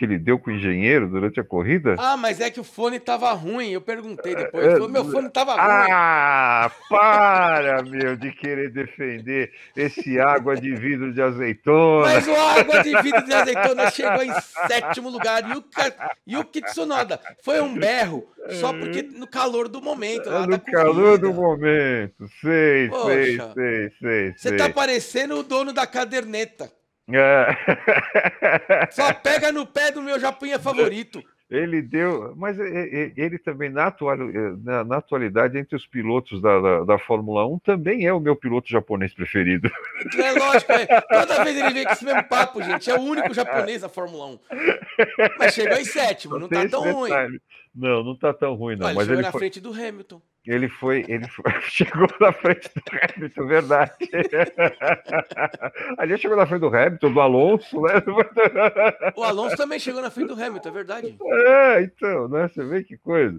Que 0.00 0.06
ele 0.06 0.18
deu 0.18 0.38
com 0.38 0.50
o 0.50 0.54
engenheiro 0.54 1.06
durante 1.10 1.38
a 1.38 1.44
corrida? 1.44 1.94
Ah, 1.98 2.16
mas 2.16 2.40
é 2.40 2.48
que 2.50 2.58
o 2.58 2.64
fone 2.64 2.98
tava 2.98 3.30
ruim. 3.32 3.68
Eu 3.68 3.82
perguntei 3.82 4.34
depois. 4.34 4.64
Ele 4.64 4.72
falou, 4.72 4.88
meu 4.88 5.04
fone 5.04 5.28
tava 5.28 5.52
ruim. 5.52 5.90
Ah, 5.90 6.70
para, 6.88 7.82
meu, 7.82 8.16
de 8.16 8.32
querer 8.32 8.70
defender 8.70 9.52
esse 9.76 10.18
água 10.18 10.56
de 10.56 10.74
vidro 10.74 11.12
de 11.12 11.20
azeitona. 11.20 12.14
Mas 12.14 12.26
o 12.26 12.34
água 12.34 12.82
de 12.82 13.02
vidro 13.02 13.26
de 13.26 13.32
azeitona 13.34 13.90
chegou 13.90 14.22
em 14.22 14.32
sétimo 14.66 15.10
lugar. 15.10 15.42
E 16.26 16.34
o, 16.34 16.44
Kitsunoda 16.44 17.20
foi 17.44 17.60
um 17.60 17.74
berro 17.74 18.26
só 18.58 18.72
porque 18.72 19.02
no 19.02 19.26
calor 19.26 19.68
do 19.68 19.82
momento. 19.82 20.30
no 20.30 20.58
calor 20.58 21.18
do 21.18 21.34
momento. 21.34 22.26
Sei, 22.40 22.88
Poxa, 22.88 23.04
sei, 23.12 23.38
sei, 23.38 23.90
sei. 24.00 24.34
Você 24.34 24.56
tá 24.56 24.70
parecendo 24.70 25.36
o 25.36 25.42
dono 25.42 25.74
da 25.74 25.86
caderneta. 25.86 26.79
É. 27.14 28.88
Só 28.90 29.12
pega 29.12 29.52
no 29.52 29.66
pé 29.66 29.90
do 29.90 30.02
meu 30.02 30.18
japinha 30.18 30.58
favorito. 30.58 31.22
Ele 31.50 31.82
deu, 31.82 32.32
mas 32.36 32.56
ele 32.60 33.36
também, 33.36 33.68
na, 33.68 33.86
atual, 33.86 34.16
na, 34.62 34.96
atualidade, 34.96 35.58
entre 35.58 35.74
os 35.74 35.84
pilotos 35.84 36.40
da, 36.40 36.60
da, 36.60 36.84
da, 36.84 36.98
Fórmula 36.98 37.44
1, 37.44 37.58
também 37.58 38.06
é 38.06 38.12
o 38.12 38.20
meu 38.20 38.36
piloto 38.36 38.68
japonês 38.68 39.12
preferido. 39.12 39.68
É 40.16 40.30
lógico, 40.30 40.70
é. 40.70 40.86
toda 41.00 41.42
vez 41.42 41.56
ele 41.56 41.74
vem 41.74 41.84
com 41.84 41.90
esse 41.90 42.04
mesmo 42.04 42.22
papo, 42.28 42.62
gente. 42.62 42.88
É 42.88 42.96
o 42.96 43.02
único 43.02 43.34
japonês 43.34 43.80
da 43.80 43.88
Fórmula 43.88 44.26
1. 44.26 44.38
Mas 45.40 45.54
chegou 45.54 45.76
em 45.76 45.84
sétimo, 45.84 46.34
não, 46.34 46.42
não 46.42 46.48
tá 46.48 46.68
tão 46.68 46.92
ruim. 46.92 47.10
Não, 47.74 48.02
não 48.02 48.16
tá 48.16 48.34
tão 48.34 48.54
ruim, 48.54 48.76
não. 48.76 48.86
Olha, 48.86 48.96
mas 48.96 49.06
ele 49.06 49.16
foi 49.16 49.22
na 49.22 49.32
foi... 49.32 49.40
frente 49.40 49.60
do 49.60 49.72
Hamilton. 49.72 50.20
Ele 50.46 50.68
foi, 50.68 51.04
ele 51.06 51.28
foi, 51.28 51.44
chegou 51.68 52.08
na 52.20 52.32
frente 52.32 52.68
do 52.74 52.82
Hamilton, 52.90 53.46
verdade. 53.46 53.92
Ali 55.98 56.18
chegou 56.18 56.36
na 56.36 56.46
frente 56.46 56.60
do 56.62 56.74
Hamilton, 56.74 57.12
do 57.12 57.20
Alonso, 57.20 57.80
né? 57.82 57.92
O 59.16 59.22
Alonso 59.22 59.56
também 59.56 59.78
chegou 59.78 60.00
na 60.00 60.10
frente 60.10 60.28
do 60.28 60.42
Hamilton, 60.42 60.68
é 60.68 60.72
verdade. 60.72 61.18
É, 61.22 61.82
então, 61.82 62.28
né? 62.28 62.48
Você 62.48 62.64
vê 62.64 62.82
que 62.82 62.96
coisa. 62.96 63.38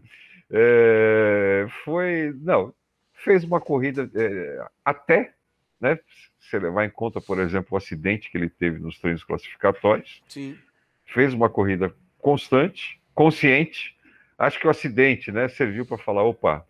É, 0.50 1.66
foi, 1.84 2.34
não, 2.42 2.74
fez 3.14 3.44
uma 3.44 3.60
corrida 3.60 4.10
é, 4.14 4.66
até, 4.86 5.34
né? 5.80 6.00
Se 6.40 6.58
levar 6.60 6.86
em 6.86 6.90
conta, 6.90 7.20
por 7.20 7.40
exemplo, 7.40 7.70
o 7.72 7.78
acidente 7.78 8.30
que 8.30 8.38
ele 8.38 8.50
teve 8.50 8.80
nos 8.80 9.00
treinos 9.00 9.24
classificatórios. 9.24 10.22
Sim. 10.28 10.58
Fez 11.06 11.34
uma 11.34 11.50
corrida 11.50 11.94
constante, 12.20 13.02
consciente. 13.14 13.96
Acho 14.42 14.60
que 14.60 14.66
o 14.66 14.72
acidente, 14.72 15.32
né, 15.32 15.48
serviu 15.48 15.86
para 15.86 16.00
falar, 16.00 16.24
opa, 16.24 16.66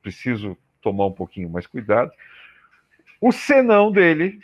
preciso 0.00 0.56
tomar 0.80 1.06
um 1.06 1.12
pouquinho 1.12 1.50
mais 1.50 1.66
cuidado. 1.66 2.12
O 3.20 3.32
senão 3.32 3.90
dele 3.90 4.38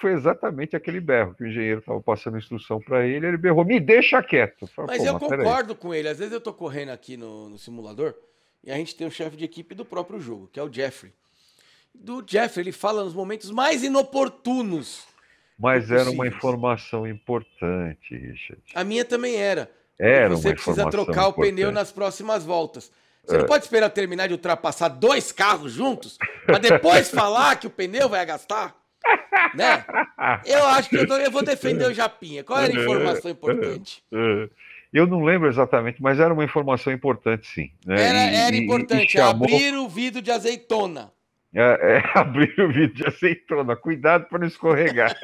foi 0.00 0.12
exatamente 0.14 0.74
aquele 0.74 0.98
berro 0.98 1.34
que 1.34 1.44
o 1.44 1.46
engenheiro 1.46 1.80
estava 1.80 2.00
passando 2.00 2.38
instrução 2.38 2.80
para 2.80 3.06
ele, 3.06 3.26
ele 3.26 3.36
berrou, 3.36 3.66
me 3.66 3.78
deixa 3.78 4.22
quieto. 4.22 4.66
Falei, 4.66 4.96
mas 4.96 5.06
eu 5.06 5.12
mas 5.12 5.22
concordo 5.22 5.76
com 5.76 5.94
ele. 5.94 6.08
Às 6.08 6.18
vezes 6.18 6.32
eu 6.32 6.38
estou 6.38 6.54
correndo 6.54 6.88
aqui 6.88 7.18
no, 7.18 7.50
no, 7.50 7.58
simulador 7.58 8.14
e 8.64 8.72
a 8.72 8.76
gente 8.76 8.96
tem 8.96 9.06
o 9.06 9.10
chefe 9.10 9.36
de 9.36 9.44
equipe 9.44 9.74
do 9.74 9.84
próprio 9.84 10.18
jogo, 10.18 10.48
que 10.50 10.58
é 10.58 10.62
o 10.62 10.72
Jeffrey. 10.72 11.12
Do 11.94 12.24
Jeffrey, 12.26 12.62
ele 12.62 12.72
fala 12.72 13.04
nos 13.04 13.12
momentos 13.12 13.50
mais 13.50 13.84
inoportunos. 13.84 15.06
Mas 15.58 15.90
era 15.90 16.10
uma 16.10 16.26
informação 16.26 17.06
importante, 17.06 18.16
Richard. 18.16 18.62
A 18.74 18.82
minha 18.82 19.04
também 19.04 19.36
era. 19.36 19.70
Era 20.00 20.30
você 20.30 20.54
precisa 20.54 20.88
trocar 20.88 21.28
importante. 21.28 21.38
o 21.38 21.52
pneu 21.52 21.70
nas 21.70 21.92
próximas 21.92 22.44
voltas. 22.44 22.90
Você 23.24 23.36
não 23.36 23.44
é. 23.44 23.46
pode 23.46 23.64
esperar 23.64 23.90
terminar 23.90 24.26
de 24.28 24.32
ultrapassar 24.32 24.88
dois 24.88 25.30
carros 25.30 25.72
juntos, 25.72 26.16
para 26.46 26.58
depois 26.58 27.10
falar 27.12 27.56
que 27.56 27.66
o 27.66 27.70
pneu 27.70 28.08
vai 28.08 28.24
gastar? 28.24 28.74
Né? 29.54 29.84
Eu 30.46 30.66
acho 30.66 30.88
que 30.88 30.96
eu, 30.96 31.06
tô, 31.06 31.16
eu, 31.16 31.30
vou 31.30 31.42
defender 31.42 31.86
o 31.86 31.92
Japinha. 31.92 32.42
Qual 32.42 32.58
era 32.58 32.72
a 32.72 32.82
informação 32.82 33.30
importante? 33.30 34.02
Eu 34.92 35.06
não 35.06 35.22
lembro 35.22 35.48
exatamente, 35.48 36.02
mas 36.02 36.18
era 36.18 36.34
uma 36.34 36.42
informação 36.42 36.92
importante, 36.92 37.46
sim. 37.46 37.70
Né? 37.86 38.02
Era, 38.02 38.18
era 38.18 38.56
e, 38.56 38.58
importante. 38.58 39.04
E 39.04 39.20
chamou... 39.20 39.44
Abrir 39.44 39.72
o 39.76 39.88
vidro 39.88 40.20
de 40.20 40.32
azeitona. 40.32 41.12
É, 41.54 41.96
é, 41.96 42.02
abrir 42.18 42.58
o 42.60 42.68
vidro 42.68 42.94
de 42.94 43.06
azeitona. 43.06 43.76
Cuidado 43.76 44.26
para 44.26 44.38
não 44.38 44.46
escorregar. 44.46 45.14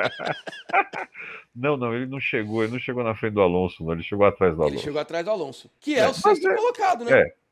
não, 1.55 1.77
não, 1.77 1.95
ele 1.95 2.07
não 2.07 2.21
chegou. 2.21 2.63
Ele 2.63 2.73
não 2.73 2.79
chegou 2.79 3.05
na 3.05 3.15
frente 3.15 3.35
do 3.35 3.41
Alonso, 3.41 3.85
não. 3.85 3.93
Ele 3.93 4.03
chegou 4.03 4.27
atrás 4.27 4.55
do 4.55 4.63
Alonso. 4.63 4.77
Ele 4.77 4.83
chegou 4.83 5.01
atrás 5.01 5.25
do 5.25 5.31
Alonso, 5.31 5.71
que 5.81 5.95
é, 5.95 6.01
é 6.01 6.09
o 6.09 6.15
sexto 6.15 6.49
é, 6.49 6.55
colocado, 6.55 7.05
né? 7.05 7.21
É. 7.21 7.47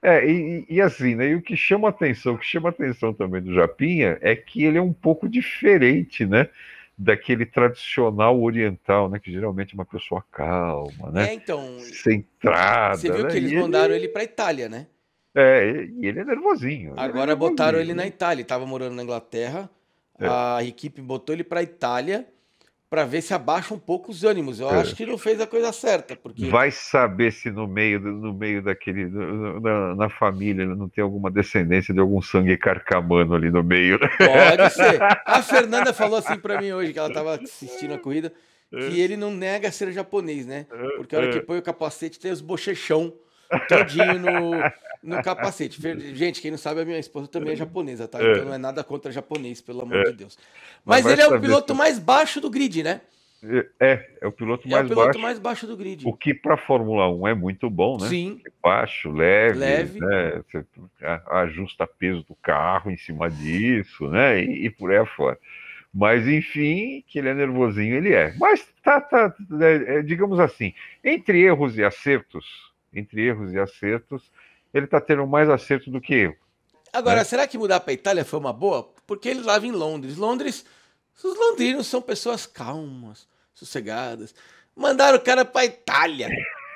É, 0.00 0.24
e, 0.24 0.64
e, 0.68 0.80
assim, 0.80 1.16
né? 1.16 1.28
E 1.28 1.34
o 1.34 1.42
que 1.42 1.56
chama 1.56 1.88
atenção, 1.88 2.34
o 2.34 2.38
que 2.38 2.46
chama 2.46 2.68
atenção 2.68 3.12
também 3.12 3.42
do 3.42 3.52
Japinha 3.52 4.16
é 4.20 4.36
que 4.36 4.64
ele 4.64 4.78
é 4.78 4.82
um 4.82 4.92
pouco 4.92 5.28
diferente, 5.28 6.24
né? 6.24 6.48
Daquele 6.96 7.44
tradicional 7.44 8.40
oriental, 8.40 9.08
né? 9.08 9.18
Que 9.18 9.32
geralmente 9.32 9.72
é 9.72 9.74
uma 9.74 9.84
pessoa 9.84 10.24
calma, 10.30 11.10
né? 11.10 11.30
É, 11.30 11.34
então. 11.34 11.80
Centrada. 11.80 12.96
Você 12.96 13.10
viu 13.10 13.24
né? 13.24 13.30
que 13.30 13.36
eles 13.38 13.52
mandaram 13.54 13.92
ele, 13.92 14.04
ele 14.04 14.12
para 14.12 14.22
Itália, 14.22 14.68
né? 14.68 14.86
É, 15.40 15.88
e 15.98 16.06
ele 16.06 16.20
é 16.20 16.24
nervosinho. 16.24 16.92
Agora 16.96 17.08
é 17.08 17.26
nervosinho. 17.26 17.36
botaram 17.36 17.78
ele 17.78 17.94
na 17.94 18.06
Itália. 18.06 18.34
Ele 18.34 18.42
estava 18.42 18.66
morando 18.66 18.94
na 18.94 19.02
Inglaterra. 19.02 19.70
É. 20.18 20.26
A 20.26 20.64
equipe 20.64 21.00
botou 21.00 21.34
ele 21.34 21.44
para 21.44 21.62
Itália 21.62 22.26
para 22.90 23.04
ver 23.04 23.20
se 23.20 23.34
abaixa 23.34 23.74
um 23.74 23.78
pouco 23.78 24.10
os 24.10 24.24
ânimos. 24.24 24.60
Eu 24.60 24.70
é. 24.70 24.80
acho 24.80 24.96
que 24.96 25.04
não 25.04 25.18
fez 25.18 25.40
a 25.40 25.46
coisa 25.46 25.72
certa, 25.72 26.16
porque 26.16 26.46
vai 26.46 26.70
saber 26.70 27.32
se 27.32 27.50
no 27.50 27.68
meio 27.68 28.00
no 28.00 28.32
meio 28.32 28.62
daquele 28.62 29.06
na, 29.06 29.94
na 29.94 30.08
família 30.08 30.64
não 30.64 30.88
tem 30.88 31.04
alguma 31.04 31.30
descendência 31.30 31.92
de 31.92 32.00
algum 32.00 32.20
sangue 32.22 32.56
carcamano 32.56 33.34
ali 33.34 33.50
no 33.50 33.62
meio. 33.62 33.98
Né? 34.00 34.08
Pode 34.08 34.72
ser. 34.72 34.98
A 35.24 35.42
Fernanda 35.42 35.92
falou 35.92 36.18
assim 36.18 36.38
para 36.38 36.60
mim 36.60 36.72
hoje 36.72 36.92
que 36.92 36.98
ela 36.98 37.08
estava 37.08 37.34
assistindo 37.34 37.94
a 37.94 37.98
corrida 37.98 38.32
que 38.70 39.00
ele 39.00 39.16
não 39.16 39.30
nega 39.30 39.70
ser 39.70 39.92
japonês, 39.92 40.46
né? 40.46 40.66
Porque 40.96 41.14
a 41.14 41.18
hora 41.18 41.30
que 41.30 41.40
põe 41.40 41.58
o 41.58 41.62
capacete 41.62 42.18
tem 42.18 42.30
os 42.30 42.40
bochechão 42.40 43.14
todinho 43.68 44.18
no, 44.18 44.50
no 45.02 45.22
capacete. 45.22 45.80
Gente, 46.14 46.40
quem 46.40 46.50
não 46.50 46.58
sabe, 46.58 46.80
a 46.80 46.84
minha 46.84 46.98
esposa 46.98 47.28
também 47.28 47.52
é 47.52 47.56
japonesa, 47.56 48.06
tá? 48.08 48.18
Então 48.20 48.44
não 48.44 48.54
é 48.54 48.58
nada 48.58 48.82
contra 48.84 49.10
japonês, 49.10 49.60
pelo 49.60 49.82
amor 49.82 50.04
de 50.04 50.12
Deus. 50.12 50.38
Mas, 50.84 51.04
Mas 51.04 51.12
ele 51.12 51.22
é 51.22 51.26
o 51.26 51.40
piloto 51.40 51.72
se... 51.72 51.78
mais 51.78 51.98
baixo 51.98 52.40
do 52.40 52.50
grid, 52.50 52.82
né? 52.82 53.00
É, 53.78 54.04
é 54.20 54.26
o 54.26 54.32
piloto 54.32 54.66
é 54.66 54.70
mais 54.70 54.86
o 54.86 54.88
piloto 54.88 55.06
baixo. 55.06 55.20
mais 55.20 55.38
baixo 55.38 55.66
do 55.66 55.76
grid. 55.76 56.04
O 56.04 56.12
que 56.12 56.34
para 56.34 56.54
a 56.54 56.58
Fórmula 56.58 57.08
1 57.08 57.28
é 57.28 57.34
muito 57.34 57.70
bom, 57.70 57.96
né? 57.96 58.08
Sim. 58.08 58.40
Baixo, 58.60 59.12
leve, 59.12 59.58
leve. 59.58 60.00
Né? 60.00 60.42
Você 60.50 60.66
ajusta 61.30 61.86
peso 61.86 62.24
do 62.24 62.34
carro 62.34 62.90
em 62.90 62.96
cima 62.96 63.30
disso, 63.30 64.08
né? 64.08 64.42
E, 64.42 64.66
e, 64.66 64.70
por 64.70 64.90
aí 64.90 64.96
afora. 64.98 65.38
Mas 65.94 66.26
enfim, 66.26 67.04
que 67.06 67.18
ele 67.18 67.28
é 67.28 67.34
nervosinho, 67.34 67.96
ele 67.96 68.12
é. 68.12 68.34
Mas 68.38 68.66
tá, 68.82 69.00
tá 69.00 69.32
é, 69.60 70.02
digamos 70.02 70.40
assim, 70.40 70.74
entre 71.04 71.40
erros 71.40 71.78
e 71.78 71.84
acertos, 71.84 72.67
entre 72.92 73.26
erros 73.26 73.52
e 73.52 73.58
acertos, 73.58 74.30
ele 74.72 74.84
está 74.84 75.00
tendo 75.00 75.26
mais 75.26 75.48
acerto 75.48 75.90
do 75.90 76.00
que 76.00 76.14
eu. 76.14 76.36
Agora, 76.92 77.18
né? 77.18 77.24
será 77.24 77.46
que 77.46 77.58
mudar 77.58 77.80
para 77.80 77.92
Itália 77.92 78.24
foi 78.24 78.38
uma 78.38 78.52
boa? 78.52 78.90
Porque 79.06 79.28
ele 79.28 79.40
estava 79.40 79.66
em 79.66 79.72
Londres. 79.72 80.16
Londres, 80.16 80.64
os 81.22 81.36
londrinos 81.36 81.86
são 81.86 82.00
pessoas 82.00 82.46
calmas, 82.46 83.26
sossegadas. 83.54 84.34
Mandaram 84.74 85.18
o 85.18 85.20
cara 85.20 85.44
para 85.44 85.64
Itália, 85.64 86.28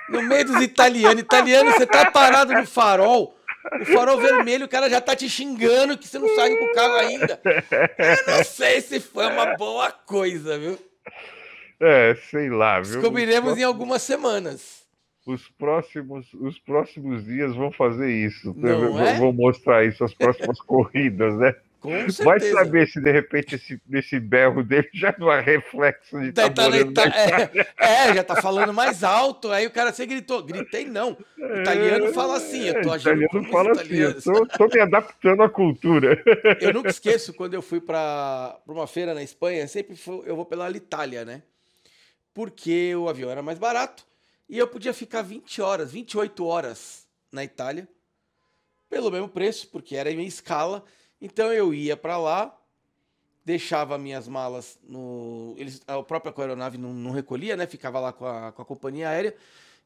no 0.08 0.22
meio 0.22 0.44
dos 0.44 0.60
italianos. 0.62 1.20
Italiano, 1.20 1.70
você 1.72 1.86
tá 1.86 2.10
parado 2.10 2.52
no 2.52 2.66
farol, 2.66 3.36
o 3.80 3.84
farol 3.84 4.18
vermelho, 4.18 4.66
o 4.66 4.68
cara 4.68 4.90
já 4.90 5.00
tá 5.00 5.14
te 5.14 5.28
xingando 5.28 5.96
que 5.96 6.08
você 6.08 6.18
não 6.18 6.34
sai 6.34 6.54
com 6.56 6.64
o 6.64 6.72
carro 6.72 6.94
ainda. 6.94 7.40
Eu 7.44 8.36
não 8.36 8.44
sei 8.44 8.80
se 8.80 8.98
foi 8.98 9.26
uma 9.26 9.56
boa 9.56 9.92
coisa, 9.92 10.58
viu? 10.58 10.78
É, 11.80 12.16
sei 12.30 12.50
lá, 12.50 12.80
viu? 12.80 13.00
Descobriremos 13.00 13.56
em 13.56 13.62
algumas 13.62 14.02
semanas 14.02 14.81
os 15.26 15.48
próximos, 15.50 16.32
os 16.34 16.58
próximos 16.58 17.24
dias 17.24 17.54
vão 17.54 17.70
fazer 17.70 18.10
isso. 18.10 18.52
Não 18.56 18.92
vão, 18.92 19.00
é? 19.00 19.18
vão 19.18 19.32
mostrar 19.32 19.84
isso 19.84 20.02
as 20.04 20.14
próximas 20.14 20.60
corridas, 20.62 21.36
né? 21.38 21.54
Vai 22.22 22.38
saber 22.38 22.86
se 22.86 23.00
de 23.00 23.10
repente 23.10 23.56
esse, 23.56 23.80
esse 23.92 24.20
berro 24.20 24.62
dele 24.62 24.88
já 24.94 25.12
não 25.18 25.32
é 25.32 25.40
reflexo 25.40 26.20
de 26.20 26.30
tá, 26.30 26.48
tá, 26.48 26.70
tá 26.70 27.04
é, 27.80 28.10
é, 28.10 28.14
já 28.14 28.22
tá 28.22 28.40
falando 28.40 28.72
mais 28.72 29.02
alto. 29.02 29.50
Aí 29.50 29.66
o 29.66 29.70
cara 29.70 29.92
você 29.92 30.06
gritou. 30.06 30.44
Gritei, 30.44 30.84
não. 30.84 31.16
O 31.36 31.60
italiano 31.60 32.12
fala 32.12 32.36
assim, 32.36 32.68
eu 32.68 32.82
tô 32.82 32.92
agindo 32.92 33.24
italiano 33.24 33.50
fala 33.50 33.72
assim, 33.72 33.96
eu 33.96 34.22
tô, 34.22 34.46
tô, 34.46 34.68
me 34.68 34.80
adaptando 34.80 35.42
à 35.42 35.48
cultura. 35.48 36.22
Eu 36.60 36.72
nunca 36.72 36.90
esqueço 36.90 37.34
quando 37.34 37.54
eu 37.54 37.62
fui 37.62 37.80
para 37.80 38.60
uma 38.64 38.86
feira 38.86 39.12
na 39.12 39.22
Espanha, 39.22 39.66
sempre 39.66 39.96
fui, 39.96 40.22
eu 40.24 40.36
vou 40.36 40.46
pela 40.46 40.70
Itália, 40.70 41.24
né? 41.24 41.42
Porque 42.32 42.94
o 42.94 43.08
avião 43.08 43.28
era 43.28 43.42
mais 43.42 43.58
barato 43.58 44.06
e 44.48 44.58
eu 44.58 44.68
podia 44.68 44.92
ficar 44.92 45.22
20 45.22 45.62
horas, 45.62 45.92
28 45.92 46.44
horas 46.44 47.06
na 47.30 47.42
Itália 47.42 47.88
pelo 48.92 49.10
mesmo 49.10 49.26
preço, 49.26 49.68
porque 49.68 49.96
era 49.96 50.10
em 50.10 50.26
escala. 50.26 50.84
Então 51.18 51.50
eu 51.50 51.72
ia 51.72 51.96
para 51.96 52.18
lá, 52.18 52.54
deixava 53.42 53.96
minhas 53.96 54.28
malas 54.28 54.78
no. 54.82 55.54
Eles, 55.56 55.80
a 55.86 56.02
própria 56.02 56.34
aeronave 56.36 56.76
não, 56.76 56.92
não 56.92 57.10
recolhia, 57.10 57.56
né? 57.56 57.66
Ficava 57.66 57.98
lá 57.98 58.12
com 58.12 58.26
a, 58.26 58.52
com 58.52 58.60
a 58.60 58.64
companhia 58.66 59.08
aérea. 59.08 59.34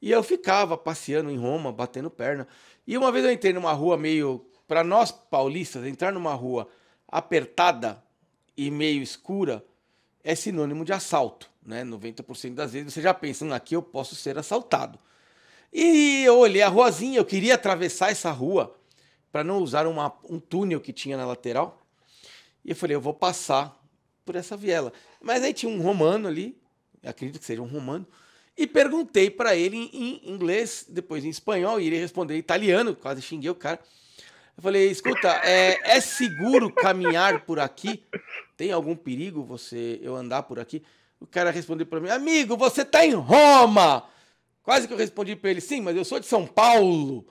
E 0.02 0.10
eu 0.10 0.24
ficava 0.24 0.76
passeando 0.76 1.30
em 1.30 1.38
Roma, 1.38 1.70
batendo 1.70 2.10
perna. 2.10 2.48
E 2.84 2.98
uma 2.98 3.12
vez 3.12 3.24
eu 3.24 3.30
entrei 3.30 3.52
numa 3.52 3.72
rua 3.72 3.96
meio. 3.96 4.44
Para 4.66 4.82
nós 4.82 5.12
paulistas, 5.12 5.86
entrar 5.86 6.12
numa 6.12 6.34
rua 6.34 6.68
apertada 7.06 8.02
e 8.56 8.68
meio 8.68 9.00
escura 9.00 9.64
é 10.26 10.34
sinônimo 10.34 10.84
de 10.84 10.92
assalto. 10.92 11.48
Né? 11.64 11.84
90% 11.84 12.54
das 12.54 12.72
vezes 12.72 12.92
você 12.92 13.00
já 13.00 13.14
pensa, 13.14 13.44
hum, 13.44 13.54
aqui 13.54 13.76
eu 13.76 13.82
posso 13.82 14.16
ser 14.16 14.36
assaltado. 14.36 14.98
E 15.72 16.24
eu 16.24 16.36
olhei 16.38 16.62
a 16.62 16.68
ruazinha, 16.68 17.18
eu 17.18 17.24
queria 17.24 17.54
atravessar 17.54 18.10
essa 18.10 18.32
rua 18.32 18.76
para 19.30 19.44
não 19.44 19.58
usar 19.58 19.86
uma, 19.86 20.12
um 20.28 20.40
túnel 20.40 20.80
que 20.80 20.92
tinha 20.92 21.16
na 21.16 21.24
lateral. 21.24 21.80
E 22.64 22.70
eu 22.70 22.76
falei, 22.76 22.96
eu 22.96 23.00
vou 23.00 23.14
passar 23.14 23.80
por 24.24 24.34
essa 24.34 24.56
viela. 24.56 24.92
Mas 25.20 25.44
aí 25.44 25.54
tinha 25.54 25.70
um 25.70 25.80
romano 25.80 26.26
ali, 26.26 26.60
acredito 27.04 27.38
que 27.38 27.46
seja 27.46 27.62
um 27.62 27.66
romano, 27.66 28.04
e 28.58 28.66
perguntei 28.66 29.30
para 29.30 29.54
ele 29.54 29.76
em 29.92 30.28
inglês, 30.28 30.86
depois 30.88 31.24
em 31.24 31.28
espanhol, 31.28 31.80
e 31.80 31.86
ele 31.86 31.98
respondeu 31.98 32.36
em 32.36 32.40
italiano, 32.40 32.96
quase 32.96 33.22
xinguei 33.22 33.50
o 33.50 33.54
cara. 33.54 33.78
Eu 34.56 34.62
falei, 34.62 34.90
escuta, 34.90 35.28
é, 35.44 35.96
é 35.96 36.00
seguro 36.00 36.72
caminhar 36.72 37.44
por 37.44 37.60
aqui? 37.60 38.02
Tem 38.56 38.72
algum 38.72 38.96
perigo 38.96 39.44
você 39.44 39.98
eu 40.02 40.16
andar 40.16 40.44
por 40.44 40.58
aqui? 40.58 40.82
O 41.20 41.26
cara 41.26 41.50
respondeu 41.50 41.86
para 41.86 42.00
mim, 42.00 42.08
amigo, 42.08 42.56
você 42.56 42.82
está 42.82 43.04
em 43.04 43.12
Roma! 43.12 44.04
Quase 44.62 44.88
que 44.88 44.92
eu 44.92 44.98
respondi 44.98 45.36
para 45.36 45.50
ele, 45.50 45.60
sim, 45.60 45.80
mas 45.80 45.96
eu 45.96 46.04
sou 46.04 46.18
de 46.18 46.26
São 46.26 46.46
Paulo. 46.46 47.26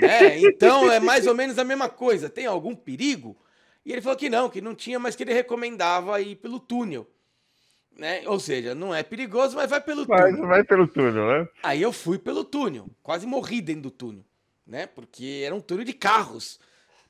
Né? 0.00 0.40
Então 0.40 0.90
é 0.90 1.00
mais 1.00 1.26
ou 1.26 1.34
menos 1.34 1.58
a 1.58 1.64
mesma 1.64 1.88
coisa. 1.88 2.30
Tem 2.30 2.46
algum 2.46 2.74
perigo? 2.74 3.36
E 3.84 3.92
ele 3.92 4.00
falou 4.00 4.16
que 4.16 4.28
não, 4.28 4.48
que 4.48 4.60
não 4.60 4.74
tinha, 4.74 4.98
mas 4.98 5.16
que 5.16 5.22
ele 5.22 5.32
recomendava 5.32 6.20
ir 6.20 6.36
pelo 6.36 6.60
túnel. 6.60 7.06
Né? 7.96 8.22
Ou 8.26 8.38
seja, 8.38 8.74
não 8.74 8.94
é 8.94 9.02
perigoso, 9.02 9.56
mas 9.56 9.70
vai 9.70 9.80
pelo 9.80 10.06
mas 10.06 10.32
túnel. 10.32 10.46
Vai 10.46 10.64
pelo 10.64 10.86
túnel, 10.86 11.26
né? 11.26 11.48
Aí 11.62 11.80
eu 11.80 11.92
fui 11.92 12.18
pelo 12.18 12.44
túnel, 12.44 12.86
quase 13.02 13.26
morri 13.26 13.60
dentro 13.60 13.82
do 13.82 13.90
túnel, 13.90 14.24
né? 14.66 14.86
Porque 14.86 15.42
era 15.44 15.54
um 15.54 15.60
túnel 15.60 15.84
de 15.84 15.94
carros. 15.94 16.60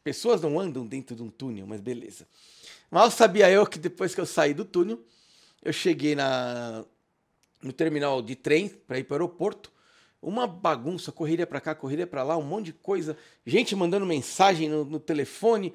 Pessoas 0.04 0.40
não 0.40 0.60
andam 0.60 0.86
dentro 0.86 1.16
de 1.16 1.22
um 1.22 1.28
túnel, 1.28 1.66
mas 1.66 1.80
beleza. 1.80 2.26
Mal 2.90 3.10
sabia 3.10 3.50
eu 3.50 3.66
que 3.66 3.78
depois 3.78 4.14
que 4.14 4.20
eu 4.20 4.26
saí 4.26 4.54
do 4.54 4.64
túnel, 4.64 5.04
eu 5.62 5.72
cheguei 5.72 6.14
na, 6.14 6.84
no 7.62 7.72
terminal 7.72 8.22
de 8.22 8.36
trem 8.36 8.68
para 8.68 8.98
ir 8.98 9.04
para 9.04 9.14
o 9.14 9.16
aeroporto 9.16 9.76
uma 10.26 10.46
bagunça, 10.46 11.12
correria 11.12 11.46
para 11.46 11.60
cá, 11.60 11.74
correria 11.74 12.06
para 12.06 12.22
lá, 12.22 12.36
um 12.36 12.42
monte 12.42 12.66
de 12.66 12.72
coisa, 12.72 13.16
gente 13.46 13.76
mandando 13.76 14.04
mensagem 14.04 14.68
no, 14.68 14.84
no 14.84 14.98
telefone. 14.98 15.72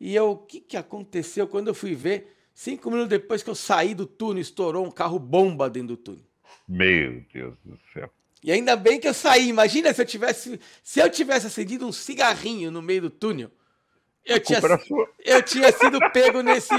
E 0.00 0.14
eu, 0.14 0.30
o 0.30 0.36
que, 0.38 0.60
que 0.60 0.76
aconteceu 0.76 1.46
quando 1.46 1.68
eu 1.68 1.74
fui 1.74 1.94
ver? 1.94 2.34
Cinco 2.54 2.90
minutos 2.90 3.10
depois 3.10 3.42
que 3.42 3.50
eu 3.50 3.54
saí 3.54 3.94
do 3.94 4.06
túnel, 4.06 4.40
estourou 4.40 4.86
um 4.86 4.90
carro 4.90 5.18
bomba 5.18 5.68
dentro 5.68 5.88
do 5.88 5.96
túnel. 5.98 6.24
Meu 6.66 7.22
Deus 7.32 7.54
do 7.64 7.78
céu. 7.92 8.10
E 8.42 8.50
ainda 8.50 8.74
bem 8.74 8.98
que 8.98 9.06
eu 9.06 9.12
saí. 9.12 9.48
Imagina 9.48 9.92
se 9.92 10.00
eu 10.00 10.06
tivesse, 10.06 10.58
se 10.82 11.00
eu 11.00 11.10
tivesse 11.10 11.46
acendido 11.46 11.86
um 11.86 11.92
cigarrinho 11.92 12.70
no 12.70 12.80
meio 12.80 13.02
do 13.02 13.10
túnel. 13.10 13.50
Eu 14.24 14.38
tinha, 14.38 14.60
eu 15.24 15.42
tinha 15.42 15.72
sido 15.72 15.98
pego 16.12 16.42
nesse, 16.42 16.74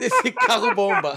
nesse 0.00 0.32
carro 0.32 0.74
bomba. 0.74 1.14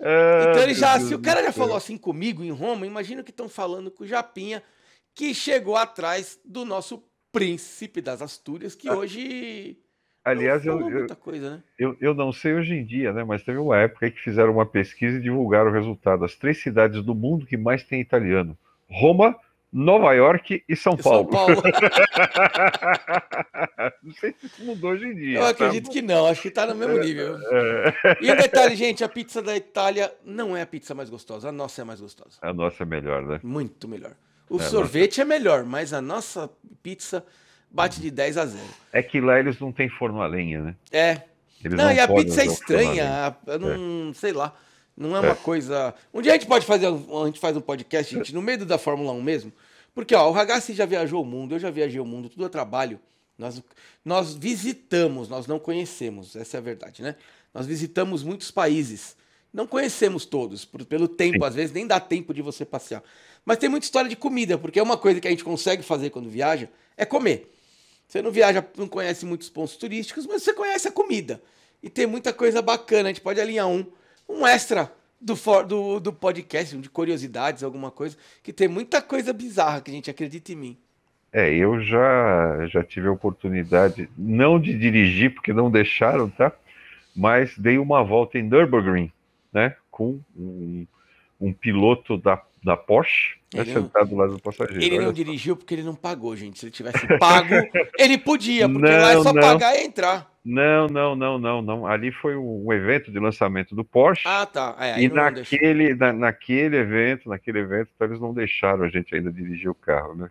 É, 0.00 0.46
então 0.50 0.62
ele 0.62 0.74
já, 0.74 0.98
se 0.98 1.14
o 1.14 1.18
cara 1.18 1.42
já 1.42 1.52
falou 1.52 1.76
assim 1.76 1.96
comigo 1.96 2.42
em 2.42 2.50
Roma, 2.50 2.86
imagina 2.86 3.22
que 3.22 3.30
estão 3.30 3.48
falando 3.48 3.90
com 3.90 4.04
o 4.04 4.06
Japinha, 4.06 4.62
que 5.14 5.32
chegou 5.32 5.76
atrás 5.76 6.38
do 6.44 6.64
nosso 6.64 7.02
príncipe 7.32 8.00
das 8.00 8.22
Astúrias, 8.22 8.74
que 8.74 8.88
ah. 8.88 8.96
hoje. 8.96 9.78
Aliás, 10.24 10.66
eu, 10.66 10.90
eu, 10.90 11.16
coisa, 11.16 11.50
né? 11.50 11.62
eu, 11.78 11.96
eu 12.00 12.12
não 12.12 12.32
sei 12.32 12.54
hoje 12.54 12.74
em 12.74 12.84
dia, 12.84 13.12
né? 13.12 13.22
Mas 13.22 13.44
teve 13.44 13.58
uma 13.58 13.78
época 13.78 14.10
que 14.10 14.20
fizeram 14.20 14.52
uma 14.52 14.66
pesquisa 14.66 15.18
e 15.18 15.22
divulgaram 15.22 15.70
o 15.70 15.72
resultado. 15.72 16.24
As 16.24 16.34
três 16.34 16.60
cidades 16.60 17.00
do 17.04 17.14
mundo 17.14 17.46
que 17.46 17.56
mais 17.56 17.84
tem 17.84 18.00
italiano: 18.00 18.58
Roma, 18.90 19.38
Nova 19.76 20.12
York 20.14 20.64
e 20.66 20.74
São 20.74 20.96
Paulo. 20.96 21.30
São 21.30 21.30
Paulo. 21.30 21.60
não 24.02 24.12
sei 24.14 24.32
se 24.32 24.64
mudou 24.64 24.92
hoje 24.92 25.04
em 25.04 25.14
dia. 25.14 25.38
Eu 25.38 25.42
tá? 25.42 25.50
acredito 25.50 25.90
que 25.90 26.00
não, 26.00 26.26
acho 26.26 26.40
que 26.40 26.48
está 26.48 26.64
no 26.64 26.74
mesmo 26.74 26.98
nível. 26.98 27.36
É. 27.52 28.16
E 28.22 28.32
um 28.32 28.36
detalhe, 28.36 28.74
gente, 28.74 29.04
a 29.04 29.08
pizza 29.08 29.42
da 29.42 29.54
Itália 29.54 30.10
não 30.24 30.56
é 30.56 30.62
a 30.62 30.66
pizza 30.66 30.94
mais 30.94 31.10
gostosa, 31.10 31.50
a 31.50 31.52
nossa 31.52 31.82
é 31.82 31.84
mais 31.84 32.00
gostosa. 32.00 32.38
A 32.40 32.54
nossa 32.54 32.84
é 32.84 32.86
melhor, 32.86 33.22
né? 33.22 33.38
Muito 33.42 33.86
melhor. 33.86 34.12
O 34.48 34.58
é, 34.58 34.62
sorvete 34.62 35.18
nossa... 35.18 35.22
é 35.22 35.24
melhor, 35.26 35.66
mas 35.66 35.92
a 35.92 36.00
nossa 36.00 36.48
pizza 36.82 37.22
bate 37.70 38.00
de 38.00 38.10
10 38.10 38.38
a 38.38 38.46
0. 38.46 38.64
É 38.94 39.02
que 39.02 39.20
lá 39.20 39.38
eles 39.38 39.60
não 39.60 39.72
têm 39.72 39.90
forno 39.90 40.22
a 40.22 40.26
lenha, 40.26 40.62
né? 40.62 40.74
É. 40.90 41.20
Eles 41.62 41.76
não, 41.76 41.84
não 41.84 41.92
e 41.92 42.00
a 42.00 42.08
pizza 42.08 42.40
é 42.40 42.46
estranha, 42.46 43.36
não, 43.60 44.08
é. 44.08 44.14
sei 44.14 44.32
lá. 44.32 44.54
Não 44.96 45.14
é 45.14 45.20
uma 45.20 45.32
é. 45.32 45.34
coisa. 45.34 45.94
Um 46.12 46.22
dia 46.22 46.32
a 46.32 46.34
gente 46.34 46.46
pode 46.46 46.64
fazer, 46.64 46.86
a 46.86 47.26
gente 47.26 47.38
faz 47.38 47.56
um 47.56 47.60
podcast, 47.60 48.14
gente, 48.14 48.34
no 48.34 48.40
meio 48.40 48.64
da 48.64 48.78
Fórmula 48.78 49.12
1 49.12 49.22
mesmo, 49.22 49.52
porque, 49.94 50.14
ó, 50.14 50.28
o 50.28 50.32
Ragazzi 50.32 50.72
já 50.72 50.86
viajou 50.86 51.22
o 51.22 51.26
mundo, 51.26 51.54
eu 51.54 51.58
já 51.58 51.70
viajei 51.70 52.00
o 52.00 52.04
mundo, 52.04 52.28
tudo 52.28 52.44
é 52.44 52.48
trabalho. 52.48 52.98
Nós, 53.38 53.62
nós 54.04 54.34
visitamos, 54.34 55.28
nós 55.28 55.46
não 55.46 55.58
conhecemos, 55.58 56.34
essa 56.34 56.56
é 56.56 56.58
a 56.58 56.62
verdade, 56.62 57.02
né? 57.02 57.16
Nós 57.52 57.66
visitamos 57.66 58.22
muitos 58.22 58.50
países. 58.50 59.16
Não 59.52 59.66
conhecemos 59.66 60.26
todos, 60.26 60.64
por, 60.64 60.84
pelo 60.84 61.08
tempo, 61.08 61.38
Sim. 61.38 61.44
às 61.44 61.54
vezes 61.54 61.72
nem 61.72 61.86
dá 61.86 62.00
tempo 62.00 62.34
de 62.34 62.42
você 62.42 62.64
passear. 62.64 63.02
Mas 63.44 63.58
tem 63.58 63.68
muita 63.68 63.84
história 63.84 64.08
de 64.08 64.16
comida, 64.16 64.58
porque 64.58 64.78
é 64.78 64.82
uma 64.82 64.96
coisa 64.96 65.20
que 65.20 65.28
a 65.28 65.30
gente 65.30 65.44
consegue 65.44 65.82
fazer 65.82 66.10
quando 66.10 66.28
viaja, 66.28 66.68
é 66.96 67.04
comer. 67.04 67.52
Você 68.08 68.22
não 68.22 68.30
viaja, 68.30 68.66
não 68.76 68.88
conhece 68.88 69.24
muitos 69.24 69.48
pontos 69.48 69.76
turísticos, 69.76 70.26
mas 70.26 70.42
você 70.42 70.52
conhece 70.52 70.88
a 70.88 70.92
comida. 70.92 71.42
E 71.82 71.88
tem 71.88 72.06
muita 72.06 72.32
coisa 72.32 72.60
bacana, 72.60 73.08
a 73.08 73.12
gente 73.12 73.20
pode 73.20 73.40
alinhar 73.40 73.66
um, 73.68 73.86
um 74.28 74.46
extra 74.46 74.92
do, 75.20 75.34
do, 75.62 76.00
do 76.00 76.12
podcast, 76.12 76.76
de 76.76 76.90
curiosidades, 76.90 77.62
alguma 77.62 77.90
coisa, 77.90 78.16
que 78.42 78.52
tem 78.52 78.68
muita 78.68 79.00
coisa 79.00 79.32
bizarra 79.32 79.80
que 79.80 79.90
a 79.90 79.94
gente 79.94 80.10
acredita 80.10 80.52
em 80.52 80.56
mim. 80.56 80.78
É, 81.32 81.52
eu 81.52 81.80
já, 81.82 82.66
já 82.66 82.82
tive 82.82 83.08
a 83.08 83.12
oportunidade, 83.12 84.08
não 84.16 84.58
de 84.60 84.76
dirigir, 84.78 85.34
porque 85.34 85.52
não 85.52 85.70
deixaram, 85.70 86.30
tá? 86.30 86.52
Mas 87.14 87.56
dei 87.58 87.78
uma 87.78 88.02
volta 88.02 88.38
em 88.38 88.42
Nürburgring, 88.42 89.10
né? 89.52 89.74
Com 89.90 90.20
um, 90.36 90.86
um 91.40 91.52
piloto 91.52 92.16
da, 92.16 92.42
da 92.62 92.76
Porsche 92.76 93.36
né, 93.54 93.64
sentado 93.64 94.14
lá 94.14 94.26
do 94.26 94.38
passageiro. 94.38 94.82
Ele 94.82 94.98
não 94.98 95.12
dirigiu 95.12 95.56
porque 95.56 95.74
ele 95.74 95.82
não 95.82 95.94
pagou, 95.94 96.36
gente. 96.36 96.58
Se 96.58 96.66
ele 96.66 96.72
tivesse 96.72 97.06
pago, 97.18 97.54
ele 97.98 98.18
podia, 98.18 98.68
porque 98.68 98.90
não, 98.90 99.02
lá 99.02 99.12
é 99.12 99.22
só 99.22 99.32
não. 99.32 99.42
pagar 99.42 99.76
e 99.76 99.84
entrar. 99.84 100.35
Não, 100.48 100.86
não, 100.86 101.16
não, 101.16 101.38
não, 101.40 101.60
não. 101.60 101.86
Ali 101.88 102.12
foi 102.12 102.36
um 102.36 102.72
evento 102.72 103.10
de 103.10 103.18
lançamento 103.18 103.74
do 103.74 103.82
Porsche. 103.82 104.22
Ah, 104.28 104.46
tá. 104.46 104.76
É, 104.78 105.02
e 105.02 105.08
naquele, 105.08 105.92
na, 105.92 106.12
naquele 106.12 106.76
evento, 106.76 107.28
naquele 107.28 107.58
evento, 107.58 107.90
então, 107.92 108.06
eles 108.06 108.20
não 108.20 108.32
deixaram 108.32 108.84
a 108.84 108.88
gente 108.88 109.12
ainda 109.12 109.32
dirigir 109.32 109.68
o 109.68 109.74
carro. 109.74 110.14
Né? 110.14 110.30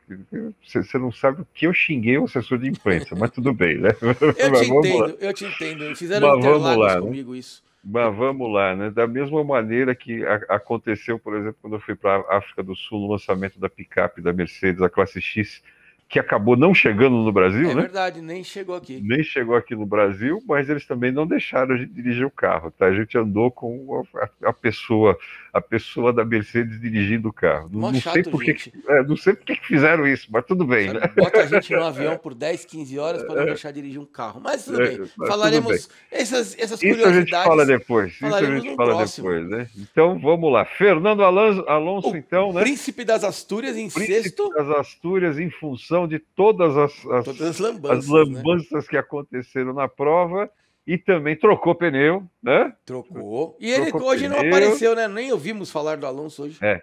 Você, 0.65 0.81
você 0.81 0.97
não 0.97 1.11
sabe 1.11 1.41
o 1.41 1.47
que 1.53 1.67
eu 1.67 1.73
xinguei 1.73 2.17
o 2.17 2.23
assessor 2.23 2.57
de 2.57 2.69
imprensa, 2.69 3.13
mas 3.13 3.29
tudo 3.31 3.53
bem, 3.53 3.77
né? 3.77 3.89
Eu 4.39 4.53
te 4.53 4.71
entendo, 4.71 5.17
eu 5.19 5.33
te 5.33 5.45
entendo. 5.45 5.95
Fizeram 5.97 6.29
mas 6.29 6.45
vamos 6.45 6.77
lá, 6.77 6.95
né? 6.95 7.01
comigo 7.01 7.33
né? 7.33 7.39
isso. 7.39 7.61
Mas 7.83 8.15
vamos 8.15 8.53
lá, 8.53 8.73
né? 8.73 8.89
Da 8.89 9.05
mesma 9.05 9.43
maneira 9.43 9.93
que 9.93 10.25
a, 10.25 10.35
aconteceu, 10.55 11.19
por 11.19 11.35
exemplo, 11.35 11.57
quando 11.61 11.75
eu 11.75 11.79
fui 11.81 11.93
para 11.93 12.15
a 12.29 12.37
África 12.37 12.63
do 12.63 12.73
Sul 12.73 13.01
no 13.01 13.11
lançamento 13.11 13.59
da 13.59 13.67
picape 13.67 14.21
da 14.21 14.31
Mercedes, 14.31 14.81
a 14.81 14.89
classe 14.89 15.19
X, 15.19 15.61
que 16.07 16.19
acabou 16.19 16.55
não 16.55 16.73
chegando 16.73 17.15
no 17.15 17.31
Brasil, 17.31 17.71
é 17.71 17.73
né? 17.73 17.81
É 17.81 17.83
verdade, 17.85 18.21
nem 18.21 18.43
chegou 18.43 18.75
aqui. 18.75 19.01
Nem 19.03 19.23
chegou 19.23 19.55
aqui 19.55 19.75
no 19.75 19.85
Brasil, 19.85 20.41
mas 20.47 20.69
eles 20.69 20.85
também 20.85 21.11
não 21.11 21.25
deixaram 21.25 21.73
a 21.73 21.77
gente 21.77 21.91
dirigir 21.91 22.25
o 22.25 22.31
carro, 22.31 22.71
tá? 22.71 22.85
A 22.85 22.93
gente 22.93 23.17
andou 23.17 23.49
com 23.49 24.03
a, 24.15 24.49
a 24.49 24.53
pessoa, 24.53 25.17
a 25.51 25.59
pessoa 25.59 26.13
da 26.13 26.23
Mercedes 26.23 26.79
dirigindo 26.79 27.29
o 27.29 27.33
carro. 27.33 27.69
Não, 27.71 27.91
não 27.91 27.99
sei 27.99 28.23
por 28.23 28.41
que, 28.41 28.71
é, 28.87 29.03
não 29.03 29.17
sei 29.17 29.33
por 29.33 29.45
que 29.45 29.55
fizeram 29.55 30.07
isso, 30.07 30.27
mas 30.29 30.45
tudo 30.45 30.63
bem, 30.65 30.87
Sabe, 30.87 30.99
né? 30.99 31.11
Bota 31.15 31.41
a 31.41 31.45
gente 31.47 31.73
no 31.73 31.83
avião 31.83 32.17
por 32.17 32.35
10, 32.35 32.65
15 32.65 32.99
horas 32.99 33.23
para 33.23 33.35
não 33.35 33.41
é. 33.41 33.45
deixar 33.47 33.71
dirigir 33.71 33.99
um 33.99 34.05
carro. 34.05 34.39
Mas 34.39 34.65
tudo 34.65 34.81
é, 34.81 34.87
bem. 34.89 35.09
Mas 35.17 35.27
Falaremos 35.27 35.81
tudo 35.81 35.95
bem. 36.11 36.19
essas 36.21 36.55
essas 36.59 36.83
isso 36.83 36.95
curiosidades. 36.95 37.27
Isso 37.27 37.35
a 37.35 37.39
gente 37.39 37.47
fala 37.47 37.65
depois. 37.65 38.13
Isso 38.13 38.25
a 38.25 38.43
gente 38.43 38.75
fala 38.75 38.95
próximo. 38.95 39.29
depois, 39.29 39.49
né? 39.49 39.69
Então 39.75 40.19
vamos 40.19 40.51
lá. 40.53 40.65
Fernando 40.65 41.23
Alonso, 41.23 41.65
Alonso 41.67 42.11
o 42.11 42.15
então, 42.15 42.53
né? 42.53 42.61
Príncipe 42.61 43.03
das 43.03 43.23
Astúrias 43.23 43.75
em 43.75 43.89
Príncipe 43.89 44.23
sexto. 44.23 44.49
das 44.49 44.69
Astúrias 44.69 45.39
em 45.39 45.49
função 45.49 45.94
noção 45.95 46.07
de 46.07 46.19
todas 46.19 46.77
as, 46.77 46.91
as, 47.07 47.25
Todas 47.25 47.41
as 47.41 47.59
lambanças. 47.59 47.97
as 47.99 48.09
né? 48.09 48.17
lambanças 48.19 48.87
que 48.87 48.97
aconteceram 48.97 49.73
na 49.73 49.87
prova 49.87 50.49
e 50.85 50.97
também 50.97 51.35
trocou 51.35 51.73
pneu, 51.73 52.23
né? 52.43 52.73
Trocou. 52.85 53.57
E 53.59 53.71
ele 53.71 53.89
Trocou 53.89 54.09
hoje 54.09 54.27
não 54.27 54.37
pneu. 54.37 54.49
apareceu, 54.51 54.95
né? 54.95 55.07
Nem 55.07 55.31
ouvimos 55.31 55.71
falar 55.71 55.97
do 55.97 56.05
Alonso 56.05 56.43
hoje. 56.43 56.57
É. 56.61 56.81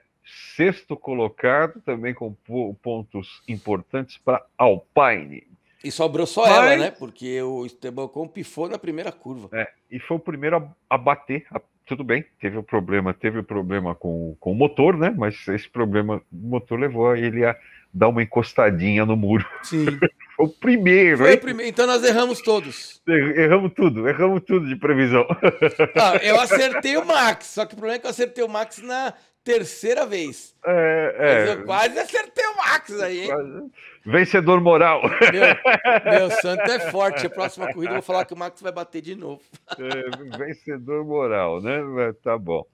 Sexto 0.56 0.96
colocado, 0.96 1.80
também 1.82 2.14
com 2.14 2.32
po- 2.32 2.74
pontos 2.82 3.42
importantes 3.48 4.18
para 4.18 4.44
Alpine. 4.56 5.46
E 5.84 5.90
sobrou 5.90 6.26
só 6.26 6.42
Mas- 6.42 6.52
ela, 6.56 6.76
né? 6.76 6.90
Porque 6.92 7.42
o 7.42 7.66
Esteban 7.66 8.04
Ocon 8.04 8.28
pifou 8.28 8.68
na 8.68 8.78
primeira 8.78 9.10
curva. 9.12 9.48
É, 9.52 9.68
e 9.90 9.98
foi 9.98 10.16
o 10.16 10.20
primeiro 10.20 10.56
a, 10.56 10.68
a 10.94 10.96
bater. 10.98 11.44
a- 11.52 11.60
tudo 11.84 12.04
bem, 12.04 12.24
teve 12.40 12.56
o 12.56 12.62
problema, 12.62 13.12
teve 13.12 13.40
o 13.40 13.44
problema 13.44 13.92
com, 13.94 14.36
com 14.38 14.52
o 14.52 14.54
motor, 14.54 14.96
né? 14.96 15.12
Mas 15.16 15.46
esse 15.48 15.68
problema 15.68 16.22
do 16.30 16.48
motor 16.48 16.78
levou 16.78 17.14
ele 17.16 17.44
a 17.44 17.56
dar 17.92 18.08
uma 18.08 18.22
encostadinha 18.22 19.04
no 19.04 19.16
muro. 19.16 19.46
Sim. 19.62 19.86
Foi 20.34 20.46
o 20.46 20.48
primeiro, 20.48 21.18
Foi 21.18 21.34
o 21.34 21.38
primeiro. 21.38 21.68
Então 21.68 21.86
nós 21.86 22.02
erramos 22.02 22.40
todos. 22.40 23.02
Er- 23.06 23.38
Erramos 23.38 23.72
tudo, 23.74 24.08
erramos 24.08 24.42
tudo 24.46 24.66
de 24.66 24.76
previsão. 24.76 25.26
Ah, 25.94 26.16
eu 26.22 26.40
acertei 26.40 26.96
o 26.96 27.04
Max, 27.04 27.46
só 27.48 27.66
que 27.66 27.74
o 27.74 27.76
problema 27.76 27.96
é 27.96 27.98
que 28.00 28.06
eu 28.06 28.10
acertei 28.10 28.42
o 28.42 28.48
Max 28.48 28.78
na 28.78 29.12
terceira 29.44 30.06
vez. 30.06 30.54
É, 30.64 31.16
é, 31.18 31.52
eu 31.52 31.64
quase 31.64 31.98
acertei 31.98 32.44
o 32.46 32.56
Max 32.56 32.98
aí, 33.00 33.24
hein? 33.24 33.70
vencedor 34.06 34.60
moral. 34.60 35.02
Meu, 35.02 36.12
meu 36.18 36.30
santo 36.30 36.62
é 36.70 36.90
forte. 36.90 37.26
A 37.26 37.30
próxima 37.30 37.70
corrida 37.72 37.90
eu 37.92 37.96
vou 37.96 38.02
falar 38.02 38.24
que 38.24 38.32
o 38.32 38.36
Max 38.36 38.60
vai 38.62 38.72
bater 38.72 39.02
de 39.02 39.14
novo. 39.14 39.42
É, 39.78 40.38
vencedor 40.38 41.04
moral, 41.04 41.60
né? 41.60 41.78
Tá 42.22 42.38
bom. 42.38 42.64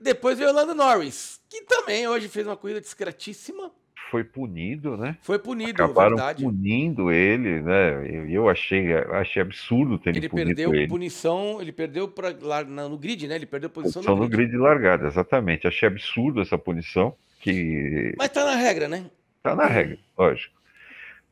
Depois 0.00 0.38
veio 0.38 0.50
o 0.50 0.54
Lando 0.54 0.74
Norris, 0.74 1.40
que 1.50 1.62
também 1.64 2.08
hoje 2.08 2.28
fez 2.28 2.46
uma 2.46 2.56
corrida 2.56 2.80
discretíssima. 2.80 3.70
Foi 4.12 4.22
punido, 4.22 4.94
né? 4.98 5.16
Foi 5.22 5.38
punido, 5.38 5.82
Acabaram 5.82 6.16
verdade. 6.16 6.44
punindo 6.44 7.10
ele, 7.10 7.62
né? 7.62 7.92
Eu, 8.14 8.28
eu 8.28 8.48
achei, 8.50 8.92
achei 8.92 9.40
absurdo 9.40 9.98
terem 9.98 10.20
Ele 10.20 10.28
punido 10.28 10.48
perdeu 10.48 10.74
ele. 10.74 10.86
punição, 10.86 11.62
ele 11.62 11.72
perdeu 11.72 12.06
pra, 12.06 12.28
lá 12.42 12.62
no 12.62 12.98
grid, 12.98 13.26
né? 13.26 13.36
Ele 13.36 13.46
perdeu 13.46 13.70
posição 13.70 14.02
Posição 14.02 14.14
no 14.16 14.24
no 14.24 14.28
grid. 14.28 14.48
grid 14.50 14.58
largada, 14.62 15.06
exatamente. 15.06 15.66
Achei 15.66 15.88
absurdo 15.88 16.42
essa 16.42 16.58
punição, 16.58 17.14
que 17.40 18.14
Mas 18.18 18.28
tá 18.28 18.44
na 18.44 18.54
regra, 18.54 18.86
né? 18.86 19.10
tá 19.42 19.56
na 19.56 19.66
regra, 19.66 19.98
lógico. 20.18 20.54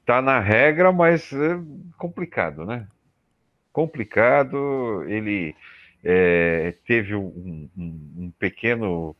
Tá 0.07 0.23
na 0.23 0.41
regra, 0.41 0.93
mas 0.93 1.33
é 1.33 1.59
complicado, 1.99 2.65
né? 2.67 2.87
Complicado. 3.73 5.05
Ele 5.09 5.55
é, 6.05 6.75
teve 6.87 7.15
um, 7.15 7.69
um- 7.77 8.13
um 8.25 8.33
pequeno 8.39 9.15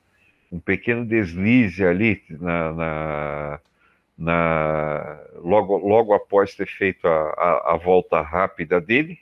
um 0.51 0.59
pequeno 0.59 1.05
deslize 1.07 1.85
ali 1.85 2.23
na, 2.29 2.73
na- 2.73 3.61
na- 4.19 5.19
logo, 5.43 5.77
logo 5.79 6.13
após 6.13 6.55
ter 6.55 6.67
feito 6.67 7.07
a, 7.07 7.11
a- 7.37 7.75
a 7.75 7.77
volta 7.77 8.21
rápida 8.21 8.81
dele, 8.81 9.19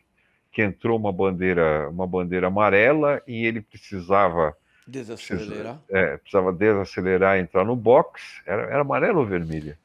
que 0.51 0.63
entrou 0.63 0.99
uma 0.99 1.13
bandeira 1.13 1.89
uma 1.91 2.07
bandeira 2.07 2.49
amarela 2.49 3.23
e 3.27 3.45
ele 3.47 3.61
precisava 3.61 4.57
Desacelerar. 4.87 5.79
é, 5.91 6.17
precisava 6.17 6.53
desacelerar 6.53 7.37
e 7.39 7.43
entrar 7.43 7.65
no 7.65 7.77
box. 7.77 8.41
Era, 8.47 8.63
era 8.63 8.81
amarelo 8.81 9.21
ou 9.21 9.27
vermelha? 9.27 9.79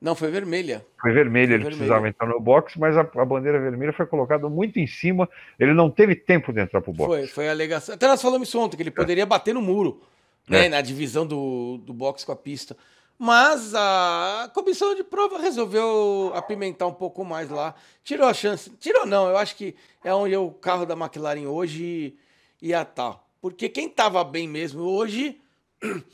Não, 0.00 0.14
foi 0.14 0.30
vermelha. 0.30 0.84
Foi 1.00 1.12
vermelho, 1.12 1.46
Foi 1.48 1.54
ele 1.54 1.62
vermelho. 1.62 1.76
precisava 1.78 2.08
entrar 2.08 2.26
no 2.28 2.38
box, 2.40 2.76
mas 2.78 2.96
a, 2.96 3.00
a 3.00 3.24
bandeira 3.24 3.58
vermelha 3.58 3.92
foi 3.92 4.04
colocada 4.04 4.48
muito 4.50 4.78
em 4.78 4.86
cima. 4.86 5.26
Ele 5.58 5.72
não 5.72 5.88
teve 5.88 6.14
tempo 6.14 6.52
de 6.52 6.60
entrar 6.60 6.80
pro 6.82 6.92
box. 6.92 7.06
Foi, 7.14 7.26
foi 7.28 7.48
a 7.48 7.52
alegação. 7.52 7.94
Até 7.94 8.06
nós 8.08 8.20
falamos 8.20 8.48
isso 8.48 8.58
ontem, 8.60 8.76
que 8.76 8.82
ele 8.82 8.90
poderia 8.90 9.24
bater 9.24 9.54
no 9.54 9.62
muro, 9.62 10.02
né? 10.48 10.66
É. 10.66 10.68
Na 10.68 10.80
divisão 10.80 11.26
do, 11.26 11.78
do 11.78 11.92
box 11.92 12.24
com 12.24 12.32
a 12.32 12.36
pista. 12.36 12.76
Mas 13.18 13.74
a 13.74 14.50
comissão 14.52 14.94
de 14.94 15.04
prova 15.04 15.38
resolveu 15.38 16.32
apimentar 16.34 16.86
um 16.86 16.94
pouco 16.94 17.24
mais 17.24 17.48
lá. 17.48 17.74
Tirou 18.02 18.26
a 18.26 18.34
chance. 18.34 18.70
Tirou 18.70 19.06
não, 19.06 19.28
eu 19.28 19.36
acho 19.36 19.56
que 19.56 19.74
é 20.02 20.12
onde 20.12 20.36
o 20.36 20.50
carro 20.50 20.84
da 20.84 20.94
McLaren 20.94 21.46
hoje 21.46 22.16
ia 22.60 22.82
estar. 22.82 23.22
Porque 23.40 23.68
quem 23.68 23.88
tava 23.88 24.22
bem 24.24 24.48
mesmo 24.48 24.82
hoje. 24.82 25.40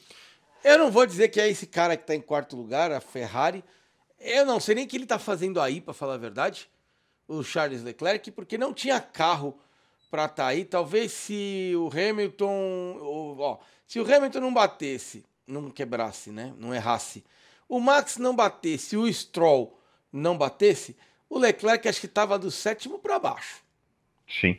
Eu 0.62 0.76
não 0.76 0.91
vou 0.91 1.07
dizer 1.07 1.28
que 1.28 1.41
é 1.41 1.49
esse 1.49 1.66
cara 1.66 1.97
que 1.97 2.07
tá 2.07 2.14
em 2.14 2.20
quarto 2.20 2.55
lugar, 2.55 2.93
a 2.93 3.01
Ferrari. 3.01 3.64
Eu 4.18 4.45
não 4.45 4.61
sei 4.61 4.74
nem 4.74 4.85
o 4.85 4.87
que 4.87 4.95
ele 4.95 5.07
tá 5.07 5.18
fazendo 5.18 5.59
aí, 5.59 5.81
para 5.81 5.95
falar 5.95 6.14
a 6.14 6.18
verdade. 6.18 6.68
O 7.26 7.43
Charles 7.43 7.83
Leclerc, 7.83 8.31
porque 8.31 8.59
não 8.59 8.74
tinha 8.74 9.01
carro 9.01 9.59
para 10.11 10.24
estar 10.26 10.46
aí. 10.48 10.64
Talvez 10.64 11.12
se 11.12 11.72
o 11.76 11.88
Hamilton, 11.88 12.98
ó, 13.38 13.58
se 13.86 14.00
o 14.00 14.04
Hamilton 14.14 14.40
não 14.40 14.52
batesse, 14.52 15.24
não 15.46 15.70
quebrasse, 15.70 16.30
né? 16.30 16.52
Não 16.58 16.74
errasse. 16.74 17.24
O 17.68 17.78
Max 17.78 18.16
não 18.18 18.34
batesse, 18.34 18.96
o 18.96 19.11
Stroll 19.12 19.78
não 20.12 20.36
batesse, 20.36 20.96
o 21.28 21.38
Leclerc 21.38 21.88
acho 21.88 22.00
que 22.00 22.06
estava 22.06 22.38
do 22.38 22.50
sétimo 22.50 22.98
para 22.98 23.18
baixo. 23.18 23.62
Sim. 24.28 24.58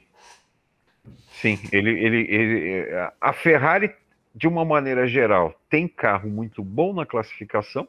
Sim, 1.42 1.60
ele, 1.72 1.90
ele, 1.90 2.18
ele, 2.30 2.86
a 3.20 3.34
Ferrari, 3.34 3.92
de 4.34 4.48
uma 4.48 4.64
maneira 4.64 5.08
geral, 5.08 5.54
tem 5.70 5.88
carro 5.88 6.30
muito 6.30 6.64
bom 6.64 6.94
na 6.94 7.06
classificação, 7.06 7.88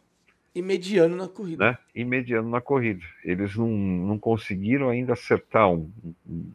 E 0.54 0.62
mediano 0.62 1.14
na 1.16 1.28
corrida. 1.28 1.70
né? 1.72 1.78
E 1.94 2.04
mediano 2.04 2.48
na 2.48 2.60
corrida. 2.60 3.04
Eles 3.24 3.54
não, 3.56 3.68
não 3.68 4.18
conseguiram 4.18 4.88
ainda 4.88 5.12
acertar 5.12 5.68
um- 5.70 5.90
um- 6.26 6.50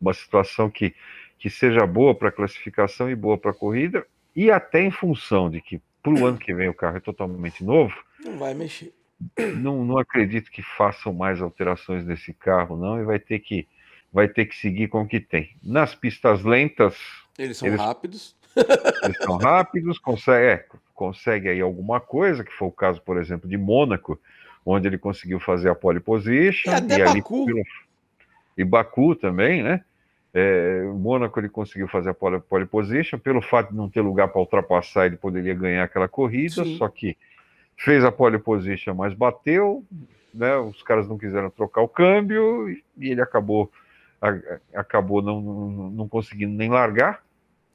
uma 0.00 0.14
situação 0.14 0.70
que, 0.70 0.94
que 1.38 1.50
seja 1.50 1.86
boa 1.86 2.14
para 2.14 2.28
a 2.28 2.32
classificação 2.32 3.10
e 3.10 3.14
boa 3.14 3.36
para 3.38 3.50
a 3.50 3.54
corrida, 3.54 4.06
e 4.34 4.50
até 4.50 4.80
em 4.82 4.90
função 4.90 5.50
de 5.50 5.60
que 5.60 5.80
para 6.02 6.12
o 6.12 6.26
ano 6.26 6.38
que 6.38 6.54
vem 6.54 6.68
o 6.68 6.74
carro 6.74 6.96
é 6.96 7.00
totalmente 7.00 7.64
novo, 7.64 7.94
Não 8.24 8.38
vai 8.38 8.54
mexer. 8.54 8.94
não, 9.56 9.84
não 9.84 9.98
acredito 9.98 10.50
que 10.50 10.62
façam 10.62 11.12
mais 11.12 11.42
alterações 11.42 12.04
nesse 12.06 12.32
carro, 12.32 12.76
não, 12.76 13.00
e 13.00 13.04
vai 13.04 13.18
ter 13.18 13.40
que, 13.40 13.66
vai 14.12 14.28
ter 14.28 14.46
que 14.46 14.56
seguir 14.56 14.88
com 14.88 15.02
o 15.02 15.08
que 15.08 15.18
tem. 15.20 15.56
Nas 15.62 15.94
pistas 15.94 16.42
lentas, 16.44 16.96
Eles 17.36 17.56
são 17.56 17.68
Eles- 17.68 17.80
rápidos. 17.80 18.36
eles 19.04 19.16
são 19.18 19.36
rápidos, 19.36 19.98
consegue, 19.98 20.46
é, 20.46 20.66
consegue 20.94 21.48
aí 21.48 21.60
alguma 21.60 22.00
coisa, 22.00 22.42
que 22.44 22.52
foi 22.52 22.68
o 22.68 22.72
caso, 22.72 23.00
por 23.02 23.16
exemplo, 23.16 23.48
de 23.48 23.56
Mônaco, 23.56 24.20
onde 24.64 24.86
ele 24.86 24.98
conseguiu 24.98 25.38
fazer 25.40 25.68
a 25.70 25.74
pole 25.74 25.98
position, 26.00 26.70
E 26.70 26.74
até 26.74 26.96
e 26.98 27.02
ali 27.02 27.20
Baku. 27.20 27.46
pelo- 27.46 27.62
e 28.56 28.64
Baku 28.64 29.14
também, 29.16 29.62
né? 29.62 29.84
É, 30.40 30.82
o 30.84 30.94
Mônaco 30.94 31.40
ele 31.40 31.48
conseguiu 31.48 31.88
fazer 31.88 32.10
a 32.10 32.14
pole, 32.14 32.38
pole 32.38 32.64
position, 32.64 33.18
pelo 33.18 33.42
fato 33.42 33.70
de 33.70 33.76
não 33.76 33.88
ter 33.90 34.00
lugar 34.02 34.28
para 34.28 34.40
ultrapassar, 34.40 35.06
ele 35.06 35.16
poderia 35.16 35.52
ganhar 35.54 35.82
aquela 35.82 36.06
corrida, 36.06 36.62
Sim. 36.64 36.76
só 36.78 36.88
que 36.88 37.16
fez 37.76 38.04
a 38.04 38.12
pole 38.12 38.38
position, 38.38 38.94
mas 38.94 39.14
bateu, 39.14 39.84
né? 40.32 40.56
Os 40.56 40.82
caras 40.82 41.08
não 41.08 41.18
quiseram 41.18 41.50
trocar 41.50 41.80
o 41.80 41.88
câmbio 41.88 42.68
e, 42.70 42.84
e 42.98 43.10
ele 43.10 43.20
acabou 43.20 43.70
a- 44.20 44.58
acabou 44.74 45.22
não, 45.22 45.40
não, 45.40 45.90
não 45.90 46.08
conseguindo 46.08 46.52
nem 46.52 46.68
largar. 46.68 47.22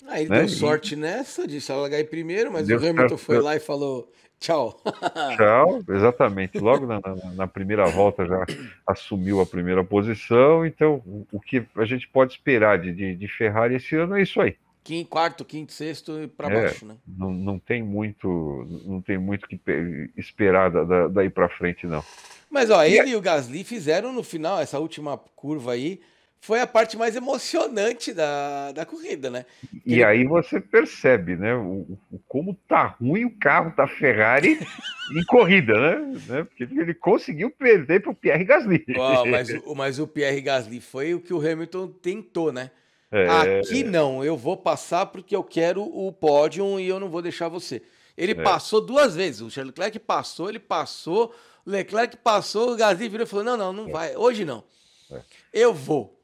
Aí 0.08 0.24
ele 0.24 0.30
Né? 0.30 0.38
deu 0.38 0.46
E- 0.46 0.50
sorte 0.50 0.96
nessa, 0.96 1.48
de 1.48 1.60
largar 1.72 2.00
em 2.00 2.06
primeiro, 2.06 2.52
mas 2.52 2.70
o 2.70 2.76
Hamilton 2.76 3.18
foi 3.18 3.40
lá 3.40 3.56
e 3.56 3.60
falou 3.60 4.10
tchau. 4.44 4.82
Tchau, 5.38 5.82
exatamente. 5.90 6.60
Logo 6.60 6.86
na, 6.86 7.00
na- 7.00 7.34
na 7.34 7.48
primeira 7.48 7.86
volta 7.88 8.26
já 8.26 8.46
assumiu 8.86 9.40
a 9.42 9.46
primeira 9.46 9.84
posição. 9.84 10.66
Então, 10.66 10.96
o, 11.06 11.26
o 11.32 11.40
que 11.40 11.66
a 11.78 11.86
gente 11.86 12.08
pode 12.08 12.34
esperar 12.34 12.78
de, 12.80 12.94
de, 12.94 13.16
de 13.16 13.28
Ferrari 13.28 13.76
esse 13.76 13.96
ano 13.96 14.16
é 14.18 14.22
isso 14.22 14.42
aí. 14.42 14.56
Quinto, 14.84 15.10
quarto, 15.10 15.46
quinto, 15.46 15.72
sexto 15.72 16.22
e 16.22 16.28
para 16.28 16.52
É. 16.54 16.62
baixo, 16.64 16.86
né? 16.86 16.98
Não, 17.08 17.32
não 17.32 17.58
tem 17.58 17.82
muito, 17.82 18.68
não 18.86 19.02
tem 19.02 19.18
muito 19.18 19.48
que 19.48 19.58
pe- 19.58 20.10
esperar 20.18 20.70
da- 20.70 20.84
da- 20.84 21.08
daí 21.08 21.30
para 21.30 21.48
frente, 21.48 21.88
não. 21.88 22.04
Mas 22.50 22.70
ó, 22.70 22.84
ele 22.84 23.12
e 23.12 23.16
o 23.16 23.22
Gasly 23.22 23.64
fizeram 23.64 24.12
no 24.12 24.22
final, 24.24 24.60
essa 24.60 24.78
última 24.80 25.18
curva 25.18 25.72
aí, 25.72 26.02
foi 26.46 26.60
a 26.60 26.68
parte 26.68 26.98
mais 26.98 27.16
emocionante 27.16 28.14
da, 28.14 28.74
da 28.74 28.86
corrida, 28.86 29.30
né? 29.30 29.46
E 29.86 29.94
Ele- 29.94 30.04
aí 30.04 30.26
você 30.26 30.60
percebe, 30.60 31.38
né, 31.38 31.56
o, 31.56 31.98
o- 32.12 32.20
como 32.28 32.54
tá 32.68 32.98
ruim 33.00 33.24
o 33.24 33.38
carro 33.40 33.74
da 33.78 33.88
Ferrari 33.88 34.60
em 35.16 35.24
corrida, 35.26 35.74
né? 35.80 36.20
né? 36.28 36.44
Porque 36.44 36.64
ele 36.64 36.94
conseguiu 36.94 37.50
perder 37.50 38.02
para 38.02 38.12
o 38.12 38.16
Pierre 38.16 38.44
Gasly. 38.44 38.86
Ó, 38.98 39.26
mas, 39.26 39.50
o- 39.66 39.74
mas 39.74 40.00
o 40.00 40.06
Pierre 40.08 40.42
Gasly 40.42 40.82
foi 40.82 41.14
o 41.14 41.22
que 41.22 41.34
o 41.34 41.40
Hamilton 41.40 41.88
tentou, 41.88 42.52
né? 42.52 42.72
É, 43.10 43.60
Aqui 43.60 43.84
não, 43.84 44.22
eu 44.24 44.36
vou 44.36 44.58
passar 44.58 45.06
porque 45.06 45.36
eu 45.36 45.44
quero 45.44 45.82
o 45.84 46.12
pódio 46.12 46.78
e 46.80 46.88
eu 46.90 47.00
não 47.00 47.10
vou 47.10 47.22
deixar 47.22 47.48
você. 47.48 47.82
Ele 48.18 48.34
É. 48.34 48.36
passou 48.44 48.82
duas 48.82 49.16
vezes. 49.16 49.40
O 49.40 49.50
Charles 49.50 49.70
Leclerc 49.72 49.98
passou, 50.00 50.50
ele 50.50 50.60
passou, 50.60 51.34
o 51.66 51.70
Leclerc 51.70 52.18
passou, 52.18 52.74
o 52.74 52.76
Gasly 52.76 53.08
virou 53.08 53.26
e 53.26 53.30
falou: 53.30 53.46
não, 53.46 53.56
não, 53.56 53.72
não 53.72 53.88
vai, 53.88 54.16
hoje 54.18 54.44
não. 54.44 54.64
É. 55.12 55.22
Eu 55.54 55.74
vou. 55.74 56.20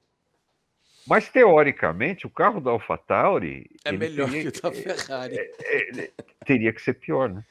Mas 1.08 1.30
teoricamente 1.30 2.28
o 2.28 2.30
carro 2.30 2.60
da 2.62 2.72
AlphaTauri 2.72 3.70
É 3.84 3.92
melhor 3.92 4.30
teria, 4.30 4.52
que 4.52 4.60
o 4.60 4.62
da 4.62 4.72
Ferrari. 4.72 5.38
teria 6.46 6.74
que 6.74 6.82
ser 6.82 6.94
pior, 6.94 7.30
né? 7.30 7.44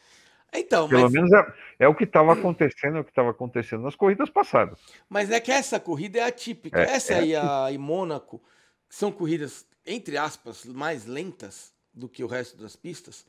Então, 0.52 0.88
Pelo 0.88 1.02
mas, 1.02 1.12
menos 1.12 1.30
é, 1.32 1.54
é 1.80 1.88
o 1.88 1.94
que 1.94 2.04
estava 2.04 2.32
acontecendo, 2.32 2.96
é 2.96 3.00
o 3.00 3.04
que 3.04 3.10
estava 3.10 3.30
acontecendo 3.30 3.82
nas 3.82 3.94
corridas 3.94 4.30
passadas. 4.30 4.78
mas 5.08 5.30
é 5.30 5.40
que 5.40 5.52
essa 5.52 5.78
corrida 5.78 6.18
é 6.18 6.22
atípica. 6.22 6.80
É, 6.80 6.94
essa 6.94 7.14
é 7.14 7.18
aí 7.18 7.36
a, 7.36 7.70
e 7.70 7.76
Mônaco, 7.76 8.42
que 8.88 8.94
são 8.94 9.12
corridas, 9.12 9.66
entre 9.84 10.16
aspas, 10.16 10.64
mais 10.64 11.04
lentas 11.04 11.72
do 11.92 12.08
que 12.08 12.24
o 12.24 12.26
resto 12.26 12.56
das 12.56 12.76
pistas, 12.76 13.26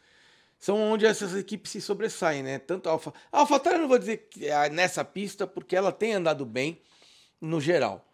são 0.57 0.77
onde 0.77 1.05
essas 1.05 1.35
equipes 1.35 1.71
se 1.71 1.81
sobressaem, 1.81 2.43
né? 2.43 2.59
Tanto 2.59 2.87
a 2.87 2.93
Alfa. 2.93 3.13
A 3.31 3.39
AlphaTauri 3.39 3.77
eu 3.77 3.81
não 3.81 3.89
vou 3.89 3.99
dizer 3.99 4.27
que 4.29 4.47
é 4.47 4.69
nessa 4.69 5.03
pista, 5.03 5.45
porque 5.47 5.75
ela 5.75 5.91
tem 5.91 6.13
andado 6.13 6.45
bem 6.45 6.81
no 7.41 7.59
geral. 7.59 8.05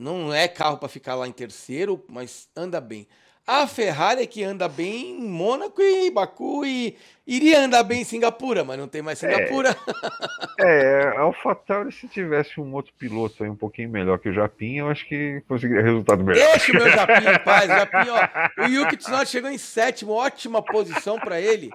Não 0.00 0.32
é 0.32 0.48
carro 0.48 0.78
para 0.78 0.88
ficar 0.88 1.14
lá 1.14 1.28
em 1.28 1.32
terceiro, 1.32 2.02
mas 2.08 2.48
anda 2.56 2.80
bem. 2.80 3.06
A 3.46 3.66
Ferrari 3.66 4.22
é 4.22 4.26
que 4.26 4.42
anda 4.42 4.66
bem 4.66 5.10
em 5.10 5.28
Mônaco 5.28 5.82
e 5.82 6.10
Baku 6.10 6.64
e 6.64 6.96
iria 7.26 7.60
andar 7.60 7.82
bem 7.82 8.00
em 8.00 8.04
Singapura, 8.04 8.64
mas 8.64 8.78
não 8.78 8.88
tem 8.88 9.02
mais 9.02 9.18
Singapura. 9.18 9.76
É, 10.58 11.02
é 11.12 11.16
a 11.18 11.20
AlphaTauri, 11.20 11.92
se 11.92 12.08
tivesse 12.08 12.58
um 12.58 12.72
outro 12.72 12.94
piloto 12.98 13.44
aí 13.44 13.50
um 13.50 13.56
pouquinho 13.56 13.90
melhor 13.90 14.18
que 14.18 14.30
o 14.30 14.32
Japim, 14.32 14.76
eu 14.76 14.88
acho 14.88 15.06
que 15.06 15.42
conseguiria 15.46 15.82
resultado 15.82 16.24
melhor. 16.24 16.46
Deixa 16.46 16.72
o 16.72 16.76
meu 16.76 16.90
Japim 16.90 17.28
em 17.28 17.44
paz. 17.44 17.66
Japim, 17.68 18.08
ó, 18.08 18.62
o 18.64 18.68
Yuki 18.68 18.96
Tsunoda 18.96 19.26
chegou 19.26 19.50
em 19.50 19.58
sétimo, 19.58 20.12
ótima 20.12 20.62
posição 20.62 21.18
para 21.18 21.38
ele. 21.38 21.70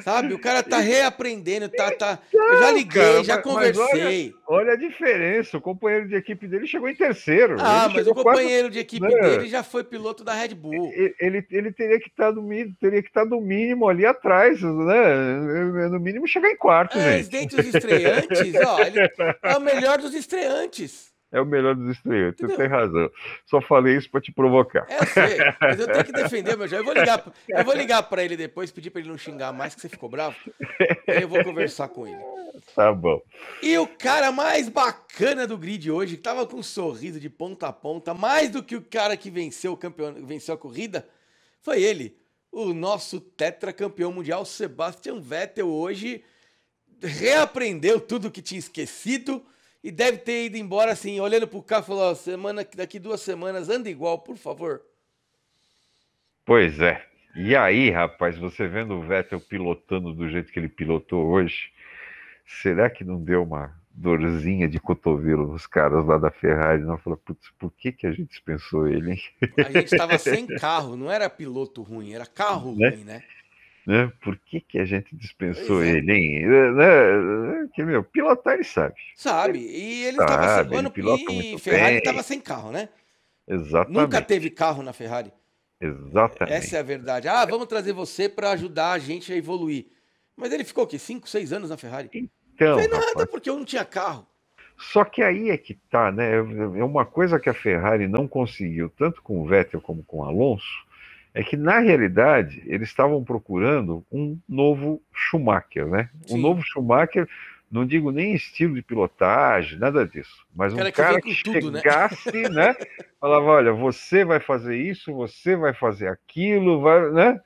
Sabe? 0.00 0.34
O 0.34 0.38
cara 0.40 0.60
tá 0.60 0.78
reaprendendo, 0.78 1.68
tá, 1.68 1.90
tá. 1.92 2.18
Eu 2.32 2.58
já 2.58 2.72
liguei, 2.72 3.02
cara, 3.02 3.24
já 3.24 3.38
conversei. 3.40 4.34
Olha, 4.46 4.62
olha, 4.62 4.72
a 4.72 4.76
diferença. 4.76 5.56
O 5.56 5.60
companheiro 5.60 6.08
de 6.08 6.16
equipe 6.16 6.48
dele 6.48 6.66
chegou 6.66 6.88
em 6.88 6.96
terceiro. 6.96 7.56
Ah, 7.60 7.88
mas 7.88 8.06
o 8.08 8.14
companheiro 8.14 8.66
quase... 8.66 8.72
de 8.72 8.78
equipe 8.80 9.06
né? 9.06 9.20
dele 9.20 9.48
já 9.48 9.62
foi 9.62 9.84
piloto 9.84 10.24
da 10.24 10.34
Red 10.34 10.54
Bull. 10.54 10.92
Ele, 10.92 11.14
ele, 11.20 11.46
ele 11.48 11.72
teria 11.72 12.00
que 12.00 12.08
estar 12.08 12.32
tá 12.32 12.32
no 12.32 12.48
teria 12.80 13.02
que 13.02 13.08
estar 13.08 13.22
tá 13.22 13.26
no 13.28 13.40
mínimo 13.40 13.88
ali 13.88 14.04
atrás, 14.04 14.60
né? 14.60 15.88
No 15.88 16.00
mínimo 16.00 16.26
chegar 16.26 16.50
em 16.50 16.56
quarto, 16.56 16.98
é, 16.98 17.18
gente. 17.18 17.30
Dentre 17.30 17.60
os 17.60 17.74
estreantes, 17.74 18.54
ó, 18.66 18.80
ele 18.80 18.98
é 19.42 19.56
o 19.56 19.60
melhor 19.60 19.98
dos 19.98 20.12
estreantes 20.12 21.13
é 21.34 21.40
o 21.40 21.44
melhor 21.44 21.74
dos 21.74 21.90
estreantes. 21.90 22.40
Você 22.40 22.56
tem 22.56 22.68
razão. 22.68 23.10
Só 23.44 23.60
falei 23.60 23.96
isso 23.96 24.08
para 24.08 24.20
te 24.20 24.30
provocar. 24.30 24.86
É, 24.88 25.00
eu 25.00 25.06
sei, 25.06 25.38
mas 25.60 25.80
eu 25.80 25.86
tenho 25.88 26.04
que 26.04 26.12
defender 26.12 26.56
meu 26.56 26.68
jogo. 26.68 26.82
Eu 26.82 26.84
vou 26.84 26.94
ligar, 26.94 27.32
eu 27.48 27.64
vou 27.64 27.74
ligar 27.74 28.02
para 28.04 28.24
ele 28.24 28.36
depois, 28.36 28.70
pedir 28.70 28.90
para 28.90 29.00
ele 29.00 29.10
não 29.10 29.18
xingar 29.18 29.52
mais, 29.52 29.74
que 29.74 29.80
você 29.80 29.88
ficou 29.88 30.08
bravo. 30.08 30.36
Aí 31.08 31.22
eu 31.22 31.28
vou 31.28 31.42
conversar 31.42 31.88
com 31.88 32.06
ele. 32.06 32.22
Tá 32.72 32.92
bom. 32.92 33.20
E 33.60 33.76
o 33.78 33.86
cara 33.86 34.30
mais 34.30 34.68
bacana 34.68 35.44
do 35.44 35.58
grid 35.58 35.90
hoje, 35.90 36.16
que 36.16 36.22
tava 36.22 36.46
com 36.46 36.58
um 36.58 36.62
sorriso 36.62 37.18
de 37.18 37.28
ponta 37.28 37.66
a 37.66 37.72
ponta, 37.72 38.14
mais 38.14 38.48
do 38.48 38.62
que 38.62 38.76
o 38.76 38.82
cara 38.82 39.16
que 39.16 39.28
venceu 39.28 39.72
o 39.72 39.76
campeão, 39.76 40.14
venceu 40.24 40.54
a 40.54 40.58
corrida, 40.58 41.04
foi 41.60 41.82
ele, 41.82 42.16
o 42.52 42.72
nosso 42.72 43.20
tetracampeão 43.20 44.12
mundial 44.12 44.44
Sebastian 44.44 45.18
Vettel 45.18 45.68
hoje 45.68 46.22
reaprendeu 47.02 48.00
tudo 48.00 48.30
que 48.30 48.40
tinha 48.40 48.58
esquecido 48.58 49.44
e 49.84 49.90
deve 49.90 50.16
ter 50.16 50.46
ido 50.46 50.56
embora 50.56 50.92
assim, 50.92 51.20
olhando 51.20 51.46
pro 51.46 51.62
carro 51.62 51.82
e 51.82 51.86
falou: 51.86 52.14
semana, 52.14 52.66
daqui 52.74 52.98
duas 52.98 53.20
semanas, 53.20 53.68
anda 53.68 53.90
igual, 53.90 54.18
por 54.18 54.38
favor. 54.38 54.80
Pois 56.46 56.80
é. 56.80 57.04
E 57.36 57.54
aí, 57.54 57.90
rapaz, 57.90 58.38
você 58.38 58.66
vendo 58.66 58.94
o 58.94 59.02
Vettel 59.02 59.40
pilotando 59.40 60.14
do 60.14 60.26
jeito 60.30 60.50
que 60.50 60.58
ele 60.58 60.70
pilotou 60.70 61.26
hoje, 61.26 61.70
será 62.46 62.88
que 62.88 63.04
não 63.04 63.22
deu 63.22 63.42
uma 63.42 63.74
dorzinha 63.90 64.68
de 64.68 64.80
cotovelo 64.80 65.48
nos 65.48 65.66
caras 65.66 66.06
lá 66.06 66.16
da 66.16 66.30
Ferrari? 66.30 66.82
Não 66.82 66.96
falou, 66.96 67.18
putz, 67.18 67.50
por 67.58 67.70
que, 67.72 67.92
que 67.92 68.06
a 68.06 68.12
gente 68.12 68.30
dispensou 68.30 68.88
ele, 68.88 69.12
hein? 69.12 69.20
A 69.58 69.70
gente 69.70 69.92
estava 69.92 70.16
sem 70.16 70.46
carro, 70.46 70.96
não 70.96 71.10
era 71.10 71.28
piloto 71.28 71.82
ruim, 71.82 72.14
era 72.14 72.24
carro 72.24 72.74
né? 72.78 72.88
ruim, 72.88 73.04
né? 73.04 73.22
Né? 73.86 74.10
Por 74.22 74.38
que, 74.38 74.60
que 74.60 74.78
a 74.78 74.84
gente 74.84 75.14
dispensou 75.14 75.82
é. 75.82 75.90
ele, 75.90 76.12
hein? 76.12 76.46
Né? 76.46 77.68
Que, 77.74 77.84
meu, 77.84 78.02
pilotar 78.02 78.54
ele 78.54 78.64
sabe. 78.64 78.94
Sabe, 79.14 79.58
e 79.58 80.04
ele 80.04 80.18
estava 80.18 80.64
sem. 80.64 80.78
Ano, 80.78 80.92
e 80.96 81.58
Ferrari 81.58 81.96
estava 81.96 82.22
sem 82.22 82.40
carro, 82.40 82.72
né? 82.72 82.88
Exatamente. 83.46 84.00
Nunca 84.00 84.22
teve 84.22 84.48
carro 84.48 84.82
na 84.82 84.92
Ferrari. 84.92 85.30
Exatamente. 85.80 86.56
Essa 86.56 86.76
é 86.76 86.80
a 86.80 86.82
verdade. 86.82 87.28
Ah, 87.28 87.44
vamos 87.44 87.66
trazer 87.66 87.92
você 87.92 88.26
para 88.26 88.52
ajudar 88.52 88.92
a 88.92 88.98
gente 88.98 89.30
a 89.32 89.36
evoluir. 89.36 89.86
Mas 90.34 90.52
ele 90.52 90.64
ficou 90.64 90.84
o 90.84 90.86
quê? 90.86 90.98
5, 90.98 91.28
6 91.28 91.52
anos 91.52 91.70
na 91.70 91.76
Ferrari? 91.76 92.08
Então. 92.54 92.70
Não 92.70 92.78
fez 92.78 92.90
nada, 92.90 93.06
rapaz. 93.06 93.30
porque 93.30 93.50
eu 93.50 93.56
não 93.56 93.64
tinha 93.64 93.84
carro. 93.84 94.26
Só 94.76 95.04
que 95.04 95.22
aí 95.22 95.50
é 95.50 95.56
que 95.56 95.74
tá, 95.74 96.10
né? 96.10 96.34
É 96.34 96.84
uma 96.84 97.04
coisa 97.04 97.38
que 97.38 97.48
a 97.48 97.54
Ferrari 97.54 98.08
não 98.08 98.26
conseguiu, 98.26 98.90
tanto 98.90 99.22
com 99.22 99.40
o 99.40 99.46
Vettel 99.46 99.80
como 99.80 100.02
com 100.02 100.18
o 100.18 100.24
Alonso, 100.24 100.83
é 101.34 101.42
que, 101.42 101.56
na 101.56 101.80
realidade, 101.80 102.62
eles 102.64 102.88
estavam 102.88 103.24
procurando 103.24 104.06
um 104.10 104.38
novo 104.48 105.02
Schumacher, 105.12 105.86
né? 105.88 106.08
Sim. 106.26 106.36
Um 106.36 106.38
novo 106.38 106.62
Schumacher, 106.62 107.28
não 107.68 107.84
digo 107.84 108.12
nem 108.12 108.34
estilo 108.34 108.76
de 108.76 108.82
pilotagem, 108.82 109.76
nada 109.76 110.06
disso, 110.06 110.46
mas 110.54 110.72
um 110.72 110.76
cara 110.76 110.92
que, 110.92 110.96
cara 110.96 111.20
que 111.20 111.42
tudo, 111.42 111.72
né? 111.72 111.80
chegasse, 111.80 112.30
né? 112.32 112.48
né? 112.48 112.76
Falava, 113.20 113.46
olha, 113.46 113.72
você 113.72 114.24
vai 114.24 114.38
fazer 114.38 114.76
isso, 114.76 115.12
você 115.12 115.56
vai 115.56 115.74
fazer 115.74 116.06
aquilo, 116.06 116.80
vai, 116.80 117.10
né? 117.10 117.40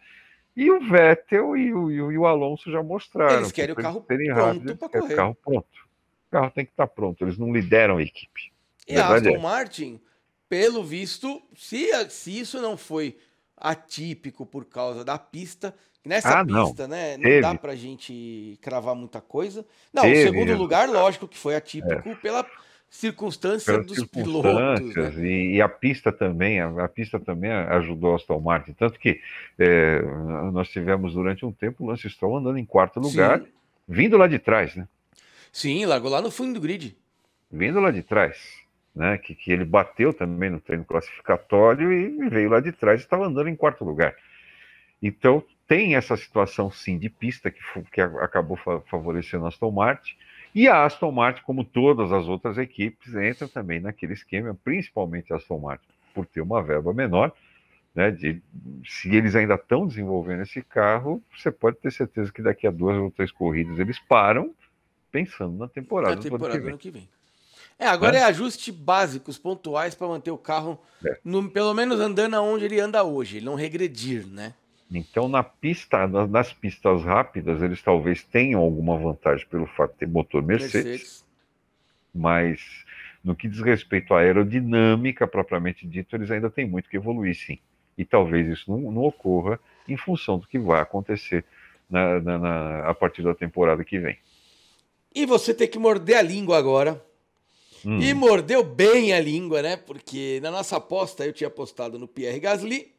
E 0.55 0.71
o 0.71 0.81
Vettel 0.81 1.57
e 1.57 1.73
o, 1.73 1.91
e 1.91 2.19
o 2.19 2.27
Alonso 2.27 2.71
já 2.71 2.83
mostraram. 2.83 3.39
Eles 3.39 3.53
querem 3.53 3.73
o 3.73 3.77
carro 3.77 4.03
pronto 4.03 4.77
para 4.77 4.89
correr. 4.89 5.15
O 5.15 5.17
carro 5.17 5.35
pronto. 5.43 5.89
O 6.27 6.31
carro 6.31 6.51
tem 6.51 6.65
que 6.67 6.73
estar 6.73 6.87
tá 6.87 6.93
pronto, 6.93 7.25
eles 7.25 7.39
não 7.39 7.51
lideram 7.51 7.97
a 7.97 8.03
equipe. 8.03 8.53
E 8.87 8.97
a 8.97 9.09
Aston 9.09 9.31
é. 9.31 9.39
Martin, 9.39 10.01
pelo 10.47 10.85
visto, 10.85 11.41
se, 11.57 11.89
se 12.11 12.39
isso 12.39 12.61
não 12.61 12.77
foi 12.77 13.17
atípico 13.61 14.47
por 14.47 14.65
causa 14.65 15.05
da 15.05 15.19
pista. 15.19 15.75
Nessa 16.05 16.41
ah, 16.41 16.45
pista, 16.45 16.83
não. 16.83 16.89
né? 16.89 17.17
Não 17.17 17.25
Teve. 17.25 17.41
dá 17.41 17.55
pra 17.55 17.75
gente 17.75 18.59
cravar 18.63 18.95
muita 18.95 19.21
coisa. 19.21 19.67
Não, 19.93 20.03
Teve. 20.03 20.21
o 20.21 20.33
segundo 20.33 20.57
lugar, 20.57 20.89
lógico 20.89 21.29
que 21.29 21.37
foi 21.37 21.55
atípico 21.55 22.09
é. 22.09 22.15
pela 22.15 22.47
circunstância 22.89 23.73
Pelas 23.73 23.87
dos 23.87 24.05
pilotos. 24.05 24.95
Né? 24.95 25.27
E, 25.27 25.57
e, 25.57 25.63
a 25.63 25.69
pista 25.69 26.11
também, 26.11 26.61
a, 26.61 26.85
a, 26.85 26.89
pista 26.89 27.21
também 27.21 27.51
ajudou 27.51 28.13
a 28.13 28.17
Aston 28.17 28.41
Martin. 28.41 28.73
Tanto 28.73 28.99
que 28.99 29.21
é, 29.59 30.01
nós 30.53 30.69
tivemos 30.71 31.13
durante 31.13 31.45
um 31.45 31.53
tempo 31.53 31.85
o 31.85 31.87
Lance 31.89 32.09
Stroll 32.09 32.39
andando 32.39 32.59
em 32.59 32.65
quarto 32.65 33.01
lugar, 33.01 33.41
Sim. 33.41 33.47
vindo 33.87 34.17
lá 34.17 34.27
de 34.27 34.39
trás, 34.39 34.75
né? 34.75 34.89
Sim, 35.53 35.85
largou 35.85 36.11
lá 36.11 36.23
no 36.23 36.31
fundo 36.31 36.55
do 36.55 36.61
grid. 36.61 36.97
Vindo 37.51 37.81
lá 37.81 37.91
de 37.91 38.03
trás 38.03 38.67
né, 38.99 39.17
que, 39.17 39.33
que 39.33 39.53
ele 39.53 39.65
bateu 39.65 40.13
também 40.13 40.51
no 40.51 40.59
treino 40.59 40.85
classificatório 40.85 41.93
e 41.93 42.29
veio 42.29 42.51
lá 42.51 42.59
de 42.59 42.73
trás 42.73 43.01
e 43.01 43.05
estava 43.05 43.27
andando 43.27 43.49
em 43.49 43.55
quarto 43.55 43.85
lugar. 43.85 44.13
Então, 45.01 45.43
tem 45.69 45.95
essa 45.95 46.17
situação 46.17 46.69
sim 46.69 46.99
de 46.99 47.09
pista 47.09 47.49
que, 47.49 47.61
que 47.93 48.01
acabou 48.01 48.59
favorecendo 48.91 49.45
a 49.45 49.49
Aston 49.49 49.71
Martin. 49.71 50.17
E 50.53 50.67
a 50.67 50.85
Aston 50.85 51.13
Martin, 51.13 51.43
como 51.45 51.63
todas 51.63 52.11
as 52.11 52.27
outras 52.27 52.59
equipes, 52.59 53.15
entra 53.15 53.47
também 53.47 53.79
naquele 53.79 54.15
esquema, 54.15 54.59
principalmente 54.65 55.33
a 55.33 55.37
Aston 55.37 55.61
Martin, 55.61 55.87
por 56.13 56.27
ter 56.27 56.41
uma 56.41 56.61
verba 56.61 56.93
menor. 56.93 57.33
Né, 57.95 58.11
de, 58.11 58.43
se 58.85 59.15
eles 59.15 59.35
ainda 59.37 59.55
estão 59.55 59.87
desenvolvendo 59.87 60.43
esse 60.43 60.61
carro, 60.63 61.23
você 61.37 61.53
pode 61.53 61.77
ter 61.79 61.93
certeza 61.93 62.33
que 62.33 62.43
daqui 62.43 62.67
a 62.67 62.71
duas 62.71 62.97
ou 62.97 63.11
três 63.11 63.31
corridas 63.31 63.79
eles 63.79 63.99
param 64.01 64.53
pensando 65.11 65.57
na 65.57 65.69
temporada, 65.69 66.17
na 66.17 66.23
temporada 66.23 66.61
do 66.61 66.69
ano 66.69 66.79
que 66.79 66.91
vem. 66.91 67.09
É, 67.79 67.87
agora 67.87 68.15
né? 68.15 68.19
é 68.19 68.23
ajuste 68.25 68.73
básicos, 68.73 69.39
pontuais, 69.39 69.95
para 69.95 70.09
manter 70.09 70.33
o 70.33 70.39
carro, 70.39 70.79
é. 71.05 71.19
no, 71.25 71.49
pelo 71.49 71.73
menos 71.73 72.01
andando 72.01 72.35
aonde 72.35 72.65
ele 72.65 72.81
anda 72.81 73.05
hoje, 73.05 73.37
ele 73.37 73.47
não 73.47 73.55
regredir, 73.55 74.27
né? 74.27 74.53
Então, 74.91 75.29
na 75.29 75.45
pista, 75.45 76.07
nas 76.07 76.53
pistas 76.53 77.05
rápidas, 77.05 77.63
eles 77.63 77.81
talvez 77.81 78.25
tenham 78.25 78.61
alguma 78.61 78.97
vantagem 78.97 79.47
pelo 79.47 79.67
fato 79.67 79.93
de 79.93 79.99
ter 79.99 80.09
motor 80.09 80.43
Mercedes, 80.43 80.75
Mercedes. 80.75 81.25
mas 82.13 82.85
no 83.23 83.37
que 83.37 83.47
diz 83.47 83.61
respeito 83.61 84.15
à 84.15 84.21
aerodinâmica 84.21 85.27
propriamente 85.27 85.87
dito, 85.87 86.17
eles 86.17 86.31
ainda 86.31 86.51
têm 86.51 86.67
muito 86.67 86.89
que 86.89 86.97
evoluir, 86.97 87.37
sim. 87.37 87.59
E 87.99 88.05
talvez 88.05 88.49
isso 88.49 88.71
não, 88.71 88.91
não 88.91 89.03
ocorra 89.03 89.61
em 89.87 89.97
função 89.97 90.39
do 90.39 90.47
que 90.47 90.59
vai 90.59 90.81
acontecer 90.81 91.45
na, 91.89 92.19
na, 92.21 92.39
na, 92.39 92.89
a 92.89 92.95
partir 92.95 93.23
da 93.23 93.35
temporada 93.35 93.85
que 93.85 93.99
vem. 93.99 94.19
E 95.15 95.27
você 95.27 95.53
tem 95.53 95.69
que 95.69 95.79
morder 95.79 96.17
a 96.17 96.23
língua 96.23 96.57
agora 96.57 97.03
Hum. 97.85 98.01
E 98.01 98.13
mordeu 98.15 98.63
bem 98.63 99.13
a 99.13 99.21
língua, 99.21 99.63
né? 99.63 99.77
Porque 99.77 100.41
na 100.43 100.51
nossa 100.51 100.77
aposta 100.77 101.25
eu 101.25 101.33
tinha 101.33 101.49
apostado 101.49 101.99
no 101.99 102.09
Pierre 102.09 102.41
Gasly 102.41 102.93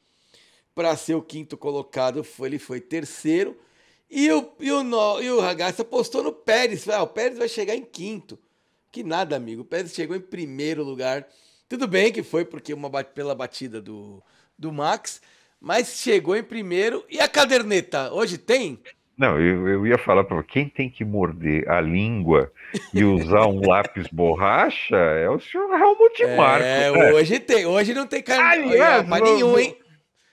para 0.74 0.96
ser 0.96 1.16
o 1.16 1.22
quinto 1.22 1.58
colocado, 1.58 2.24
foi, 2.24 2.50
ele 2.50 2.60
foi 2.60 2.80
terceiro. 2.80 3.58
E 4.10 4.32
o, 4.32 4.52
e 4.60 4.72
o, 4.72 4.84
no, 4.84 5.22
e 5.22 5.30
o 5.30 5.40
Ragazzi 5.40 5.82
apostou 5.82 6.24
no 6.24 6.32
Pérez. 6.32 6.88
Ah, 6.90 7.04
o 7.04 7.08
Pérez 7.08 7.38
vai 7.38 7.48
chegar 7.48 7.76
em 7.76 7.84
quinto. 7.84 8.40
Que 8.92 9.04
nada, 9.04 9.36
amigo. 9.36 9.62
O 9.62 9.66
Pérez 9.66 9.94
chegou 9.94 10.16
em 10.16 10.22
primeiro 10.22 10.84
lugar. 10.84 11.28
Tudo 11.68 11.88
bem 11.88 12.12
que 12.12 12.24
foi 12.24 12.44
porque 12.44 12.74
uma 12.74 12.90
pela 13.04 13.36
batida 13.36 13.80
do, 13.80 14.24
do 14.58 14.72
Max, 14.72 15.22
mas 15.62 15.90
chegou 15.98 16.36
em 16.36 16.44
primeiro. 16.44 17.06
E 17.10 17.20
a 17.20 17.28
caderneta? 17.28 18.12
Hoje 18.12 18.38
tem? 18.38 18.80
Não, 19.20 19.38
eu, 19.38 19.68
eu 19.68 19.86
ia 19.86 19.98
falar 19.98 20.24
para 20.24 20.42
quem 20.42 20.70
tem 20.70 20.90
que 20.90 21.04
morder 21.04 21.70
a 21.70 21.82
língua 21.82 22.50
e 22.94 23.04
usar 23.04 23.48
um 23.48 23.60
lápis 23.68 24.08
borracha 24.08 24.96
é 24.96 25.30
o 25.30 25.38
senhor 25.42 25.70
Helmut 25.78 26.26
Marko. 26.38 26.64
É, 26.64 26.90
né? 26.90 27.12
hoje 27.12 27.38
tem, 27.38 27.66
hoje 27.66 27.94
não 27.94 28.08
tem 28.08 28.24
para 28.24 29.04
nenhum, 29.20 29.60
hein? 29.60 29.76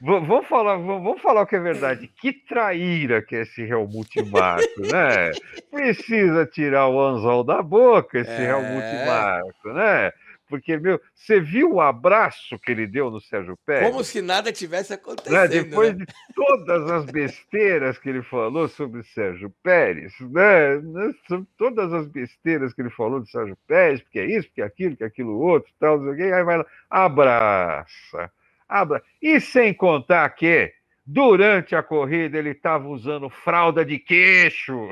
Vamos 0.00 0.46
falar, 0.46 0.76
vamos 0.76 1.20
falar 1.20 1.42
o 1.42 1.46
que 1.46 1.56
é 1.56 1.60
verdade. 1.60 2.08
Que 2.20 2.32
traíra 2.32 3.22
que 3.22 3.34
é 3.34 3.42
esse 3.42 3.62
Helmut 3.62 4.22
Marko, 4.30 4.80
né? 4.82 5.32
Precisa 5.72 6.46
tirar 6.46 6.86
o 6.86 7.00
anzol 7.00 7.42
da 7.42 7.62
boca 7.62 8.20
esse 8.20 8.30
é... 8.30 8.50
Helmut 8.50 9.06
Marko, 9.06 9.72
né? 9.72 10.12
Porque, 10.48 10.76
meu, 10.76 11.00
você 11.14 11.40
viu 11.40 11.74
o 11.74 11.80
abraço 11.80 12.58
que 12.58 12.70
ele 12.70 12.86
deu 12.86 13.10
no 13.10 13.20
Sérgio 13.20 13.58
Pérez? 13.66 13.90
Como 13.90 14.04
se 14.04 14.22
nada 14.22 14.52
tivesse 14.52 14.90
Né? 14.90 14.96
acontecendo. 14.96 15.48
Depois 15.48 15.96
né? 15.96 16.04
de 16.04 16.34
todas 16.34 16.90
as 16.90 17.04
besteiras 17.06 17.98
que 17.98 18.08
ele 18.08 18.22
falou 18.22 18.68
sobre 18.68 19.00
o 19.00 19.04
Sérgio 19.04 19.52
Pérez, 19.62 20.12
né? 20.20 20.76
né, 20.76 21.12
Sobre 21.28 21.46
todas 21.58 21.92
as 21.92 22.06
besteiras 22.06 22.72
que 22.72 22.80
ele 22.82 22.90
falou 22.90 23.20
do 23.20 23.26
Sérgio 23.28 23.56
Pérez, 23.66 24.00
porque 24.02 24.20
é 24.20 24.26
isso, 24.26 24.48
porque 24.48 24.62
é 24.62 24.64
aquilo, 24.64 24.96
que 24.96 25.02
é 25.04 25.06
aquilo 25.06 25.38
outro, 25.40 25.72
tal, 25.80 25.98
não 25.98 26.04
sei 26.04 26.12
o 26.14 26.16
quê, 26.28 26.34
aí 26.34 26.44
vai 26.44 26.58
lá, 26.58 26.66
abraça, 26.88 28.30
abra. 28.68 29.02
E 29.20 29.40
sem 29.40 29.74
contar 29.74 30.28
que 30.30 30.72
durante 31.04 31.74
a 31.76 31.82
corrida 31.82 32.36
ele 32.38 32.50
estava 32.50 32.88
usando 32.88 33.28
fralda 33.30 33.84
de 33.84 33.98
queixo. 33.98 34.88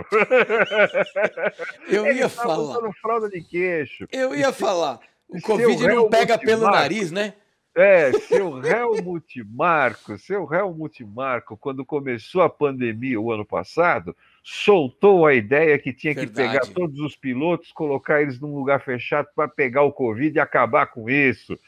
Eu 1.89 2.07
Ele 2.07 2.19
ia 2.21 2.27
estava 2.27 2.49
falar. 2.55 2.59
usando 2.59 2.93
fralda 3.01 3.29
de 3.29 3.43
queixo. 3.43 4.07
Eu 4.13 4.35
ia 4.35 4.53
falar. 4.53 5.01
O 5.29 5.41
Covid 5.41 5.87
não 5.89 6.09
pega 6.09 6.35
Helmut 6.35 6.47
pelo 6.47 6.63
Marko? 6.63 6.79
nariz, 6.79 7.11
né? 7.11 7.35
É, 7.77 8.13
seu 8.13 8.65
Helmut 8.65 9.43
Marko, 9.45 10.17
seu 10.17 10.49
Helmut 10.53 11.05
Marko, 11.05 11.57
quando 11.57 11.85
começou 11.85 12.43
a 12.43 12.49
pandemia 12.49 13.21
o 13.21 13.33
ano 13.33 13.45
passado, 13.45 14.17
soltou 14.45 15.27
a 15.27 15.35
ideia 15.35 15.77
que 15.77 15.93
tinha 15.93 16.15
que 16.15 16.27
Verdade. 16.27 16.61
pegar 16.61 16.73
todos 16.73 17.01
os 17.01 17.17
pilotos, 17.17 17.73
colocar 17.73 18.23
eles 18.23 18.39
num 18.39 18.55
lugar 18.55 18.81
fechado 18.85 19.27
para 19.35 19.49
pegar 19.49 19.83
o 19.83 19.93
Covid 19.93 20.37
e 20.37 20.41
acabar 20.41 20.87
com 20.87 21.11
isso. 21.11 21.59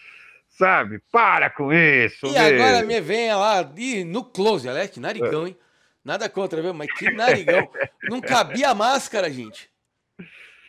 Sabe? 0.49 1.03
Para 1.11 1.51
com 1.51 1.73
isso. 1.73 2.27
E 2.27 2.31
meu. 2.31 2.41
agora 2.41 2.87
me 2.87 3.01
vem 3.01 3.35
lá 3.35 3.69
e 3.77 4.05
no 4.05 4.25
close, 4.25 4.69
Alex, 4.69 4.95
que 4.95 5.01
narigão, 5.01 5.47
hein? 5.47 5.57
Nada 6.05 6.29
contra, 6.29 6.63
viu? 6.63 6.73
Mas 6.73 6.93
que 6.93 7.11
narigão. 7.11 7.69
Não 8.05 8.21
cabia 8.21 8.71
a 8.71 8.75
máscara, 8.75 9.29
gente. 9.29 9.69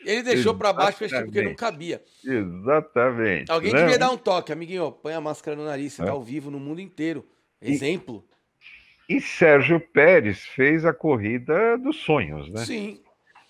Ele 0.05 0.23
deixou 0.23 0.55
pra 0.55 0.71
baixo 0.71 0.99
porque 0.99 1.41
não 1.41 1.55
cabia. 1.55 2.01
Exatamente. 2.23 3.51
Alguém 3.51 3.73
né? 3.73 3.81
devia 3.81 3.99
dar 3.99 4.11
um 4.11 4.17
toque, 4.17 4.51
amiguinho. 4.51 4.91
Põe 4.91 5.13
a 5.13 5.21
máscara 5.21 5.55
no 5.57 5.65
nariz, 5.65 5.93
você 5.93 6.01
É. 6.01 6.05
tá 6.05 6.11
ao 6.11 6.23
vivo 6.23 6.49
no 6.51 6.59
mundo 6.59 6.79
inteiro. 6.81 7.25
E- 7.61 7.71
Exemplo. 7.71 8.23
E 9.09 9.21
Sérgio 9.21 9.79
Pérez 9.79 10.39
fez 10.47 10.85
a 10.85 10.93
corrida 10.93 11.77
dos 11.77 11.97
sonhos, 11.97 12.49
né? 12.51 12.65
Sim. 12.65 13.01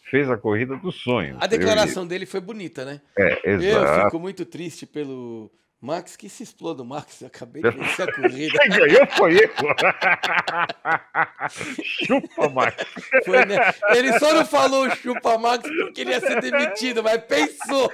Fez 0.09 0.29
a 0.29 0.37
corrida 0.37 0.75
dos 0.77 0.95
sonhos. 1.01 1.37
A 1.41 1.47
declaração 1.47 2.07
dele 2.07 2.25
foi 2.25 2.39
bonita, 2.39 2.85
né? 2.85 3.01
Eu- 3.17 3.25
é, 3.25 3.39
Eu 3.43 3.61
exato. 3.61 4.05
fico 4.05 4.19
muito 4.19 4.45
triste 4.45 4.85
pelo 4.85 5.51
Max, 5.80 6.15
que 6.15 6.28
se 6.28 6.41
exploda 6.41 6.82
o 6.82 6.86
Max. 6.86 7.21
Eu 7.21 7.28
acabei 7.28 7.61
de 7.61 7.69
vencer 7.69 8.09
a 8.09 8.13
corrida. 8.13 8.57
Quem 8.57 8.69
ganhou 8.69 9.05
foi 9.15 9.36
eu. 9.38 9.49
Chupa, 11.84 12.49
Max. 12.49 12.75
Foi, 13.23 13.45
né? 13.45 13.57
Ele 13.95 14.17
só 14.19 14.34
não 14.34 14.45
falou 14.45 14.89
chupa 14.95 15.38
Max 15.38 15.69
porque 15.69 16.01
ele 16.01 16.11
ia 16.11 16.19
ser 16.19 16.41
demitido, 16.41 17.03
mas 17.03 17.21
pensou. 17.23 17.91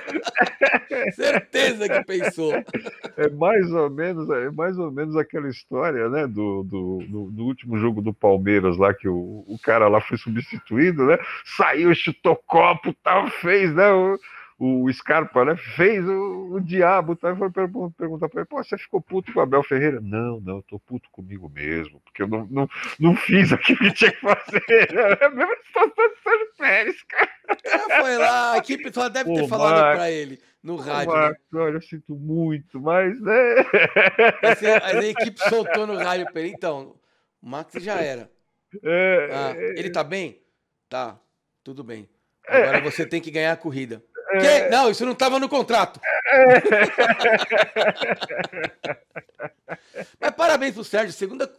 Certeza 1.13 1.89
que 1.89 2.03
pensou. 2.05 2.53
É 3.17 3.29
mais 3.29 3.69
ou 3.71 3.89
menos, 3.89 4.29
é 4.29 4.49
mais 4.51 4.77
ou 4.77 4.91
menos 4.91 5.15
aquela 5.17 5.49
história, 5.49 6.07
né? 6.09 6.25
Do, 6.27 6.63
do, 6.63 6.99
do- 7.07 7.31
do 7.31 7.43
último 7.45 7.77
jogo 7.77 8.01
do 8.01 8.13
Palmeiras 8.13 8.77
lá, 8.77 8.93
que 8.93 9.07
o, 9.09 9.43
o 9.47 9.57
cara 9.61 9.87
lá 9.87 9.99
foi 9.99 10.17
substituído, 10.17 11.05
né? 11.05 11.17
Saiu, 11.57 11.93
chutou 11.93 12.35
copo, 12.47 12.93
tal, 13.03 13.29
fez, 13.29 13.73
né? 13.73 13.91
O, 13.91 14.17
o 14.85 14.93
Scarpa, 14.93 15.43
né? 15.45 15.55
Fez 15.75 16.05
o, 16.07 16.53
o 16.55 16.61
diabo, 16.61 17.15
tá? 17.15 17.31
E 17.31 17.35
foi 17.35 17.49
pergun- 17.51 17.91
perguntar 17.91 18.29
pra 18.29 18.41
ele, 18.41 18.47
pô, 18.47 18.63
você 18.63 18.77
ficou 18.77 19.01
puto 19.01 19.33
com 19.33 19.39
o 19.39 19.43
Abel 19.43 19.63
Ferreira? 19.63 19.99
Não, 20.01 20.39
não, 20.39 20.57
eu 20.57 20.63
tô 20.63 20.79
puto 20.79 21.09
comigo 21.11 21.49
mesmo, 21.49 21.99
porque 22.01 22.21
eu 22.23 22.27
não, 22.27 22.45
não, 22.49 22.69
não 22.99 23.15
fiz 23.15 23.51
aquilo 23.51 23.79
que 23.79 23.91
tinha 23.93 24.11
que 24.11 24.19
fazer. 24.21 24.63
É 25.21 25.25
a 25.25 25.29
mesma 25.29 25.55
situação 25.65 25.89
do 25.95 26.21
Sérgio 26.23 26.47
Pérez, 26.57 27.03
cara. 27.03 27.29
Cara 27.63 28.01
foi 28.01 28.17
lá, 28.17 28.53
a 28.53 28.57
equipe 28.57 28.93
só 28.93 29.09
deve 29.09 29.33
ter 29.33 29.41
Pô, 29.41 29.47
falado 29.47 29.79
Max. 29.81 29.97
pra 29.97 30.11
ele 30.11 30.39
no 30.61 30.75
rádio. 30.77 31.11
né? 31.13 31.19
Marcos, 31.19 31.43
olha, 31.53 31.73
eu 31.75 31.81
sinto 31.81 32.15
muito, 32.15 32.79
mas, 32.79 33.19
né? 33.21 33.55
Mas 34.41 34.63
a 34.63 35.03
equipe 35.05 35.39
soltou 35.49 35.85
no 35.87 35.97
rádio 35.97 36.31
pra 36.31 36.41
ele. 36.41 36.53
Então, 36.55 36.95
o 37.41 37.49
Max 37.49 37.73
já 37.83 37.95
era. 38.01 38.29
É, 38.81 39.29
Ah, 39.31 39.53
ele 39.77 39.89
tá 39.89 40.03
bem? 40.03 40.41
Tá, 40.89 41.19
tudo 41.63 41.83
bem. 41.83 42.07
Agora 42.47 42.81
você 42.81 43.05
tem 43.05 43.21
que 43.21 43.31
ganhar 43.31 43.51
a 43.53 43.57
corrida. 43.57 44.03
É. 44.41 44.69
Não, 44.69 44.89
isso 44.89 45.05
não 45.05 45.13
tava 45.15 45.39
no 45.39 45.47
contrato. 45.49 45.99
Mas 50.19 50.31
parabéns 50.31 50.73
pro 50.73 50.83
Sérgio. 50.83 51.13
Segunda, 51.13 51.51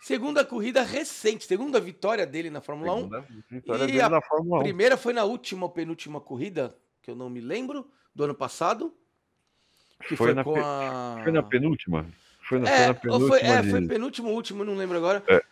segunda 0.00 0.44
corrida 0.44 0.82
recente, 0.82 1.44
segunda 1.44 1.80
vitória 1.80 2.26
dele 2.26 2.50
na 2.50 2.60
Fórmula 2.60 2.94
1. 2.94 2.98
Segunda 3.00 3.24
vitória 3.50 3.84
E 3.84 3.86
dele 3.86 4.00
a 4.00 4.08
na 4.08 4.20
Fórmula 4.20 4.60
1. 4.60 4.62
Primeira 4.62 4.96
foi 4.96 5.12
na 5.12 5.24
última 5.24 5.64
ou 5.66 5.70
penúltima 5.70 6.20
corrida, 6.20 6.74
que 7.02 7.10
eu 7.10 7.14
não 7.16 7.28
me 7.30 7.40
lembro, 7.40 7.86
do 8.14 8.24
ano 8.24 8.34
passado. 8.34 8.92
Que 10.08 10.16
foi, 10.16 10.28
Foi 10.28 10.34
na 10.34 10.44
com 10.44 10.54
pe- 10.54 10.60
a. 10.62 11.20
Foi 11.22 11.32
na 11.32 11.42
penúltima? 11.42 12.06
Foi 12.48 12.58
na, 12.58 12.68
É, 12.68 12.92
foi 12.94 13.10
ou 13.10 13.20
foi, 13.20 13.40
penúltima. 13.40 13.54
é, 13.58 13.62
de- 13.62 13.70
foi 13.70 13.86
penúltimo, 13.86 14.28
último, 14.30 14.64
não 14.64 14.74
lembro 14.74 14.96
agora. 14.98 15.22
É. 15.28 15.42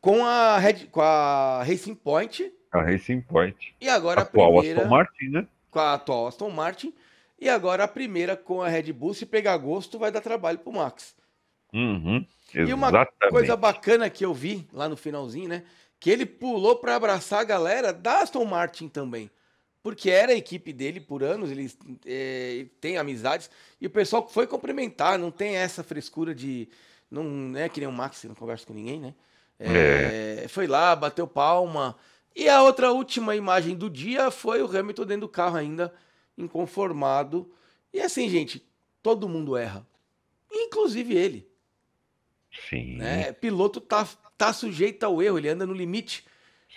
Com 0.00 0.24
a 0.24 0.58
Red, 0.58 0.86
com 0.90 1.00
a 1.00 1.62
Racing 1.64 1.94
Point 1.94 2.52
A 2.70 2.82
Racing 2.82 3.22
Point. 3.22 3.74
e 3.80 3.88
agora 3.88 4.20
Atual 4.20 4.58
a 4.58 4.60
primeira 4.60 4.80
Aston 4.82 4.90
Martin, 4.94 5.28
né? 5.30 5.46
Com 5.74 5.80
a 5.80 5.94
atual 5.94 6.28
Aston 6.28 6.50
Martin 6.50 6.94
e 7.38 7.48
agora 7.48 7.82
a 7.82 7.88
primeira 7.88 8.36
com 8.36 8.62
a 8.62 8.68
Red 8.68 8.92
Bull. 8.92 9.12
Se 9.12 9.26
pegar 9.26 9.56
gosto, 9.58 9.98
vai 9.98 10.12
dar 10.12 10.20
trabalho 10.20 10.58
pro 10.60 10.72
Max. 10.72 11.14
Uhum, 11.72 12.24
E 12.54 12.72
uma 12.72 13.04
coisa 13.28 13.56
bacana 13.56 14.08
que 14.08 14.24
eu 14.24 14.32
vi 14.32 14.66
lá 14.72 14.88
no 14.88 14.96
finalzinho, 14.96 15.48
né? 15.48 15.64
Que 15.98 16.10
ele 16.10 16.24
pulou 16.24 16.76
para 16.76 16.94
abraçar 16.94 17.40
a 17.40 17.44
galera 17.44 17.92
da 17.92 18.20
Aston 18.20 18.44
Martin 18.44 18.86
também. 18.86 19.28
Porque 19.82 20.08
era 20.08 20.32
a 20.32 20.36
equipe 20.36 20.72
dele 20.72 21.00
por 21.00 21.24
anos, 21.24 21.50
eles 21.50 21.76
é, 22.06 22.66
têm 22.80 22.96
amizades. 22.96 23.50
E 23.80 23.86
o 23.86 23.90
pessoal 23.90 24.26
foi 24.28 24.46
cumprimentar, 24.46 25.18
não 25.18 25.30
tem 25.30 25.56
essa 25.56 25.82
frescura 25.82 26.34
de. 26.34 26.68
Não 27.10 27.56
é 27.56 27.68
que 27.68 27.80
nem 27.80 27.88
o 27.88 27.92
Max, 27.92 28.22
não 28.24 28.34
conversa 28.34 28.64
com 28.64 28.72
ninguém, 28.72 29.00
né? 29.00 29.14
É, 29.58 30.46
Foi 30.48 30.66
lá, 30.66 30.94
bateu 30.94 31.26
palma. 31.26 31.96
E 32.34 32.48
a 32.48 32.62
outra 32.62 32.90
última 32.92 33.36
imagem 33.36 33.76
do 33.76 33.88
dia 33.88 34.30
foi 34.30 34.62
o 34.62 34.66
Hamilton 34.66 35.06
dentro 35.06 35.20
do 35.22 35.28
carro 35.28 35.56
ainda, 35.56 35.94
inconformado. 36.36 37.50
E 37.92 38.00
assim, 38.00 38.28
gente, 38.28 38.66
todo 39.02 39.28
mundo 39.28 39.56
erra. 39.56 39.86
Inclusive 40.50 41.14
ele. 41.14 41.48
Sim, 42.68 42.96
Né? 42.96 43.32
Piloto 43.32 43.80
tá, 43.80 44.06
tá 44.36 44.52
sujeito 44.52 45.04
ao 45.04 45.22
erro, 45.22 45.38
ele 45.38 45.48
anda 45.48 45.66
no 45.66 45.72
limite. 45.72 46.24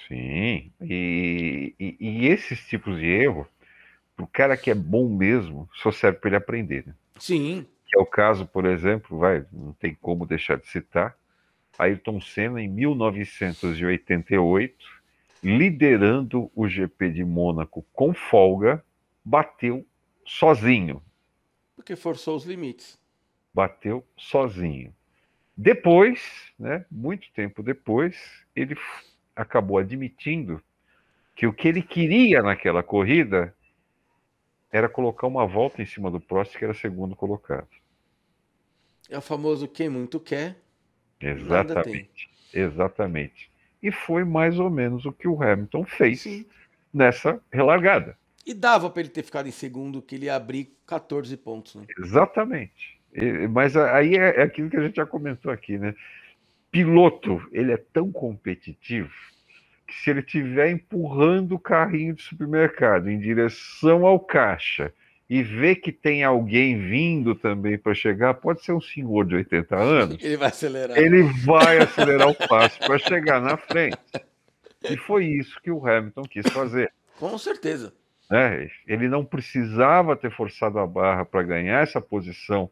sim. 0.07 0.71
E, 0.81 1.73
e, 1.79 1.97
e 1.99 2.27
esses 2.27 2.59
tipos 2.67 2.97
de 2.99 3.05
erro, 3.05 3.47
pro 4.15 4.27
cara 4.27 4.57
que 4.57 4.71
é 4.71 4.75
bom 4.75 5.07
mesmo, 5.09 5.69
só 5.75 5.91
serve 5.91 6.19
para 6.19 6.29
ele 6.29 6.37
aprender, 6.37 6.85
né? 6.85 6.93
Sim. 7.19 7.65
Que 7.85 7.97
é 7.97 8.01
o 8.01 8.05
caso, 8.05 8.45
por 8.45 8.65
exemplo, 8.65 9.17
vai, 9.17 9.45
não 9.51 9.73
tem 9.73 9.95
como 9.95 10.25
deixar 10.25 10.57
de 10.57 10.67
citar, 10.67 11.15
Ayrton 11.77 12.19
Senna 12.19 12.61
em 12.61 12.67
1988, 12.67 14.75
liderando 15.43 16.51
o 16.55 16.67
GP 16.67 17.09
de 17.11 17.23
Mônaco 17.23 17.85
com 17.93 18.13
folga, 18.13 18.83
bateu 19.23 19.85
sozinho. 20.25 21.01
Porque 21.75 21.95
forçou 21.95 22.35
os 22.35 22.45
limites. 22.45 22.99
bateu 23.53 24.05
sozinho. 24.15 24.93
Depois, 25.55 26.53
né, 26.59 26.85
muito 26.91 27.31
tempo 27.33 27.63
depois, 27.63 28.45
ele 28.55 28.75
acabou 29.35 29.77
admitindo 29.79 30.61
que 31.35 31.47
o 31.47 31.53
que 31.53 31.67
ele 31.67 31.81
queria 31.81 32.41
naquela 32.43 32.83
corrida 32.83 33.55
era 34.71 34.87
colocar 34.89 35.27
uma 35.27 35.45
volta 35.47 35.81
em 35.81 35.85
cima 35.85 36.11
do 36.11 36.19
Prost, 36.19 36.57
que 36.57 36.63
era 36.63 36.73
segundo 36.73 37.15
colocado. 37.15 37.69
É 39.09 39.17
o 39.17 39.21
famoso 39.21 39.67
quem 39.67 39.89
muito 39.89 40.19
quer. 40.19 40.57
Exatamente. 41.19 42.29
Exatamente. 42.53 43.51
E 43.81 43.91
foi 43.91 44.23
mais 44.23 44.59
ou 44.59 44.69
menos 44.69 45.05
o 45.05 45.11
que 45.11 45.27
o 45.27 45.41
Hamilton 45.41 45.85
fez 45.85 46.21
Sim. 46.21 46.45
nessa 46.93 47.39
relargada. 47.51 48.17
E 48.45 48.53
dava 48.53 48.89
pra 48.89 49.01
ele 49.01 49.09
ter 49.09 49.23
ficado 49.23 49.47
em 49.47 49.51
segundo, 49.51 50.01
que 50.01 50.15
ele 50.15 50.25
ia 50.25 50.35
abrir 50.35 50.73
14 50.85 51.35
pontos, 51.37 51.75
né? 51.75 51.85
Exatamente. 51.99 52.97
Mas 53.49 53.75
aí 53.75 54.15
é 54.15 54.41
é 54.41 54.43
aquilo 54.43 54.69
que 54.69 54.77
a 54.77 54.81
gente 54.81 54.95
já 54.95 55.05
comentou 55.05 55.51
aqui, 55.51 55.77
né? 55.77 55.93
Piloto, 56.71 57.45
ele 57.51 57.71
é 57.71 57.77
tão 57.77 58.11
competitivo 58.11 59.11
que 59.87 59.93
se 59.95 60.09
ele 60.09 60.19
estiver 60.19 60.69
empurrando 60.69 61.55
o 61.55 61.59
carrinho 61.59 62.13
de 62.13 62.21
supermercado 62.21 63.09
em 63.09 63.19
direção 63.19 64.05
ao 64.05 64.19
caixa 64.19 64.93
e 65.29 65.43
vê 65.43 65.75
que 65.75 65.91
tem 65.91 66.23
alguém 66.23 66.77
vindo 66.79 67.35
também 67.35 67.77
para 67.77 67.93
chegar, 67.93 68.33
pode 68.35 68.63
ser 68.63 68.71
um 68.73 68.79
senhor 68.81 69.25
de 69.25 69.35
80 69.35 69.75
anos, 69.77 70.23
Ele 70.23 70.37
vai 70.37 70.47
acelerar. 70.49 70.97
ele 70.97 71.23
vai 71.43 71.77
acelerar 71.79 72.29
o 72.29 72.35
passo 72.47 72.79
para 72.79 72.97
chegar 72.97 73.41
na 73.41 73.57
frente. 73.57 73.97
E 74.89 74.95
foi 74.95 75.25
isso 75.25 75.59
que 75.61 75.69
o 75.71 75.85
Hamilton 75.85 76.21
quis 76.23 76.45
fazer 76.51 76.91
Com 77.19 77.37
certeza. 77.37 77.93
né? 78.29 78.69
Ele 78.87 79.07
não 79.09 79.25
precisava 79.25 80.15
ter 80.15 80.31
forçado 80.31 80.79
a 80.79 80.87
barra 80.87 81.25
para 81.25 81.43
ganhar 81.43 81.81
essa 81.83 81.99
posição 81.99 82.69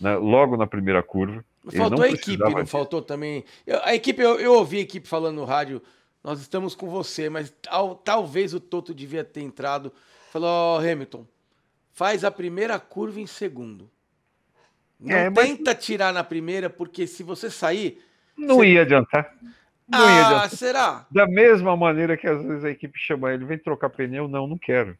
né, 0.00 0.16
logo 0.16 0.56
na 0.56 0.66
primeira 0.66 1.02
curva. 1.02 1.44
Mas 1.64 1.76
Faltou 1.76 1.98
não 1.98 2.04
a 2.04 2.08
equipe, 2.08 2.38
não 2.42 2.54
disso. 2.54 2.66
faltou 2.66 3.00
também. 3.00 3.44
Eu- 3.64 3.80
a 3.84 3.94
equipe, 3.94 4.20
eu, 4.20 4.40
eu 4.40 4.54
ouvi 4.54 4.78
a 4.78 4.80
equipe 4.80 5.06
falando 5.06 5.36
no 5.36 5.44
rádio, 5.44 5.80
nós 6.24 6.40
estamos 6.40 6.74
com 6.74 6.88
você, 6.88 7.28
mas 7.28 7.54
tal- 7.62 7.94
talvez 7.94 8.52
o 8.54 8.58
Toto 8.58 8.92
devia 8.92 9.22
ter 9.22 9.42
entrado. 9.42 9.92
Falou, 10.32 10.48
ó, 10.48 10.78
Hamilton, 10.80 11.24
faz 11.92 12.24
a 12.24 12.30
primeira 12.30 12.78
curva 12.78 13.20
em 13.20 13.26
segundo. 13.26 13.90
Não 14.98 15.14
É, 15.14 15.28
mas- 15.30 15.46
tenta 15.48 15.74
tirar 15.74 16.12
na 16.12 16.22
primeira, 16.22 16.70
porque 16.70 17.06
se 17.06 17.22
você 17.22 17.50
sair. 17.50 18.02
Não 18.36 18.56
Você- 18.56 18.68
ia 18.68 18.82
adiantar. 18.82 19.34
Não 19.88 19.98
ia 19.98 20.06
Ah, 20.06 20.26
adiantar. 20.26 20.50
será? 20.50 21.06
Da 21.10 21.26
mesma 21.26 21.76
maneira 21.76 22.16
que 22.16 22.26
às 22.26 22.42
vezes 22.42 22.64
a 22.64 22.70
equipe 22.70 22.98
chama 22.98 23.32
ele, 23.32 23.44
vem 23.44 23.58
trocar 23.58 23.90
pneu, 23.90 24.28
não, 24.28 24.46
não 24.46 24.56
quero. 24.56 24.96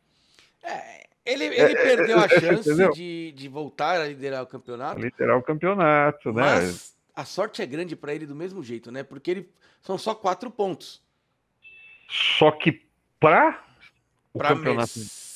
É, 0.63 1.07
ele 1.25 1.45
ele 1.45 1.75
perdeu 1.75 2.19
a 2.19 2.25
é, 2.25 2.41
chance 2.41 2.93
de, 2.93 3.33
de 3.33 3.49
voltar 3.49 4.01
a 4.01 4.07
liderar 4.09 4.43
o 4.43 4.47
campeonato. 4.47 5.01
Literal 5.01 5.43
campeonato, 5.43 6.33
né? 6.33 6.43
Mas 6.43 6.95
a 7.15 7.25
sorte 7.25 7.63
é 7.63 7.67
grande 7.67 7.95
para 7.97 8.13
ele 8.15 8.27
do 8.27 8.35
mesmo 8.35 8.63
jeito, 8.63 8.91
né? 8.91 9.03
Porque 9.03 9.31
ele 9.31 9.49
são 9.81 9.97
só 9.97 10.15
quatro 10.15 10.51
pontos. 10.51 11.01
Só 12.09 12.51
que 12.51 12.83
para 13.19 13.65
o 14.35 14.39
campeonato, 14.41 14.93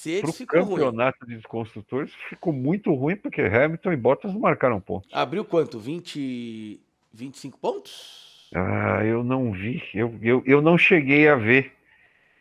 Mercedes 0.06 0.20
pro 0.20 0.32
ficou 0.32 0.62
ruim. 0.62 0.74
campeonato 0.74 1.26
de 1.26 1.40
construtores 1.42 2.12
ficou 2.28 2.52
muito 2.52 2.94
ruim 2.94 3.16
porque 3.16 3.40
Hamilton 3.42 3.92
e 3.92 3.96
Bottas 3.96 4.32
não 4.32 4.40
marcaram 4.40 4.80
ponto. 4.80 5.08
Abriu 5.12 5.44
quanto? 5.44 5.78
20, 5.78 6.80
25 7.12 7.58
pontos? 7.58 8.48
Ah, 8.54 9.04
eu 9.04 9.24
não 9.24 9.52
vi, 9.52 9.82
eu, 9.92 10.16
eu, 10.22 10.42
eu 10.46 10.62
não 10.62 10.78
cheguei 10.78 11.28
a 11.28 11.34
ver. 11.34 11.72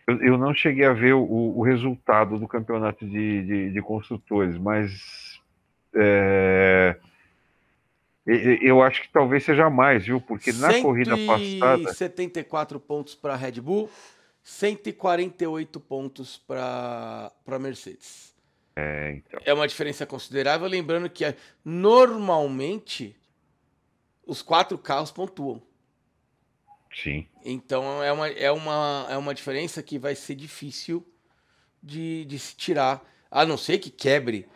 Eu, 0.07 0.21
eu 0.21 0.37
não 0.37 0.53
cheguei 0.53 0.85
a 0.85 0.93
ver 0.93 1.13
o, 1.13 1.57
o 1.57 1.63
resultado 1.63 2.37
do 2.37 2.47
campeonato 2.47 3.05
de, 3.05 3.41
de, 3.41 3.71
de 3.71 3.81
construtores, 3.81 4.55
mas 4.57 5.41
é, 5.95 6.95
eu 8.25 8.81
acho 8.81 9.03
que 9.03 9.09
talvez 9.09 9.43
seja 9.43 9.69
mais, 9.69 10.05
viu? 10.05 10.19
Porque 10.19 10.51
na 10.53 10.81
corrida 10.81 11.15
passada. 11.25 11.93
174 11.93 12.79
pontos 12.79 13.15
para 13.15 13.35
Red 13.35 13.61
Bull, 13.61 13.89
148 14.45 15.79
pontos 15.79 16.37
para 16.37 17.31
Mercedes. 17.59 18.31
É, 18.75 19.15
então. 19.15 19.39
É 19.43 19.51
uma 19.51 19.67
diferença 19.67 20.05
considerável, 20.05 20.67
lembrando 20.67 21.09
que 21.09 21.25
eh, 21.25 21.35
normalmente 21.63 23.15
os 24.23 24.43
quatro 24.43 24.77
carros 24.77 25.09
pontuam. 25.09 25.59
Sim. 26.93 27.27
Então 27.43 28.03
é 28.03 28.11
uma, 28.11 28.27
é 28.27 28.51
uma, 28.51 29.07
é 29.09 29.17
uma 29.17 29.33
diferença 29.33 29.81
que 29.81 29.97
vai 29.97 30.13
ser 30.13 30.35
difícil 30.35 31.03
de, 31.81 32.25
de 32.25 32.37
se 32.37 32.55
tirar, 32.55 33.03
a 33.31 33.45
não 33.45 33.57
ser 33.57 33.79
que 33.79 33.89
quebre 33.89 34.47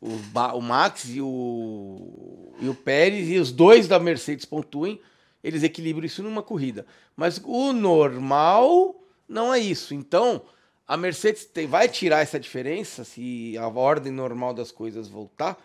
o, 0.00 0.18
o 0.54 0.62
Max 0.62 1.06
e 1.08 1.20
o, 1.20 2.54
e 2.60 2.68
o 2.68 2.74
Pérez 2.76 3.28
e 3.28 3.38
os 3.38 3.50
dois 3.50 3.88
da 3.88 3.98
Mercedes 3.98 4.44
pontuem, 4.44 5.00
eles 5.42 5.64
equilibram 5.64 6.06
isso 6.06 6.22
numa 6.22 6.44
corrida. 6.44 6.86
Mas 7.16 7.40
o 7.44 7.72
normal 7.72 9.01
não 9.32 9.52
é 9.52 9.58
isso. 9.58 9.94
Então 9.94 10.42
a 10.86 10.96
Mercedes 10.96 11.44
tem- 11.46 11.66
vai 11.66 11.88
tirar 11.88 12.20
essa 12.20 12.38
diferença 12.38 13.04
se 13.04 13.56
a 13.58 13.66
ordem 13.66 14.12
normal 14.12 14.52
das 14.52 14.70
coisas 14.70 15.08
voltar, 15.08 15.56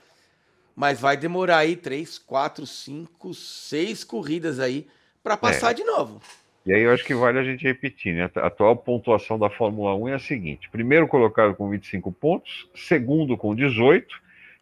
mas 0.75 0.99
vai 0.99 1.17
demorar 1.17 1.57
aí 1.57 1.75
três, 1.75 2.17
quatro, 2.17 2.65
cinco, 2.65 3.33
seis 3.33 4.03
corridas 4.03 4.59
aí 4.59 4.87
para 5.23 5.35
passar 5.35 5.73
de 5.73 5.83
novo. 5.83 6.21
E 6.65 6.73
aí 6.73 6.81
eu 6.81 6.91
acho 6.91 7.03
que 7.05 7.15
vale 7.15 7.39
a 7.39 7.43
gente 7.43 7.63
repetir, 7.63 8.13
né? 8.13 8.29
A 8.35 8.47
atual 8.47 8.75
pontuação 8.75 9.39
da 9.39 9.49
Fórmula 9.49 9.95
1 9.95 10.09
é 10.09 10.13
a 10.15 10.19
seguinte: 10.19 10.69
primeiro 10.69 11.07
colocado 11.07 11.55
com 11.55 11.69
25 11.69 12.11
pontos, 12.11 12.69
segundo 12.75 13.37
com 13.37 13.55
18, 13.55 14.15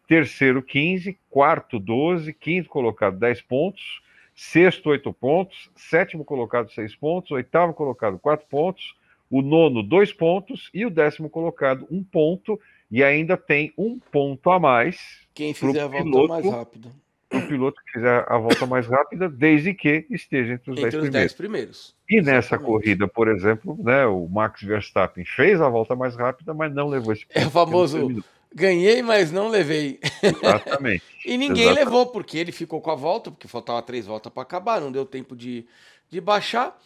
terceiro 0.08 0.62
15, 0.62 1.18
quarto 1.30 1.78
12, 1.78 2.32
quinto 2.32 2.68
colocado 2.68 3.18
10 3.18 3.42
pontos, 3.42 4.00
sexto 4.34 4.90
8 4.90 5.12
pontos, 5.12 5.70
sétimo 5.76 6.24
colocado 6.24 6.70
6 6.70 6.94
pontos, 6.96 7.32
oitavo 7.32 7.74
colocado 7.74 8.18
4 8.18 8.46
pontos, 8.48 8.94
o 9.30 9.42
nono 9.42 9.82
2 9.82 10.12
pontos 10.12 10.70
e 10.72 10.86
o 10.86 10.90
décimo 10.90 11.28
colocado 11.28 11.86
1 11.90 12.02
ponto 12.04 12.60
e 12.90 13.02
ainda 13.02 13.36
tem 13.36 13.72
um 13.76 13.98
ponto 13.98 14.50
a 14.50 14.60
mais 14.60 15.26
Quem 15.34 15.52
fizer 15.52 15.80
a 15.80 15.86
volta 15.86 16.04
piloto, 16.04 16.28
mais 16.28 16.46
rápido. 16.46 16.92
para 17.28 17.38
o 17.38 17.48
piloto 17.48 17.80
que 17.84 17.92
fizer 17.92 18.24
a 18.28 18.38
volta 18.38 18.66
mais 18.66 18.86
rápida, 18.86 19.28
desde 19.28 19.74
que 19.74 20.06
esteja 20.10 20.54
entre 20.54 20.70
os 20.70 20.76
10 20.76 20.86
Entre 20.86 20.98
os 20.98 21.02
primeiros. 21.04 21.32
10 21.32 21.32
primeiros. 21.34 21.96
E 22.08 22.16
nessa 22.22 22.54
Exatamente. 22.54 22.66
corrida, 22.66 23.08
por 23.08 23.28
exemplo, 23.28 23.76
né, 23.82 24.06
o 24.06 24.28
Max 24.28 24.62
Verstappen 24.62 25.24
fez 25.24 25.60
a 25.60 25.68
volta 25.68 25.96
mais 25.96 26.14
rápida, 26.14 26.54
mas 26.54 26.72
não 26.72 26.88
levou 26.88 27.12
esse 27.12 27.26
É 27.30 27.46
o 27.46 27.50
famoso 27.50 28.22
ganhei, 28.56 29.02
mas 29.02 29.30
não 29.30 29.48
levei. 29.48 30.00
Exatamente. 30.22 31.04
E 31.26 31.36
ninguém 31.36 31.64
Exatamente. 31.64 31.84
levou, 31.84 32.06
porque 32.06 32.38
ele 32.38 32.52
ficou 32.52 32.80
com 32.80 32.88
a 32.88 32.94
volta, 32.94 33.32
porque 33.32 33.48
faltava 33.48 33.82
três 33.82 34.06
voltas 34.06 34.32
para 34.32 34.44
acabar, 34.44 34.80
não 34.80 34.92
deu 34.92 35.04
tempo 35.04 35.34
de, 35.34 35.66
de 36.08 36.20
baixar. 36.20 36.80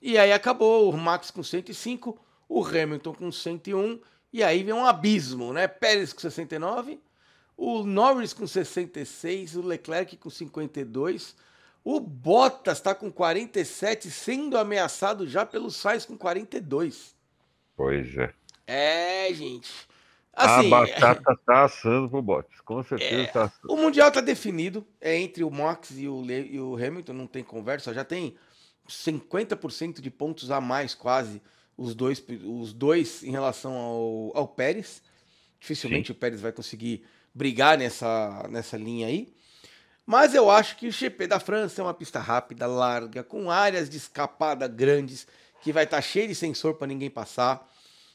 E 0.00 0.18
aí 0.18 0.32
acabou 0.32 0.90
o 0.90 0.96
Max 0.96 1.30
com 1.30 1.42
105, 1.42 2.18
o 2.48 2.64
Hamilton 2.64 3.14
com 3.14 3.32
101, 3.32 4.00
e 4.32 4.42
aí 4.42 4.62
vem 4.62 4.74
um 4.74 4.84
abismo, 4.84 5.52
né? 5.52 5.66
Pérez 5.66 6.12
com 6.12 6.20
69, 6.20 7.00
o 7.56 7.82
Norris 7.84 8.32
com 8.32 8.46
66, 8.46 9.56
o 9.56 9.62
Leclerc 9.62 10.16
com 10.18 10.28
52, 10.30 11.34
o 11.82 11.98
Bottas 12.00 12.78
está 12.78 12.94
com 12.94 13.10
47, 13.10 14.10
sendo 14.10 14.58
ameaçado 14.58 15.26
já 15.26 15.46
pelo 15.46 15.70
Sainz 15.70 16.04
com 16.04 16.16
42. 16.18 17.14
Pois 17.76 18.16
é. 18.16 18.32
É, 18.66 19.32
gente. 19.32 19.70
a 20.34 20.58
Assim, 20.58 20.68
batata 20.68 21.38
tá 21.46 21.64
assando 21.64 22.10
pro 22.10 22.20
Bottas, 22.20 22.60
com 22.60 22.82
certeza 22.82 23.22
É, 23.22 23.26
tá 23.26 23.44
assando. 23.44 23.72
O 23.72 23.76
Mundial 23.76 24.10
tá 24.10 24.20
definido. 24.20 24.86
É 25.00 25.16
entre 25.16 25.44
o 25.44 25.50
Max 25.50 25.90
e 25.96 26.08
o, 26.08 26.20
Le- 26.20 26.48
e 26.52 26.60
o 26.60 26.74
Hamilton, 26.74 27.12
não 27.12 27.26
tem 27.26 27.42
conversa. 27.44 27.94
Já 27.94 28.04
tem 28.04 28.36
50% 28.88 30.00
de 30.00 30.10
pontos 30.10 30.50
a 30.50 30.60
mais, 30.60 30.94
quase, 30.94 31.42
os 31.76 31.94
dois, 31.94 32.22
os 32.44 32.72
dois 32.72 33.22
em 33.22 33.30
relação 33.30 33.74
ao, 33.74 34.32
ao 34.34 34.48
Pérez. 34.48 35.02
Dificilmente 35.60 36.12
o 36.12 36.14
Pérez 36.14 36.40
vai 36.40 36.52
conseguir 36.52 37.04
brigar 37.34 37.76
nessa, 37.76 38.46
nessa 38.50 38.76
linha 38.76 39.06
aí. 39.06 39.34
Mas 40.06 40.34
eu 40.34 40.48
acho 40.48 40.76
que 40.76 40.86
o 40.86 40.92
GP 40.92 41.26
da 41.26 41.40
França 41.40 41.80
é 41.80 41.84
uma 41.84 41.92
pista 41.92 42.20
rápida, 42.20 42.66
larga, 42.66 43.24
com 43.24 43.50
áreas 43.50 43.90
de 43.90 43.96
escapada 43.96 44.68
grandes, 44.68 45.26
que 45.60 45.72
vai 45.72 45.84
estar 45.84 46.00
cheio 46.00 46.28
de 46.28 46.34
sensor 46.34 46.74
para 46.74 46.86
ninguém 46.86 47.10
passar, 47.10 47.68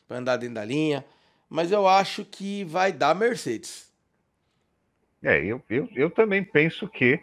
para 0.08 0.18
andar 0.18 0.38
dentro 0.38 0.56
da 0.56 0.64
linha. 0.64 1.06
Mas 1.50 1.72
eu 1.72 1.86
acho 1.86 2.24
que 2.24 2.64
vai 2.64 2.94
dar 2.94 3.14
Mercedes. 3.14 3.92
É, 5.22 5.44
eu, 5.44 5.62
eu, 5.70 5.90
eu 5.94 6.10
também 6.10 6.44
penso 6.44 6.88
que 6.88 7.20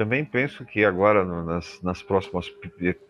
também 0.00 0.24
penso 0.24 0.64
que 0.64 0.82
agora 0.82 1.22
no- 1.22 1.44
nas, 1.44 1.78
nas 1.82 2.02
próximas 2.02 2.50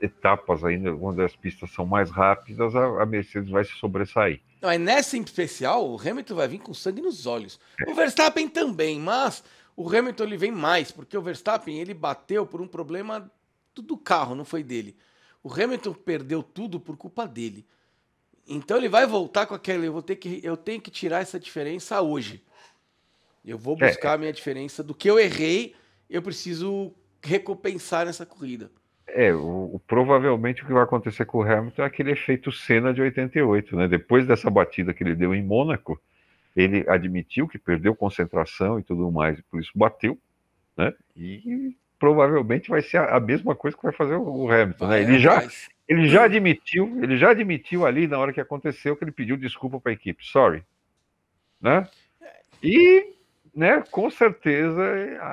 etapas 0.00 0.64
ainda, 0.64 0.92
onde 0.92 1.22
as 1.22 1.36
pistas 1.36 1.70
são 1.72 1.86
mais 1.86 2.10
rápidas, 2.10 2.74
a, 2.74 3.02
a 3.02 3.06
Mercedes 3.06 3.48
vai 3.48 3.62
se 3.64 3.70
sobressair. 3.74 4.40
Não, 4.60 4.68
é 4.68 4.76
nessa 4.76 5.16
em 5.16 5.22
especial, 5.22 5.88
o 5.88 5.96
Hamilton 6.00 6.34
vai 6.34 6.48
vir 6.48 6.58
com 6.58 6.74
sangue 6.74 7.00
nos 7.00 7.26
olhos. 7.26 7.60
O 7.86 7.94
Verstappen 7.94 8.48
também, 8.48 8.98
mas 8.98 9.44
o 9.76 9.88
Hamilton 9.88 10.24
ele 10.24 10.36
vem 10.36 10.50
mais, 10.50 10.90
porque 10.90 11.16
o 11.16 11.22
Verstappen 11.22 11.78
ele 11.78 11.94
bateu 11.94 12.44
por 12.44 12.60
um 12.60 12.66
problema 12.66 13.30
do, 13.72 13.96
carro, 13.96 14.34
não 14.34 14.44
foi 14.44 14.64
dele. 14.64 14.96
O 15.44 15.52
Hamilton 15.52 15.92
perdeu 15.94 16.42
tudo 16.42 16.80
por 16.80 16.96
culpa 16.96 17.24
dele. 17.24 17.64
Então 18.48 18.76
ele 18.76 18.88
vai 18.88 19.06
voltar 19.06 19.46
com 19.46 19.54
aquela, 19.54 19.84
eu 19.84 19.92
vou 19.92 20.02
ter 20.02 20.16
que 20.16 20.40
eu 20.42 20.56
tenho 20.56 20.80
que 20.80 20.90
tirar 20.90 21.20
essa 21.22 21.38
diferença 21.38 22.02
hoje. 22.02 22.42
Eu 23.44 23.56
vou 23.56 23.76
É. 23.80 23.86
buscar 23.88 24.14
a 24.14 24.18
minha 24.18 24.32
diferença 24.32 24.82
do 24.82 24.92
que 24.92 25.08
eu 25.08 25.20
errei, 25.20 25.72
eu 26.10 26.22
preciso 26.22 26.92
recompensar 27.22 28.06
nessa 28.06 28.26
corrida. 28.26 28.70
É, 29.06 29.32
o, 29.34 29.74
o- 29.74 29.82
provavelmente 29.86 30.62
o 30.62 30.66
que 30.66 30.72
vai 30.72 30.82
acontecer 30.82 31.24
com 31.24 31.38
o 31.38 31.42
Hamilton 31.42 31.82
é 31.82 31.86
aquele 31.86 32.12
efeito 32.12 32.52
Senna 32.52 32.92
de 32.94 33.02
88, 33.02 33.76
né? 33.76 33.88
Depois 33.88 34.26
dessa 34.26 34.48
batida 34.50 34.94
que 34.94 35.02
ele 35.02 35.14
deu 35.16 35.34
em 35.34 35.42
Mônaco, 35.42 36.00
ele 36.54 36.84
admitiu 36.88 37.48
que 37.48 37.58
perdeu 37.58 37.94
concentração 37.94 38.78
e 38.78 38.82
tudo 38.82 39.10
mais, 39.10 39.38
e 39.38 39.42
por 39.42 39.60
isso 39.60 39.72
bateu, 39.74 40.18
né? 40.76 40.92
E 41.16 41.76
provavelmente 41.98 42.70
vai 42.70 42.82
ser 42.82 42.98
a, 42.98 43.16
a 43.16 43.20
mesma 43.20 43.54
coisa 43.54 43.76
que 43.76 43.82
vai 43.82 43.92
fazer 43.92 44.14
o, 44.14 44.22
o 44.44 44.50
Hamilton, 44.50 44.86
né? 44.86 45.02
Vai 45.02 45.02
Ele 45.02 45.18
já, 45.18 45.34
atrás. 45.36 45.68
ele 45.88 46.08
já 46.08 46.24
admitiu, 46.24 47.02
ele 47.02 47.16
já 47.18 47.30
admitiu 47.30 47.84
ali 47.84 48.06
na 48.06 48.18
hora 48.18 48.32
que 48.32 48.40
aconteceu 48.40 48.96
que 48.96 49.04
ele 49.04 49.12
pediu 49.12 49.36
desculpa 49.36 49.80
para 49.80 49.90
a 49.92 49.94
equipe, 49.94 50.24
sorry, 50.24 50.62
né? 51.60 51.88
E, 52.62 53.14
né? 53.54 53.82
Com 53.90 54.10
certeza 54.10 54.82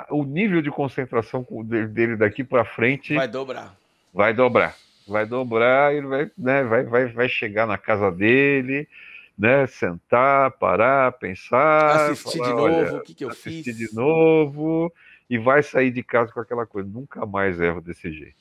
o 0.09 0.23
nível 0.23 0.61
de 0.61 0.71
concentração 0.71 1.45
dele 1.63 2.15
daqui 2.15 2.43
para 2.43 2.65
frente 2.65 3.13
vai 3.13 3.27
dobrar. 3.27 3.77
vai 4.13 4.33
dobrar. 4.33 4.75
Vai 5.07 5.25
dobrar, 5.25 5.95
ele 5.95 6.05
vai, 6.05 6.31
né, 6.37 6.63
vai, 6.63 6.83
vai, 6.83 7.05
vai 7.07 7.29
chegar 7.29 7.65
na 7.65 7.77
casa 7.77 8.11
dele, 8.11 8.89
né, 9.37 9.65
sentar, 9.65 10.51
parar, 10.51 11.13
pensar, 11.13 12.11
Assistir 12.11 12.39
falar, 12.39 12.47
de 12.47 12.53
olha, 12.61 12.85
novo, 12.85 12.97
o 12.97 13.01
que, 13.01 13.13
que 13.13 13.23
eu 13.23 13.29
assistir 13.29 13.73
fiz. 13.73 13.77
de 13.77 13.95
novo 13.95 14.91
e 15.29 15.37
vai 15.37 15.63
sair 15.63 15.91
de 15.91 16.03
casa 16.03 16.31
com 16.31 16.39
aquela 16.39 16.65
coisa. 16.65 16.89
Nunca 16.89 17.25
mais 17.25 17.59
erro 17.59 17.79
desse 17.79 18.11
jeito. 18.11 18.35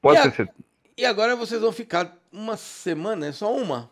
Pode 0.00 0.20
E 0.20 0.42
a-. 0.42 0.48
E 0.96 1.04
agora 1.04 1.36
vocês 1.36 1.60
vão 1.60 1.72
ficar 1.72 2.16
uma 2.32 2.56
semana, 2.56 3.26
é 3.26 3.32
só 3.32 3.54
uma. 3.54 3.90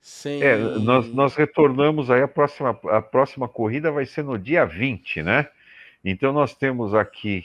Sem. 0.00 0.42
É, 0.42 0.56
nós, 0.56 1.12
nós 1.12 1.34
retornamos 1.34 2.10
aí, 2.10 2.22
a 2.22 2.28
próxima, 2.28 2.70
a 2.90 3.02
próxima 3.02 3.48
corrida 3.48 3.90
vai 3.90 4.06
ser 4.06 4.22
no 4.22 4.38
dia 4.38 4.64
20, 4.64 5.22
né? 5.22 5.48
Então 6.04 6.32
nós 6.32 6.54
temos 6.54 6.94
aqui, 6.94 7.44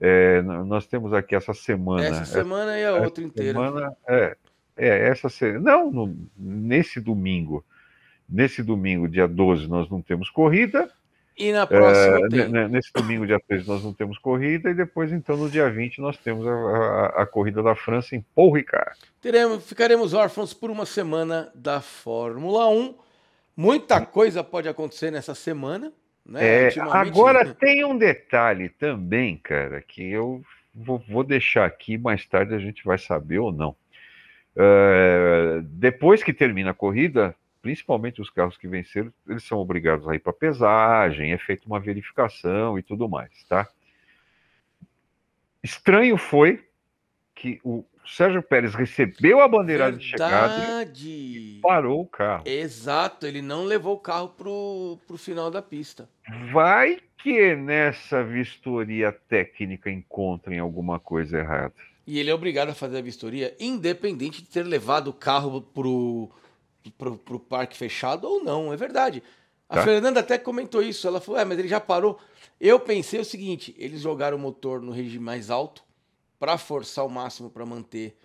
é, 0.00 0.42
nós 0.42 0.86
temos 0.86 1.12
aqui 1.12 1.34
essa 1.34 1.54
semana. 1.54 2.04
Essa 2.04 2.24
semana 2.24 2.76
e 2.78 2.84
a 2.84 2.90
essa 2.90 3.00
outra 3.04 3.24
inteira. 3.24 3.52
semana, 3.52 3.96
é, 4.08 4.36
é, 4.76 5.08
essa 5.08 5.28
se- 5.28 5.58
não, 5.58 5.90
no- 5.90 6.28
nesse 6.36 7.00
domingo. 7.00 7.64
Nesse 8.28 8.62
domingo, 8.62 9.06
dia 9.08 9.28
12, 9.28 9.68
nós 9.68 9.88
não 9.88 10.02
temos 10.02 10.28
corrida. 10.30 10.90
E 11.36 11.52
na 11.52 11.66
próxima 11.66 12.26
é, 12.26 12.28
tem. 12.28 12.68
Nesse 12.68 12.92
domingo, 12.92 13.26
dia 13.26 13.40
13, 13.48 13.66
nós 13.66 13.82
não 13.82 13.92
temos 13.92 14.18
corrida, 14.18 14.70
e 14.70 14.74
depois, 14.74 15.12
então, 15.12 15.36
no 15.36 15.50
dia 15.50 15.68
20, 15.68 16.00
nós 16.00 16.16
temos 16.16 16.46
a, 16.46 16.50
a, 16.52 17.22
a 17.22 17.26
corrida 17.26 17.62
da 17.62 17.74
França 17.74 18.14
em 18.14 18.24
Paul 18.34 18.52
Ricard. 18.52 18.96
Teremos, 19.20 19.66
ficaremos 19.66 20.14
órfãos 20.14 20.54
por 20.54 20.70
uma 20.70 20.86
semana 20.86 21.50
da 21.54 21.80
Fórmula 21.80 22.68
1. 22.68 22.94
Muita 23.56 24.00
coisa 24.04 24.44
pode 24.44 24.68
acontecer 24.68 25.10
nessa 25.10 25.34
semana. 25.34 25.92
Né? 26.24 26.68
É, 26.68 26.80
agora 26.80 27.54
tem 27.54 27.84
um 27.84 27.98
detalhe 27.98 28.68
também, 28.68 29.36
cara, 29.36 29.82
que 29.82 30.02
eu 30.02 30.42
vou, 30.74 31.02
vou, 31.08 31.22
deixar 31.22 31.66
aqui, 31.66 31.98
mais 31.98 32.24
tarde 32.26 32.54
a 32.54 32.58
gente 32.58 32.82
vai 32.84 32.96
saber 32.96 33.38
ou 33.38 33.52
não. 33.52 33.76
Uh, 34.56 35.62
depois 35.62 36.22
que 36.22 36.32
termina 36.32 36.70
a 36.70 36.74
corrida, 36.74 37.34
principalmente 37.64 38.20
os 38.20 38.28
carros 38.28 38.58
que 38.58 38.68
venceram, 38.68 39.10
eles 39.26 39.42
são 39.42 39.56
obrigados 39.56 40.06
a 40.06 40.14
ir 40.14 40.18
para 40.18 40.34
pesagem, 40.34 41.32
é 41.32 41.38
feita 41.38 41.66
uma 41.66 41.80
verificação 41.80 42.78
e 42.78 42.82
tudo 42.82 43.08
mais, 43.08 43.42
tá? 43.48 43.66
Estranho 45.62 46.18
foi 46.18 46.62
que 47.34 47.58
o 47.64 47.82
Sérgio 48.06 48.42
Pérez 48.42 48.74
recebeu 48.74 49.40
a 49.40 49.48
bandeira 49.48 49.90
de 49.90 50.04
chegada 50.04 50.86
e 50.94 51.58
parou 51.62 52.02
o 52.02 52.06
carro. 52.06 52.42
Exato, 52.46 53.26
ele 53.26 53.40
não 53.40 53.64
levou 53.64 53.94
o 53.94 53.98
carro 53.98 54.28
pro, 54.28 54.98
pro 55.06 55.16
final 55.16 55.50
da 55.50 55.62
pista. 55.62 56.06
Vai 56.52 56.98
que 57.16 57.56
nessa 57.56 58.22
vistoria 58.22 59.10
técnica 59.10 59.90
encontrem 59.90 60.58
alguma 60.58 61.00
coisa 61.00 61.38
errada. 61.38 61.72
E 62.06 62.18
ele 62.18 62.28
é 62.28 62.34
obrigado 62.34 62.68
a 62.68 62.74
fazer 62.74 62.98
a 62.98 63.00
vistoria, 63.00 63.56
independente 63.58 64.42
de 64.42 64.50
ter 64.50 64.64
levado 64.64 65.08
o 65.08 65.14
carro 65.14 65.62
pro 65.62 66.30
pro, 66.90 67.16
pro 67.16 67.38
parque 67.38 67.76
fechado 67.76 68.24
ou 68.28 68.42
não, 68.42 68.72
é 68.72 68.76
verdade. 68.76 69.22
A 69.68 69.76
tá. 69.76 69.84
Fernanda 69.84 70.20
até 70.20 70.38
comentou 70.38 70.82
isso, 70.82 71.06
ela 71.06 71.20
falou, 71.20 71.40
é, 71.40 71.44
mas 71.44 71.58
ele 71.58 71.68
já 71.68 71.80
parou. 71.80 72.18
Eu 72.60 72.78
pensei 72.78 73.20
o 73.20 73.24
seguinte, 73.24 73.74
eles 73.78 74.00
jogaram 74.00 74.36
o 74.36 74.40
motor 74.40 74.80
no 74.80 74.92
regime 74.92 75.24
mais 75.24 75.50
alto 75.50 75.82
para 76.38 76.58
forçar 76.58 77.04
o 77.04 77.10
máximo 77.10 77.50
para 77.50 77.64
manter 77.64 78.16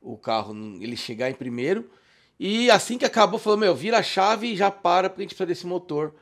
o 0.00 0.16
carro, 0.16 0.54
ele 0.80 0.96
chegar 0.96 1.30
em 1.30 1.34
primeiro. 1.34 1.90
E 2.38 2.70
assim 2.70 2.98
que 2.98 3.04
acabou, 3.04 3.38
falou, 3.38 3.58
meu, 3.58 3.74
vira 3.74 3.98
a 3.98 4.02
chave 4.02 4.48
e 4.48 4.56
já 4.56 4.70
para, 4.70 5.08
porque 5.08 5.22
a 5.22 5.24
gente 5.24 5.30
precisa 5.30 5.46
desse 5.46 5.66
motor 5.66 6.14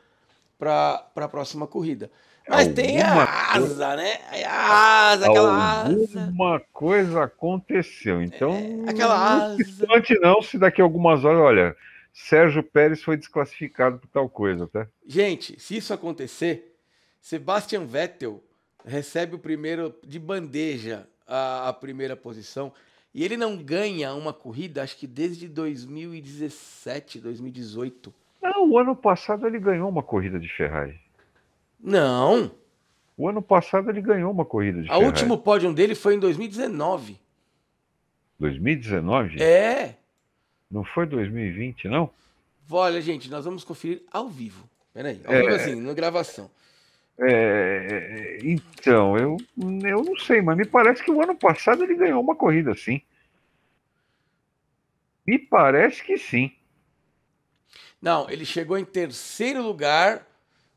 para 0.59 1.11
a 1.17 1.29
próxima 1.29 1.67
corrida. 1.67 2.11
Mas 2.49 2.69
alguma 2.69 2.75
tem 2.75 3.01
a 3.01 3.53
asa, 3.53 3.97
né? 3.97 4.19
A 4.47 5.11
asa, 5.11 5.31
aquela 5.31 5.83
asa. 5.83 6.21
Alguma 6.21 6.61
coisa 6.73 7.25
aconteceu. 7.25 8.23
Então, 8.23 8.53
é, 8.53 8.91
aquela 8.91 9.15
asa. 9.15 9.57
Não, 9.87 10.35
não, 10.35 10.43
se 10.43 10.59
daqui 10.59 10.81
a 10.81 10.85
algumas 10.85 11.25
horas, 11.25 11.41
olha, 11.41 11.77
Sérgio 12.13 12.63
Pérez 12.63 13.03
foi 13.03 13.17
desclassificado 13.17 13.99
por 13.99 14.09
tal 14.09 14.29
coisa, 14.29 14.67
tá? 14.67 14.87
Gente, 15.07 15.59
se 15.61 15.77
isso 15.77 15.95
acontecer, 15.95 16.77
Sebastian 17.21 17.85
Vettel 17.87 18.43
recebe 18.85 19.37
o 19.37 19.39
primeiro 19.39 19.95
de 20.05 20.19
bandeja 20.19 21.07
a, 21.27 21.69
a 21.69 21.73
primeira 21.73 22.17
posição 22.17 22.73
e 23.15 23.25
ele 23.25 23.37
não 23.37 23.57
ganha 23.57 24.15
uma 24.15 24.33
corrida, 24.33 24.83
acho 24.83 24.97
que 24.97 25.07
desde 25.07 25.47
2017, 25.47 27.21
2018. 27.21 28.13
Não, 28.43 28.71
o 28.71 28.79
ano 28.79 28.97
passado 28.97 29.47
ele 29.47 29.59
ganhou 29.59 29.89
uma 29.89 30.03
corrida 30.03 30.41
de 30.41 30.49
Ferrari. 30.49 30.99
Não. 31.83 32.53
O 33.17 33.29
ano 33.29 33.43
passado 33.43 33.91
ele 33.91 34.01
ganhou 34.01 34.31
uma 34.31 34.45
corrida 34.45 34.81
de 34.81 34.89
A 34.89 34.93
Ferrari. 34.93 35.07
último 35.07 35.39
pódio 35.39 35.73
dele 35.75 35.95
foi 35.95 36.15
em 36.15 36.19
2019. 36.19 37.19
2019? 38.39 39.43
É. 39.43 39.97
Não 40.71 40.85
foi 40.85 41.07
2020, 41.07 41.89
não? 41.89 42.11
Olha, 42.71 43.01
gente, 43.01 43.31
nós 43.31 43.45
vamos 43.45 43.65
conferir 43.65 44.03
ao 44.11 44.29
vivo. 44.29 44.69
Peraí, 44.95 45.21
ao 45.25 45.35
é... 45.35 45.43
vivo 45.43 45.55
assim, 45.55 45.75
na 45.75 45.93
gravação. 45.93 46.51
É... 47.21 48.39
Então, 48.43 49.17
eu, 49.19 49.37
eu 49.59 50.03
não 50.03 50.17
sei, 50.17 50.41
mas 50.41 50.57
me 50.57 50.65
parece 50.65 51.03
que 51.03 51.11
o 51.11 51.23
ano 51.23 51.35
passado 51.35 51.85
ele 51.85 51.95
ganhou 51.95 52.23
uma 52.23 52.35
corrida, 52.35 52.75
sim. 52.75 53.03
Me 55.27 55.39
parece 55.39 56.03
que 56.03 56.17
sim. 56.17 56.51
Não, 58.01 58.29
ele 58.29 58.45
chegou 58.45 58.77
em 58.77 58.85
terceiro 58.85 59.63
lugar 59.63 60.27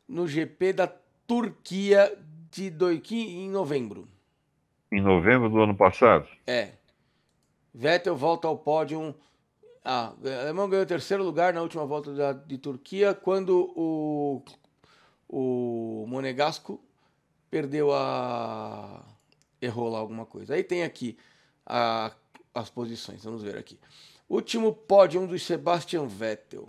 no 0.08 0.26
GP 0.26 0.72
da 0.72 0.92
Turquia 1.26 2.16
de 2.50 2.72
em 3.10 3.50
novembro. 3.50 4.08
Em 4.90 5.00
novembro 5.00 5.50
do 5.50 5.60
ano 5.60 5.74
passado? 5.74 6.28
É. 6.46 6.72
Vettel 7.74 8.16
volta 8.16 8.48
ao 8.48 8.56
pódio. 8.56 9.14
Ah, 9.84 10.12
o 10.22 10.28
alemão 10.28 10.68
ganhou 10.68 10.86
terceiro 10.86 11.22
lugar 11.22 11.52
na 11.52 11.62
última 11.62 11.84
volta 11.84 12.12
da, 12.14 12.32
de 12.32 12.56
Turquia, 12.58 13.14
quando 13.14 13.72
o, 13.76 14.42
o 15.28 16.06
Monegasco 16.08 16.80
perdeu 17.50 17.92
a. 17.92 19.04
errou 19.60 19.88
lá 19.90 19.98
alguma 19.98 20.24
coisa. 20.24 20.54
Aí 20.54 20.64
tem 20.64 20.82
aqui 20.82 21.18
a, 21.64 22.12
as 22.54 22.70
posições, 22.70 23.24
vamos 23.24 23.42
ver 23.42 23.56
aqui. 23.56 23.78
Último 24.28 24.72
pódio 24.72 25.26
do 25.26 25.38
Sebastian 25.38 26.06
Vettel 26.06 26.68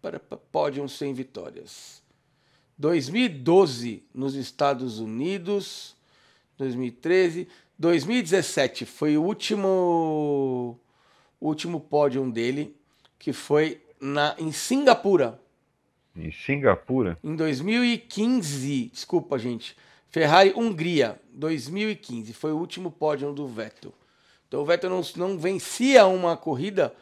para 0.00 0.18
pódio 0.18 0.88
sem 0.88 1.12
vitórias. 1.12 2.02
2012 2.78 4.02
nos 4.14 4.34
Estados 4.34 4.98
Unidos, 4.98 5.94
2013, 6.56 7.46
2017 7.78 8.86
foi 8.86 9.16
o 9.16 9.22
último 9.22 10.78
último 11.40 11.80
pódio 11.80 12.30
dele, 12.30 12.76
que 13.18 13.32
foi 13.32 13.80
na 14.00 14.34
em 14.38 14.52
Singapura. 14.52 15.40
Em 16.16 16.32
Singapura? 16.32 17.18
Em 17.22 17.34
2015, 17.36 18.90
desculpa, 18.92 19.38
gente. 19.38 19.76
Ferrari 20.08 20.52
Hungria, 20.56 21.20
2015, 21.32 22.32
foi 22.32 22.52
o 22.52 22.56
último 22.56 22.90
pódio 22.90 23.32
do 23.32 23.46
Vettel. 23.46 23.94
Então 24.48 24.60
o 24.60 24.64
Vettel 24.64 24.90
não, 24.90 25.02
não 25.16 25.38
vencia 25.38 26.06
uma 26.06 26.36
corrida 26.36 26.94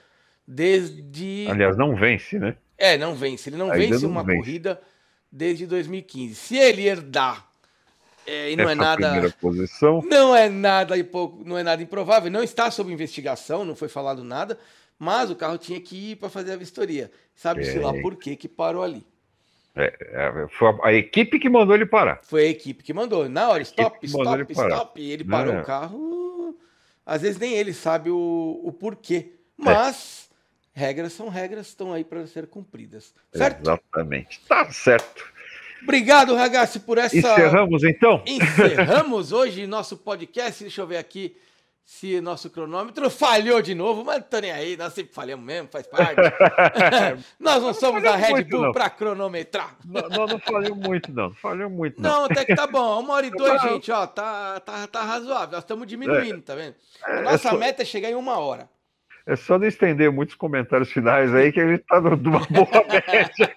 desde. 0.46 1.46
Aliás, 1.48 1.76
não 1.76 1.96
vence, 1.96 2.38
né? 2.38 2.56
É, 2.78 2.96
não 2.96 3.14
vence. 3.14 3.50
Ele 3.50 3.56
não 3.56 3.70
Ainda 3.70 3.88
vence 3.88 4.04
não 4.04 4.10
uma 4.12 4.22
vence. 4.22 4.38
corrida 4.38 4.80
desde 5.30 5.66
2015. 5.66 6.34
Se 6.36 6.56
ele 6.56 6.86
herdar 6.86 7.48
é, 8.28 8.52
e 8.52 8.56
não 8.56 8.68
é 8.68 8.72
Essa 8.72 8.82
é 8.82 8.84
nada. 8.84 9.34
Posição. 9.40 10.02
Não 10.04 10.36
é 10.36 10.50
nada 10.50 10.94
não 11.44 11.56
é 11.56 11.62
nada 11.62 11.82
improvável. 11.82 12.30
Não 12.30 12.42
está 12.42 12.70
sob 12.70 12.92
investigação, 12.92 13.64
não 13.64 13.74
foi 13.74 13.88
falado 13.88 14.22
nada. 14.22 14.58
Mas 14.98 15.30
o 15.30 15.36
carro 15.36 15.56
tinha 15.56 15.80
que 15.80 16.12
ir 16.12 16.16
para 16.16 16.28
fazer 16.28 16.52
a 16.52 16.56
vistoria. 16.56 17.10
Sabe-se 17.34 17.78
é. 17.78 17.80
lá 17.80 17.94
por 17.94 18.16
que, 18.16 18.36
que 18.36 18.48
parou 18.48 18.82
ali. 18.82 19.06
É, 19.74 19.94
é, 20.00 20.46
foi 20.48 20.68
a, 20.68 20.88
a, 20.88 20.92
equipe 20.92 21.38
que 21.38 21.48
mandou 21.48 21.74
ele 21.74 21.86
parar. 21.86 22.20
Foi 22.22 22.42
a 22.42 22.48
equipe 22.48 22.82
que 22.82 22.92
mandou. 22.92 23.28
Na 23.28 23.48
hora, 23.48 23.62
stop, 23.62 23.98
stop, 24.04 24.52
stop. 24.52 25.00
E 25.00 25.10
ele 25.10 25.24
parou 25.24 25.56
o 25.56 25.64
carro. 25.64 26.54
Às 27.06 27.22
vezes 27.22 27.38
nem 27.38 27.54
ele 27.54 27.72
sabe 27.72 28.10
o, 28.10 28.60
o 28.62 28.72
porquê. 28.72 29.32
É. 29.58 29.64
Mas 29.64 30.27
regras 30.78 31.12
são 31.12 31.28
regras, 31.28 31.66
estão 31.66 31.92
aí 31.92 32.04
para 32.04 32.24
ser 32.26 32.46
cumpridas. 32.46 33.12
Certo? 33.32 33.62
Exatamente. 33.62 34.40
Tá 34.48 34.70
certo. 34.70 35.24
Obrigado, 35.82 36.34
Ragazzi, 36.34 36.80
por 36.80 36.98
essa. 36.98 37.16
Encerramos 37.16 37.82
então? 37.82 38.22
Encerramos 38.26 39.32
hoje 39.32 39.66
nosso 39.66 39.96
podcast. 39.96 40.62
Deixa 40.62 40.80
eu 40.80 40.86
ver 40.86 40.96
aqui 40.96 41.36
se 41.84 42.20
nosso 42.20 42.50
cronômetro 42.50 43.08
falhou 43.08 43.62
de 43.62 43.74
novo, 43.74 44.04
mas 44.04 44.16
não 44.16 44.22
tô 44.24 44.38
nem 44.40 44.50
aí, 44.50 44.76
nós 44.76 44.92
sempre 44.92 45.14
falhamos 45.14 45.46
mesmo, 45.46 45.68
faz 45.72 45.86
parte. 45.86 46.20
nós 47.40 47.62
não, 47.62 47.72
somos 47.72 48.04
a 48.04 48.14
Red 48.14 48.44
Bull 48.44 48.72
para 48.72 48.90
cronometrar. 48.90 49.74
Não, 49.84 50.08
não, 50.08 50.26
não 50.26 50.38
falhou 50.38 50.76
muito, 50.76 51.10
não. 51.10 51.32
Falhou 51.32 51.70
muito, 51.70 52.00
não. 52.00 52.10
Não, 52.10 52.24
até 52.26 52.44
que 52.44 52.54
tá 52.54 52.66
bom. 52.66 53.00
Uma 53.00 53.14
hora 53.14 53.26
e 53.26 53.30
dois, 53.30 53.62
gente, 53.62 53.90
ó, 53.90 54.06
tá, 54.06 54.60
tá, 54.60 54.86
tá 54.86 55.02
razoável. 55.02 55.52
Nós 55.52 55.64
estamos 55.64 55.86
diminuindo, 55.86 56.38
é, 56.38 56.42
tá 56.42 56.54
vendo? 56.54 56.74
A 57.02 57.10
é, 57.10 57.22
nossa 57.22 57.48
é 57.48 57.56
meta 57.56 57.82
é 57.82 57.86
chegar 57.86 58.10
em 58.10 58.14
uma 58.14 58.38
hora. 58.38 58.68
É 59.28 59.36
só 59.36 59.58
não 59.58 59.66
estender 59.66 60.10
muitos 60.10 60.34
comentários 60.34 60.90
finais 60.90 61.34
aí 61.34 61.52
que 61.52 61.60
a 61.60 61.68
gente 61.68 61.82
está 61.82 62.00
numa 62.00 62.16
boa 62.16 62.40
média. 62.88 63.54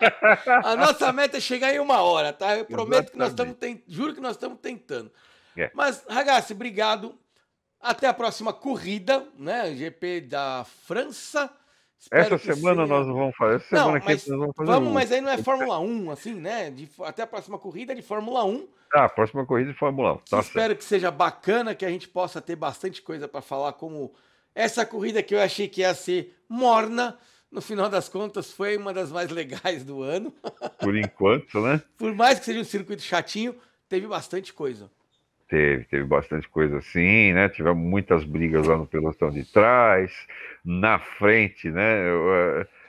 a 0.65 0.75
nossa 0.75 1.13
meta 1.13 1.37
é 1.37 1.39
chegar 1.39 1.73
em 1.73 1.79
uma 1.79 2.01
hora, 2.01 2.33
tá? 2.33 2.57
Eu 2.57 2.65
prometo 2.65 3.03
Exatamente. 3.05 3.11
que 3.11 3.17
nós 3.17 3.29
estamos 3.29 3.55
tentando, 3.55 3.83
juro 3.87 4.13
que 4.13 4.19
nós 4.19 4.31
estamos 4.31 4.59
tentando. 4.59 5.09
É. 5.55 5.71
Mas, 5.73 6.03
Ragazzi, 6.09 6.51
obrigado. 6.51 7.15
Até 7.79 8.05
a 8.05 8.13
próxima 8.13 8.51
corrida, 8.51 9.25
né? 9.39 9.73
GP 9.73 10.21
da 10.21 10.65
França. 10.85 11.49
Espero 11.97 12.35
Essa 12.35 12.53
semana 12.53 12.81
seja... 12.81 12.93
nós 12.93 13.07
vamos 13.07 13.35
fazer. 13.37 13.55
Essa 13.55 13.75
não, 13.75 13.85
semana 13.85 14.03
mas, 14.05 14.27
nós 14.27 14.39
vamos 14.39 14.55
fazer. 14.57 14.71
Vamos, 14.71 14.93
mas 14.93 15.11
aí 15.13 15.21
não 15.21 15.31
é 15.31 15.37
Fórmula 15.37 15.79
1, 15.79 16.11
assim, 16.11 16.33
né? 16.33 16.69
De... 16.69 16.89
Até 16.99 17.23
a 17.23 17.27
próxima 17.27 17.57
corrida 17.57 17.95
de 17.95 18.01
Fórmula 18.01 18.43
1. 18.43 18.67
Ah, 18.93 19.07
próxima 19.07 19.45
corrida 19.45 19.71
de 19.71 19.79
Fórmula 19.79 20.15
1. 20.15 20.17
Tá 20.17 20.39
espero 20.41 20.67
certo. 20.67 20.77
que 20.79 20.83
seja 20.83 21.09
bacana, 21.09 21.73
que 21.73 21.85
a 21.85 21.89
gente 21.89 22.09
possa 22.09 22.41
ter 22.41 22.57
bastante 22.57 23.01
coisa 23.01 23.25
para 23.25 23.41
falar, 23.41 23.71
como 23.73 24.13
essa 24.53 24.85
corrida 24.85 25.23
que 25.23 25.33
eu 25.33 25.39
achei 25.39 25.67
que 25.67 25.81
ia 25.81 25.93
ser 25.93 26.35
morna, 26.47 27.17
no 27.51 27.61
final 27.61 27.89
das 27.89 28.07
contas 28.07 28.51
foi 28.51 28.77
uma 28.77 28.93
das 28.93 29.11
mais 29.11 29.29
legais 29.31 29.83
do 29.83 30.01
ano. 30.01 30.33
Por 30.79 30.95
enquanto, 30.95 31.59
né? 31.61 31.81
Por 31.97 32.13
mais 32.13 32.39
que 32.39 32.45
seja 32.45 32.59
um 32.59 32.65
circuito 32.65 33.01
chatinho, 33.01 33.55
teve 33.87 34.07
bastante 34.07 34.53
coisa. 34.53 34.89
Teve, 35.47 35.83
teve 35.83 36.05
bastante 36.05 36.47
coisa 36.47 36.77
assim, 36.77 37.33
né? 37.33 37.49
Tivemos 37.49 37.83
muitas 37.83 38.23
brigas 38.23 38.65
lá 38.67 38.77
no 38.77 38.87
pelotão 38.87 39.29
de 39.29 39.43
trás, 39.43 40.11
na 40.63 40.97
frente, 40.97 41.69
né? 41.69 42.05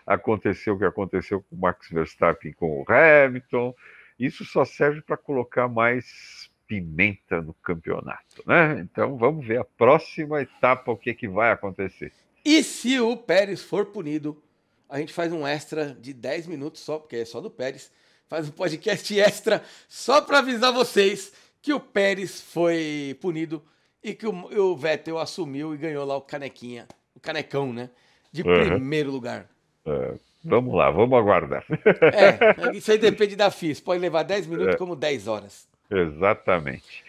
aconteceu 0.06 0.74
o 0.74 0.78
que 0.78 0.84
aconteceu 0.84 1.42
com 1.42 1.56
o 1.56 1.58
Max 1.58 1.88
Verstappen 1.90 2.52
com 2.52 2.82
o 2.82 2.84
Hamilton. 2.88 3.74
Isso 4.18 4.44
só 4.44 4.64
serve 4.64 5.00
para 5.00 5.16
colocar 5.16 5.68
mais 5.68 6.50
pimenta 6.72 7.42
no 7.42 7.52
campeonato, 7.52 8.42
né? 8.46 8.80
Então 8.80 9.18
vamos 9.18 9.46
ver 9.46 9.60
a 9.60 9.64
próxima 9.64 10.40
etapa 10.40 10.90
o 10.90 10.96
que, 10.96 11.12
que 11.12 11.28
vai 11.28 11.52
acontecer. 11.52 12.10
E 12.42 12.62
se 12.62 12.98
o 12.98 13.14
Pérez 13.14 13.62
for 13.62 13.86
punido, 13.86 14.42
a 14.88 14.98
gente 14.98 15.12
faz 15.12 15.30
um 15.30 15.46
extra 15.46 15.94
de 15.94 16.14
10 16.14 16.46
minutos 16.46 16.80
só, 16.80 16.98
porque 16.98 17.16
é 17.16 17.24
só 17.26 17.42
do 17.42 17.50
Pérez. 17.50 17.92
Faz 18.26 18.48
um 18.48 18.52
podcast 18.52 19.12
extra 19.20 19.62
só 19.86 20.22
para 20.22 20.38
avisar 20.38 20.72
vocês 20.72 21.34
que 21.60 21.74
o 21.74 21.80
Pérez 21.80 22.40
foi 22.40 23.18
punido 23.20 23.62
e 24.02 24.14
que 24.14 24.26
o, 24.26 24.32
o 24.32 24.74
Vettel 24.74 25.18
assumiu 25.18 25.74
e 25.74 25.76
ganhou 25.76 26.06
lá 26.06 26.16
o 26.16 26.22
canequinha, 26.22 26.88
o 27.14 27.20
canecão, 27.20 27.70
né? 27.70 27.90
De 28.32 28.40
uhum. 28.40 28.54
primeiro 28.54 29.10
lugar. 29.10 29.46
Uh, 29.86 30.18
vamos 30.42 30.74
lá, 30.74 30.90
vamos 30.90 31.18
aguardar. 31.18 31.66
É, 32.00 32.72
isso 32.74 32.90
aí 32.90 32.96
depende 32.96 33.36
da 33.36 33.50
FIS. 33.50 33.78
Pode 33.78 34.00
levar 34.00 34.22
10 34.22 34.46
minutos 34.46 34.74
é. 34.74 34.78
como 34.78 34.96
10 34.96 35.28
horas. 35.28 35.70
Exatamente. 35.91 37.05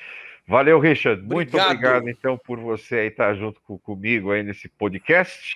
Valeu, 0.47 0.79
Richard. 0.79 1.21
Obrigado. 1.21 1.35
Muito 1.35 1.57
obrigado, 1.57 2.09
então, 2.09 2.37
por 2.37 2.59
você 2.59 2.95
aí 2.95 3.07
estar 3.07 3.33
junto 3.33 3.61
com, 3.61 3.77
comigo 3.77 4.31
aí 4.31 4.43
nesse 4.43 4.67
podcast. 4.67 5.55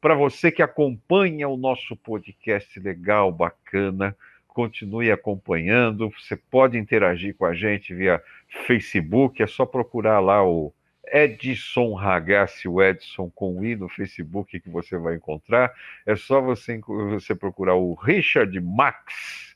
Para 0.00 0.14
você 0.14 0.50
que 0.50 0.62
acompanha 0.62 1.48
o 1.48 1.56
nosso 1.56 1.94
podcast 1.96 2.80
legal, 2.80 3.30
bacana, 3.30 4.16
continue 4.48 5.12
acompanhando. 5.12 6.10
Você 6.18 6.34
pode 6.34 6.78
interagir 6.78 7.36
com 7.36 7.44
a 7.44 7.54
gente 7.54 7.94
via 7.94 8.22
Facebook, 8.66 9.42
é 9.42 9.46
só 9.46 9.64
procurar 9.66 10.18
lá 10.20 10.44
o 10.44 10.72
Edson 11.06 11.94
Ragazzi, 11.94 12.66
o 12.66 12.82
Edson 12.82 13.30
com 13.34 13.62
I 13.62 13.76
no 13.76 13.88
Facebook 13.88 14.58
que 14.58 14.70
você 14.70 14.96
vai 14.96 15.16
encontrar. 15.16 15.72
É 16.06 16.16
só 16.16 16.40
você, 16.40 16.78
você 16.78 17.34
procurar 17.34 17.74
o 17.74 17.94
Richard 17.94 18.58
Max 18.60 19.51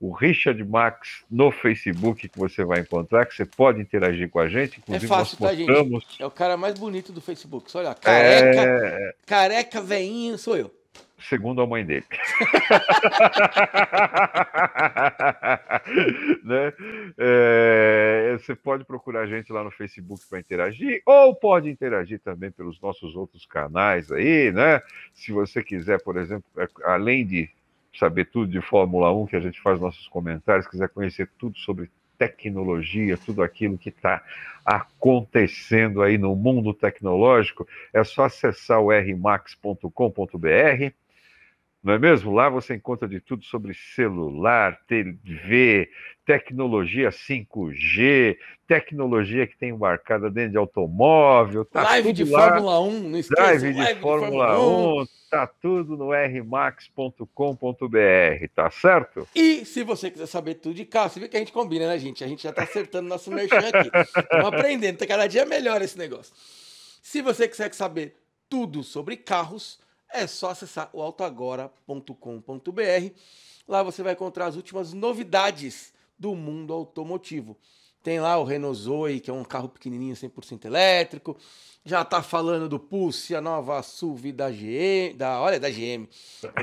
o 0.00 0.12
Richard 0.12 0.62
Max 0.64 1.24
no 1.30 1.50
Facebook 1.50 2.28
que 2.28 2.38
você 2.38 2.64
vai 2.64 2.80
encontrar, 2.80 3.26
que 3.26 3.34
você 3.34 3.44
pode 3.44 3.80
interagir 3.80 4.30
com 4.30 4.38
a 4.38 4.48
gente. 4.48 4.76
É 4.76 4.78
Inclusive, 4.78 5.06
é 5.06 5.08
fácil, 5.08 5.38
nós 5.40 5.56
postamos... 5.56 6.04
tá, 6.04 6.10
gente? 6.10 6.22
É 6.22 6.26
o 6.26 6.30
cara 6.30 6.56
mais 6.56 6.78
bonito 6.78 7.12
do 7.12 7.20
Facebook. 7.20 7.70
Só 7.70 7.80
olha, 7.80 7.94
careca, 7.94 8.60
é... 8.60 9.14
careca, 9.26 9.80
veinho, 9.80 10.38
sou 10.38 10.56
eu. 10.56 10.72
Segundo 11.20 11.60
a 11.60 11.66
mãe 11.66 11.84
dele. 11.84 12.06
né? 16.44 16.72
É, 17.18 18.36
você 18.38 18.54
pode 18.54 18.84
procurar 18.84 19.22
a 19.22 19.26
gente 19.26 19.52
lá 19.52 19.64
no 19.64 19.70
Facebook 19.72 20.24
para 20.28 20.38
interagir, 20.38 21.02
ou 21.04 21.34
pode 21.34 21.68
interagir 21.68 22.20
também 22.20 22.52
pelos 22.52 22.80
nossos 22.80 23.16
outros 23.16 23.44
canais 23.46 24.12
aí, 24.12 24.52
né? 24.52 24.80
Se 25.12 25.32
você 25.32 25.60
quiser, 25.62 26.00
por 26.02 26.16
exemplo, 26.16 26.44
é, 26.56 26.68
além 26.84 27.26
de 27.26 27.50
saber 27.96 28.26
tudo 28.26 28.50
de 28.50 28.60
Fórmula 28.60 29.12
1, 29.12 29.26
que 29.26 29.36
a 29.36 29.40
gente 29.40 29.60
faz 29.60 29.80
nossos 29.80 30.08
comentários, 30.08 30.66
quiser 30.66 30.88
conhecer 30.88 31.28
tudo 31.38 31.56
sobre 31.58 31.90
tecnologia, 32.16 33.16
tudo 33.16 33.42
aquilo 33.42 33.78
que 33.78 33.90
está 33.90 34.22
acontecendo 34.64 36.02
aí 36.02 36.18
no 36.18 36.34
mundo 36.34 36.74
tecnológico, 36.74 37.66
é 37.92 38.02
só 38.04 38.24
acessar 38.24 38.80
o 38.80 38.90
rmax.com.br 38.90 39.88
não 41.82 41.94
é 41.94 41.98
mesmo? 41.98 42.32
Lá 42.34 42.48
você 42.48 42.74
encontra 42.74 43.08
de 43.08 43.20
tudo 43.20 43.44
sobre 43.44 43.72
celular, 43.72 44.78
TV, 44.86 45.88
tecnologia 46.26 47.10
5G, 47.10 48.36
tecnologia 48.66 49.46
que 49.46 49.56
tem 49.56 49.70
embarcada 49.70 50.28
dentro 50.28 50.50
de 50.50 50.56
automóvel. 50.58 51.64
Tá 51.64 51.82
live 51.84 52.12
de 52.12 52.24
lá. 52.24 52.50
Fórmula 52.50 52.80
1, 52.80 53.08
não 53.08 53.18
esqueça. 53.18 53.42
Live 53.42 53.72
de, 53.72 53.78
live 53.78 54.00
Fórmula, 54.00 54.46
de 54.46 54.56
Fórmula 54.56 54.98
1, 54.98 55.02
1, 55.02 55.06
tá 55.30 55.46
tudo 55.46 55.96
no 55.96 56.10
rmax.com.br, 56.10 57.26
tá 58.54 58.70
certo? 58.70 59.28
E 59.34 59.64
se 59.64 59.84
você 59.84 60.10
quiser 60.10 60.26
saber 60.26 60.54
tudo 60.54 60.74
de 60.74 60.84
carro, 60.84 61.10
você 61.10 61.20
vê 61.20 61.28
que 61.28 61.36
a 61.36 61.40
gente 61.40 61.52
combina, 61.52 61.86
né, 61.86 61.98
gente? 61.98 62.24
A 62.24 62.28
gente 62.28 62.42
já 62.42 62.52
tá 62.52 62.64
acertando 62.64 63.08
nosso 63.08 63.30
merchan 63.30 63.68
aqui. 63.72 63.90
Estamos 64.18 64.46
aprendendo, 64.52 64.98
tá 64.98 65.06
cada 65.06 65.28
dia 65.28 65.46
melhor 65.46 65.80
esse 65.80 65.96
negócio. 65.96 66.34
Se 67.00 67.22
você 67.22 67.46
quiser 67.46 67.72
saber 67.72 68.16
tudo 68.48 68.82
sobre 68.82 69.16
carros, 69.16 69.78
é 70.12 70.26
só 70.26 70.50
acessar 70.50 70.88
o 70.92 71.02
autoagora.com.br. 71.02 73.12
Lá 73.66 73.82
você 73.82 74.02
vai 74.02 74.14
encontrar 74.14 74.46
as 74.46 74.56
últimas 74.56 74.92
novidades 74.92 75.92
do 76.18 76.34
mundo 76.34 76.72
automotivo. 76.72 77.56
Tem 78.02 78.20
lá 78.20 78.38
o 78.38 78.44
Renault 78.44 78.78
Zoe, 78.78 79.20
que 79.20 79.30
é 79.30 79.34
um 79.34 79.44
carro 79.44 79.68
pequenininho 79.68 80.14
100% 80.14 80.64
elétrico. 80.64 81.36
Já 81.84 82.04
tá 82.04 82.22
falando 82.22 82.68
do 82.68 82.78
Pulse, 82.78 83.34
a 83.34 83.40
nova 83.40 83.82
SUV 83.82 84.32
da 84.32 84.50
GM, 84.50 85.16
da, 85.16 85.40
olha, 85.40 85.60
da 85.60 85.68
GM. 85.68 86.08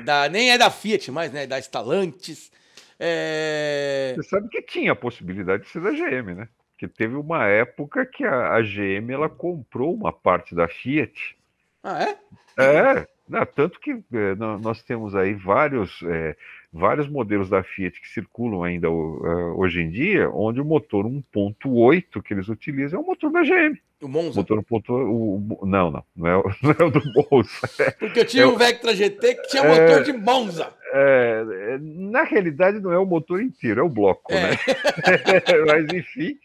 Da, 0.04 0.30
nem 0.30 0.52
é 0.52 0.58
da 0.58 0.72
Fiat 0.72 1.12
mais, 1.12 1.32
né? 1.32 1.46
Da 1.46 1.62
Stellantis. 1.62 2.52
É... 3.00 4.14
Você 4.18 4.30
sabe 4.30 4.48
que 4.50 4.62
tinha 4.62 4.93
a 4.93 4.96
possibilidade 4.96 5.64
de 5.64 5.70
ser 5.70 5.82
da 5.82 5.91
GM, 5.91 6.36
né? 6.36 6.50
Porque 6.72 6.88
teve 6.88 7.16
uma 7.16 7.46
época 7.46 8.06
que 8.06 8.24
a, 8.24 8.56
a 8.56 8.62
GM 8.62 9.12
ela 9.12 9.30
comprou 9.30 9.93
uma 9.93 10.12
parte 10.12 10.56
da 10.56 10.68
Fiat. 10.68 11.38
Ah, 11.84 12.04
é? 12.04 12.18
É, 12.58 13.08
não, 13.28 13.45
tanto 13.45 13.80
que 13.80 13.91
é, 13.91 14.36
nós 14.36 14.84
temos 14.84 15.15
aí 15.15 15.34
vários, 15.34 15.99
é, 16.03 16.36
vários 16.71 17.07
modelos 17.07 17.49
da 17.49 17.63
Fiat 17.63 17.99
que 17.99 18.07
circulam 18.07 18.63
ainda 18.63 18.89
uh, 18.89 19.59
hoje 19.59 19.82
em 19.82 19.89
dia, 19.89 20.30
onde 20.30 20.61
o 20.61 20.65
motor 20.65 21.05
1.8 21.05 22.21
que 22.21 22.34
eles 22.34 22.49
utilizam 22.49 22.99
é 22.99 23.03
o 23.03 23.05
motor 23.05 23.32
da 23.32 23.41
GM. 23.41 23.80
O 24.01 24.07
Monza? 24.07 24.39
Motor 24.39 24.63
1.8, 24.63 24.89
o, 24.89 25.57
o, 25.61 25.65
não, 25.65 25.89
não, 25.89 26.03
não 26.15 26.28
é, 26.28 26.43
não 26.61 26.71
é 26.78 26.84
o 26.84 26.91
do 26.91 27.01
Monza. 27.13 27.67
Porque 27.97 28.19
eu 28.19 28.26
tinha 28.26 28.43
é, 28.43 28.47
um 28.47 28.57
Vectra 28.57 28.93
GT 28.93 29.36
que 29.36 29.47
tinha 29.47 29.63
é, 29.63 29.67
motor 29.67 30.03
de 30.03 30.13
Monza. 30.13 30.71
É, 30.93 31.78
na 31.82 32.23
realidade 32.23 32.80
não 32.80 32.91
é 32.91 32.99
o 32.99 33.05
motor 33.05 33.41
inteiro, 33.41 33.82
é 33.82 33.84
o 33.84 33.89
bloco, 33.89 34.32
né? 34.32 34.51
Mas 35.67 35.91
enfim, 35.91 36.38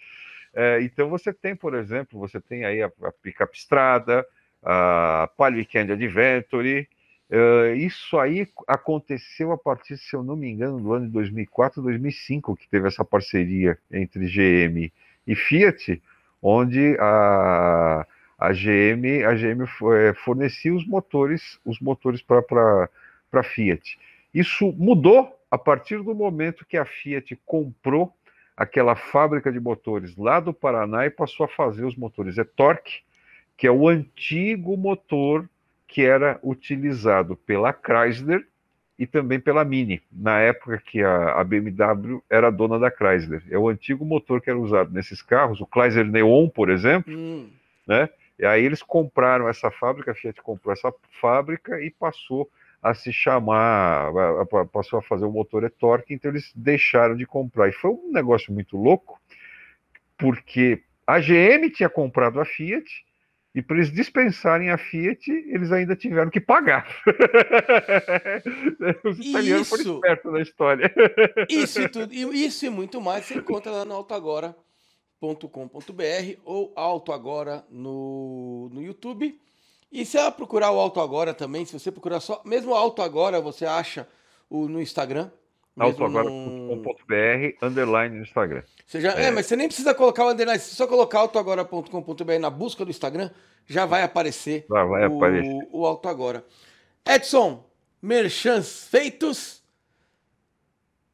então 0.80 1.10
você 1.10 1.30
tem, 1.30 1.54
por 1.54 1.74
exemplo, 1.74 2.18
você 2.18 2.40
tem 2.40 2.64
aí 2.64 2.82
a, 2.82 2.90
a 3.02 3.12
picape 3.22 3.56
estrada, 3.56 4.26
a 4.62 5.28
Palio 5.36 5.58
Weekend 5.58 5.92
Adventure. 5.92 6.88
Uh, 7.30 7.74
isso 7.76 8.18
aí 8.18 8.48
aconteceu 8.66 9.52
a 9.52 9.58
partir, 9.58 9.96
se 9.96 10.16
eu 10.16 10.22
não 10.22 10.34
me 10.34 10.50
engano, 10.50 10.80
do 10.80 10.92
ano 10.92 11.06
de 11.06 11.12
2004, 11.12 11.80
2005, 11.80 12.56
que 12.56 12.68
teve 12.68 12.88
essa 12.88 13.04
parceria 13.04 13.78
entre 13.90 14.26
GM 14.26 14.92
e 15.26 15.34
Fiat, 15.36 16.02
onde 16.42 16.96
a, 16.98 18.04
a 18.36 18.52
GM, 18.52 19.24
a 19.24 19.34
GM 19.34 19.62
eh, 19.62 20.14
fornecia 20.24 20.74
os 20.74 20.84
motores, 20.86 21.60
os 21.64 21.78
motores 21.78 22.20
para 22.20 22.88
Fiat. 23.44 23.96
Isso 24.34 24.72
mudou 24.72 25.32
a 25.50 25.58
partir 25.58 26.02
do 26.02 26.14
momento 26.14 26.66
que 26.66 26.76
a 26.76 26.84
Fiat 26.84 27.38
comprou 27.46 28.12
aquela 28.56 28.96
fábrica 28.96 29.52
de 29.52 29.60
motores 29.60 30.16
lá 30.16 30.40
do 30.40 30.52
Paraná 30.52 31.06
e 31.06 31.10
passou 31.10 31.44
a 31.44 31.48
fazer 31.48 31.84
os 31.84 31.96
motores 31.96 32.38
e-torque 32.38 33.02
que 33.60 33.66
é 33.66 33.70
o 33.70 33.86
antigo 33.86 34.74
motor 34.74 35.46
que 35.86 36.00
era 36.00 36.40
utilizado 36.42 37.36
pela 37.36 37.74
Chrysler 37.74 38.46
e 38.98 39.06
também 39.06 39.38
pela 39.38 39.66
Mini, 39.66 40.00
na 40.10 40.38
época 40.40 40.78
que 40.78 41.02
a, 41.02 41.44
BMW 41.44 42.22
era 42.30 42.50
dona 42.50 42.78
da 42.78 42.90
Chrysler. 42.90 43.42
É 43.50 43.58
o 43.58 43.68
antigo 43.68 44.02
motor 44.02 44.40
que 44.40 44.48
era 44.48 44.58
usado 44.58 44.90
nesses 44.94 45.20
carros, 45.20 45.60
o 45.60 45.66
Chrysler 45.66 46.06
Neon, 46.06 46.48
por 46.48 46.70
exemplo, 46.70 47.14
hum. 47.14 47.50
né? 47.86 48.08
E 48.38 48.46
aí 48.46 48.64
eles 48.64 48.82
compraram 48.82 49.46
essa 49.46 49.70
fábrica, 49.70 50.12
a 50.12 50.14
Fiat 50.14 50.40
comprou 50.40 50.72
essa 50.72 50.90
fábrica 51.20 51.78
e 51.82 51.90
passou 51.90 52.50
a 52.82 52.94
se 52.94 53.12
chamar, 53.12 54.10
passou 54.72 55.00
a 55.00 55.02
fazer 55.02 55.26
o 55.26 55.30
motor 55.30 55.64
e-torque, 55.64 56.14
então 56.14 56.30
eles 56.30 56.50
deixaram 56.56 57.14
de 57.14 57.26
comprar. 57.26 57.68
E 57.68 57.72
foi 57.72 57.90
um 57.90 58.10
negócio 58.10 58.54
muito 58.54 58.78
louco, 58.78 59.20
porque 60.16 60.82
a 61.06 61.20
GM 61.20 61.68
tinha 61.70 61.90
comprado 61.90 62.40
a 62.40 62.46
Fiat, 62.46 63.04
e 63.54 63.60
para 63.60 63.76
eles 63.76 63.92
dispensarem 63.92 64.70
a 64.70 64.78
Fiat, 64.78 65.28
eles 65.28 65.72
ainda 65.72 65.96
tiveram 65.96 66.30
que 66.30 66.40
pagar. 66.40 66.86
Os 69.04 69.18
italianos 69.18 69.66
isso, 69.66 69.76
foram 69.76 69.94
espertos 69.96 70.32
na 70.32 70.40
história. 70.40 70.94
Isso 71.48 71.80
e, 71.80 71.88
tudo, 71.88 72.14
isso 72.14 72.66
e 72.66 72.70
muito 72.70 73.00
mais 73.00 73.24
você 73.24 73.34
encontra 73.34 73.72
lá 73.72 73.84
no 73.84 73.94
autoagora.com.br 73.94 74.54
ou 76.44 76.72
autoagora 76.76 77.64
no, 77.68 78.70
no 78.72 78.80
YouTube. 78.82 79.36
E 79.90 80.06
se 80.06 80.16
ela 80.16 80.30
procurar 80.30 80.70
o 80.70 80.78
Auto 80.78 81.00
Agora 81.00 81.34
também, 81.34 81.64
se 81.64 81.72
você 81.72 81.90
procurar 81.90 82.20
só, 82.20 82.40
mesmo 82.44 82.70
o 82.70 82.76
Auto 82.76 83.02
Agora, 83.02 83.40
você 83.40 83.66
acha 83.66 84.06
o, 84.48 84.68
no 84.68 84.80
Instagram, 84.80 85.28
autoagora.com.br, 85.78 87.64
underline 87.64 88.16
no 88.16 88.22
Instagram. 88.22 88.62
Você 88.86 89.00
já, 89.00 89.12
é. 89.14 89.24
é. 89.24 89.30
mas 89.30 89.46
você 89.46 89.56
nem 89.56 89.68
precisa 89.68 89.94
colocar 89.94 90.26
o 90.26 90.30
underline, 90.30 90.58
se 90.58 90.74
só 90.74 90.86
colocar 90.86 91.20
autoagora.com.br 91.20 92.38
na 92.40 92.50
busca 92.50 92.84
do 92.84 92.90
Instagram, 92.90 93.30
já 93.66 93.86
vai 93.86 94.02
aparecer, 94.02 94.66
já 94.68 94.84
vai 94.84 95.06
o, 95.06 95.16
aparecer. 95.16 95.68
o 95.72 95.86
Auto 95.86 96.08
Agora. 96.08 96.44
Edson, 97.06 97.64
merchans 98.02 98.88
feitos. 98.88 99.62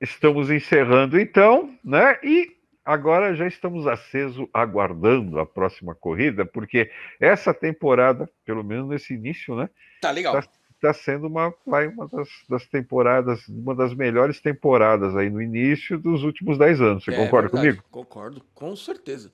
Estamos 0.00 0.50
encerrando 0.50 1.18
então, 1.18 1.74
né? 1.84 2.18
E 2.22 2.56
agora 2.84 3.34
já 3.34 3.46
estamos 3.46 3.86
aceso 3.86 4.48
aguardando 4.52 5.38
a 5.38 5.46
próxima 5.46 5.94
corrida, 5.94 6.44
porque 6.46 6.90
essa 7.18 7.52
temporada, 7.52 8.28
pelo 8.44 8.62
menos 8.62 8.88
nesse 8.88 9.14
início, 9.14 9.56
né? 9.56 9.68
Tá 10.00 10.10
legal. 10.10 10.34
Tá 10.34 10.48
está 10.76 10.92
sendo 10.92 11.26
uma, 11.26 11.52
vai, 11.66 11.88
uma 11.88 12.06
das, 12.06 12.28
das, 12.48 12.66
temporadas, 12.66 13.46
uma 13.48 13.74
das 13.74 13.94
melhores 13.94 14.40
temporadas 14.40 15.16
aí 15.16 15.28
no 15.28 15.42
início 15.42 15.98
dos 15.98 16.22
últimos 16.22 16.58
10 16.58 16.80
anos. 16.80 17.04
Você 17.04 17.12
é, 17.12 17.16
concorda 17.16 17.48
verdade, 17.48 17.76
comigo? 17.76 17.84
Concordo, 17.90 18.42
com 18.54 18.76
certeza. 18.76 19.32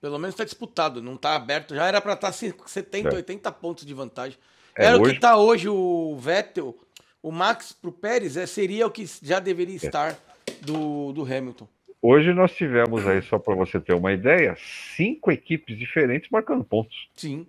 Pelo 0.00 0.18
menos 0.18 0.34
está 0.34 0.44
disputado, 0.44 1.02
não 1.02 1.14
está 1.14 1.34
aberto. 1.34 1.74
Já 1.74 1.86
era 1.86 2.00
para 2.00 2.14
estar 2.14 2.32
tá 2.32 2.32
70, 2.32 3.08
é. 3.08 3.14
80 3.14 3.52
pontos 3.52 3.86
de 3.86 3.94
vantagem. 3.94 4.38
É, 4.76 4.86
era 4.86 4.96
hoje... 4.96 5.02
o 5.02 5.06
que 5.06 5.16
está 5.16 5.36
hoje 5.36 5.68
o 5.68 6.16
Vettel, 6.18 6.76
o 7.22 7.30
Max 7.30 7.72
para 7.72 7.90
o 7.90 7.92
Pérez, 7.92 8.36
é, 8.36 8.46
seria 8.46 8.86
o 8.86 8.90
que 8.90 9.06
já 9.22 9.38
deveria 9.40 9.76
é. 9.76 9.86
estar 9.86 10.18
do, 10.60 11.12
do 11.12 11.22
Hamilton. 11.22 11.68
Hoje 12.00 12.34
nós 12.34 12.52
tivemos 12.52 13.06
aí, 13.06 13.22
só 13.22 13.38
para 13.38 13.54
você 13.54 13.78
ter 13.80 13.94
uma 13.94 14.12
ideia, 14.12 14.56
cinco 14.96 15.30
equipes 15.30 15.78
diferentes 15.78 16.28
marcando 16.30 16.64
pontos. 16.64 17.08
Sim. 17.14 17.46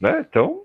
Né? 0.00 0.24
Então, 0.28 0.62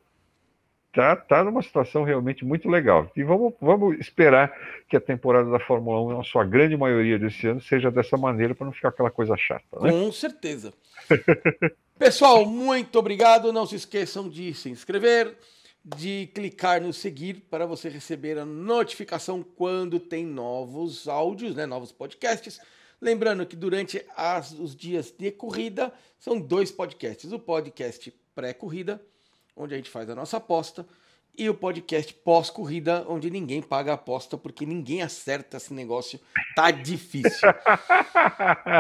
tá, 0.94 1.16
tá 1.16 1.44
numa 1.44 1.62
situação 1.62 2.04
realmente 2.04 2.46
muito 2.46 2.70
legal. 2.70 3.12
E 3.16 3.24
vamos, 3.24 3.54
vamos 3.60 4.00
esperar 4.00 4.54
que 4.88 4.96
a 4.96 5.02
temporada 5.02 5.50
da 5.50 5.60
Fórmula 5.60 6.00
1, 6.14 6.18
na 6.18 6.24
sua 6.24 6.46
grande 6.46 6.78
maioria 6.78 7.18
desse 7.18 7.48
ano, 7.48 7.60
seja 7.60 7.90
dessa 7.90 8.16
maneira 8.16 8.54
para 8.54 8.66
não 8.66 8.74
ficar 8.74 8.90
aquela 8.90 9.12
coisa 9.12 9.36
chata. 9.36 9.80
Né? 9.82 9.92
Com 9.92 10.12
certeza. 10.12 10.72
Pessoal, 11.98 12.46
muito 12.46 12.98
obrigado. 13.00 13.52
Não 13.52 13.66
se 13.66 13.76
esqueçam 13.76 14.30
de 14.30 14.54
se 14.54 14.70
inscrever, 14.70 15.36
de 15.84 16.30
clicar 16.34 16.80
no 16.80 16.94
seguir 16.94 17.46
para 17.50 17.66
você 17.66 17.90
receber 17.90 18.38
a 18.38 18.46
notificação 18.46 19.44
quando 19.44 20.00
tem 20.00 20.26
novos 20.26 21.08
áudios, 21.08 21.56
né, 21.56 21.66
novos 21.66 21.92
podcasts. 21.92 22.60
Lembrando 23.02 23.46
que 23.46 23.56
durante 23.56 24.06
as, 24.16 24.52
os 24.54 24.76
dias 24.76 25.12
de 25.12 25.30
corrida 25.32 25.92
são 26.18 26.40
dois 26.40 26.72
podcasts: 26.72 27.32
o 27.34 27.40
podcast 27.40 28.14
pré-corrida, 28.34 29.02
onde 29.56 29.74
a 29.74 29.78
gente 29.78 29.90
faz 29.90 30.10
a 30.10 30.16
nossa 30.16 30.38
aposta, 30.38 30.86
e 31.36 31.50
o 31.50 31.54
podcast 31.54 32.14
pós-corrida, 32.14 33.06
onde 33.10 33.30
ninguém 33.30 33.62
paga 33.62 33.92
a 33.92 33.96
aposta 33.96 34.38
porque 34.38 34.66
ninguém 34.66 35.02
acerta 35.02 35.58
esse 35.58 35.74
negócio. 35.74 36.20
Tá 36.56 36.70
difícil. 36.70 37.50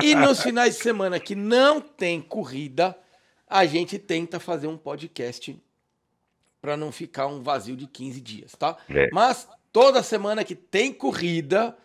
e 0.04 0.14
nos 0.14 0.41
finais 0.41 0.76
de 0.76 0.84
semana 0.84 1.20
que 1.20 1.34
não 1.34 1.82
tem 1.82 2.22
corrida, 2.22 2.95
a 3.48 3.66
gente 3.66 3.98
tenta 3.98 4.40
fazer 4.40 4.68
um 4.68 4.78
podcast 4.78 5.60
para 6.62 6.78
não 6.78 6.91
ficar 6.91 7.28
um 7.28 7.41
vazio 7.41 7.76
de 7.76 7.88
15 7.88 8.22
dias, 8.22 8.52
tá? 8.54 8.78
É. 8.88 9.10
Mas 9.12 9.48
toda 9.72 10.04
semana 10.04 10.44
que 10.44 10.56
tem 10.56 10.94
corrida, 10.94 11.76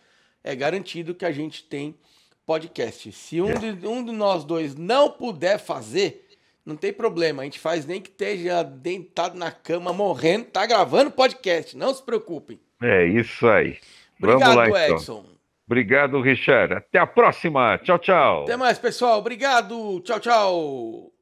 é 0.43 0.55
garantido 0.55 1.15
que 1.15 1.25
a 1.25 1.31
gente 1.31 1.63
tem 1.63 1.97
podcast. 2.45 3.11
Se 3.11 3.41
um, 3.41 3.53
de, 3.53 3.87
um 3.87 4.03
de 4.03 4.11
nós 4.11 4.43
dois 4.43 4.75
não 4.75 5.11
puder 5.11 5.59
fazer, 5.59 6.28
não 6.65 6.75
tem 6.75 6.93
problema. 6.93 7.41
A 7.41 7.45
gente 7.45 7.59
faz 7.59 7.85
nem 7.85 8.01
que 8.01 8.09
esteja 8.09 8.63
deitado 8.63 9.37
na 9.37 9.51
cama, 9.51 9.93
morrendo, 9.93 10.45
tá 10.45 10.65
gravando 10.65 11.11
podcast. 11.11 11.75
Não 11.75 11.93
se 11.93 12.03
preocupem. 12.03 12.59
É 12.81 13.05
isso 13.05 13.47
aí. 13.47 13.77
Obrigado, 14.17 14.55
Vamos 14.55 14.55
lá, 14.55 14.85
então. 14.85 14.97
Edson. 14.97 15.25
Obrigado, 15.65 16.19
Richard. 16.21 16.73
Até 16.73 16.97
a 16.97 17.05
próxima. 17.05 17.77
Tchau, 17.77 17.99
tchau. 17.99 18.43
Até 18.43 18.57
mais, 18.57 18.79
pessoal. 18.79 19.19
Obrigado. 19.19 19.99
Tchau, 20.01 20.19
tchau. 20.19 21.18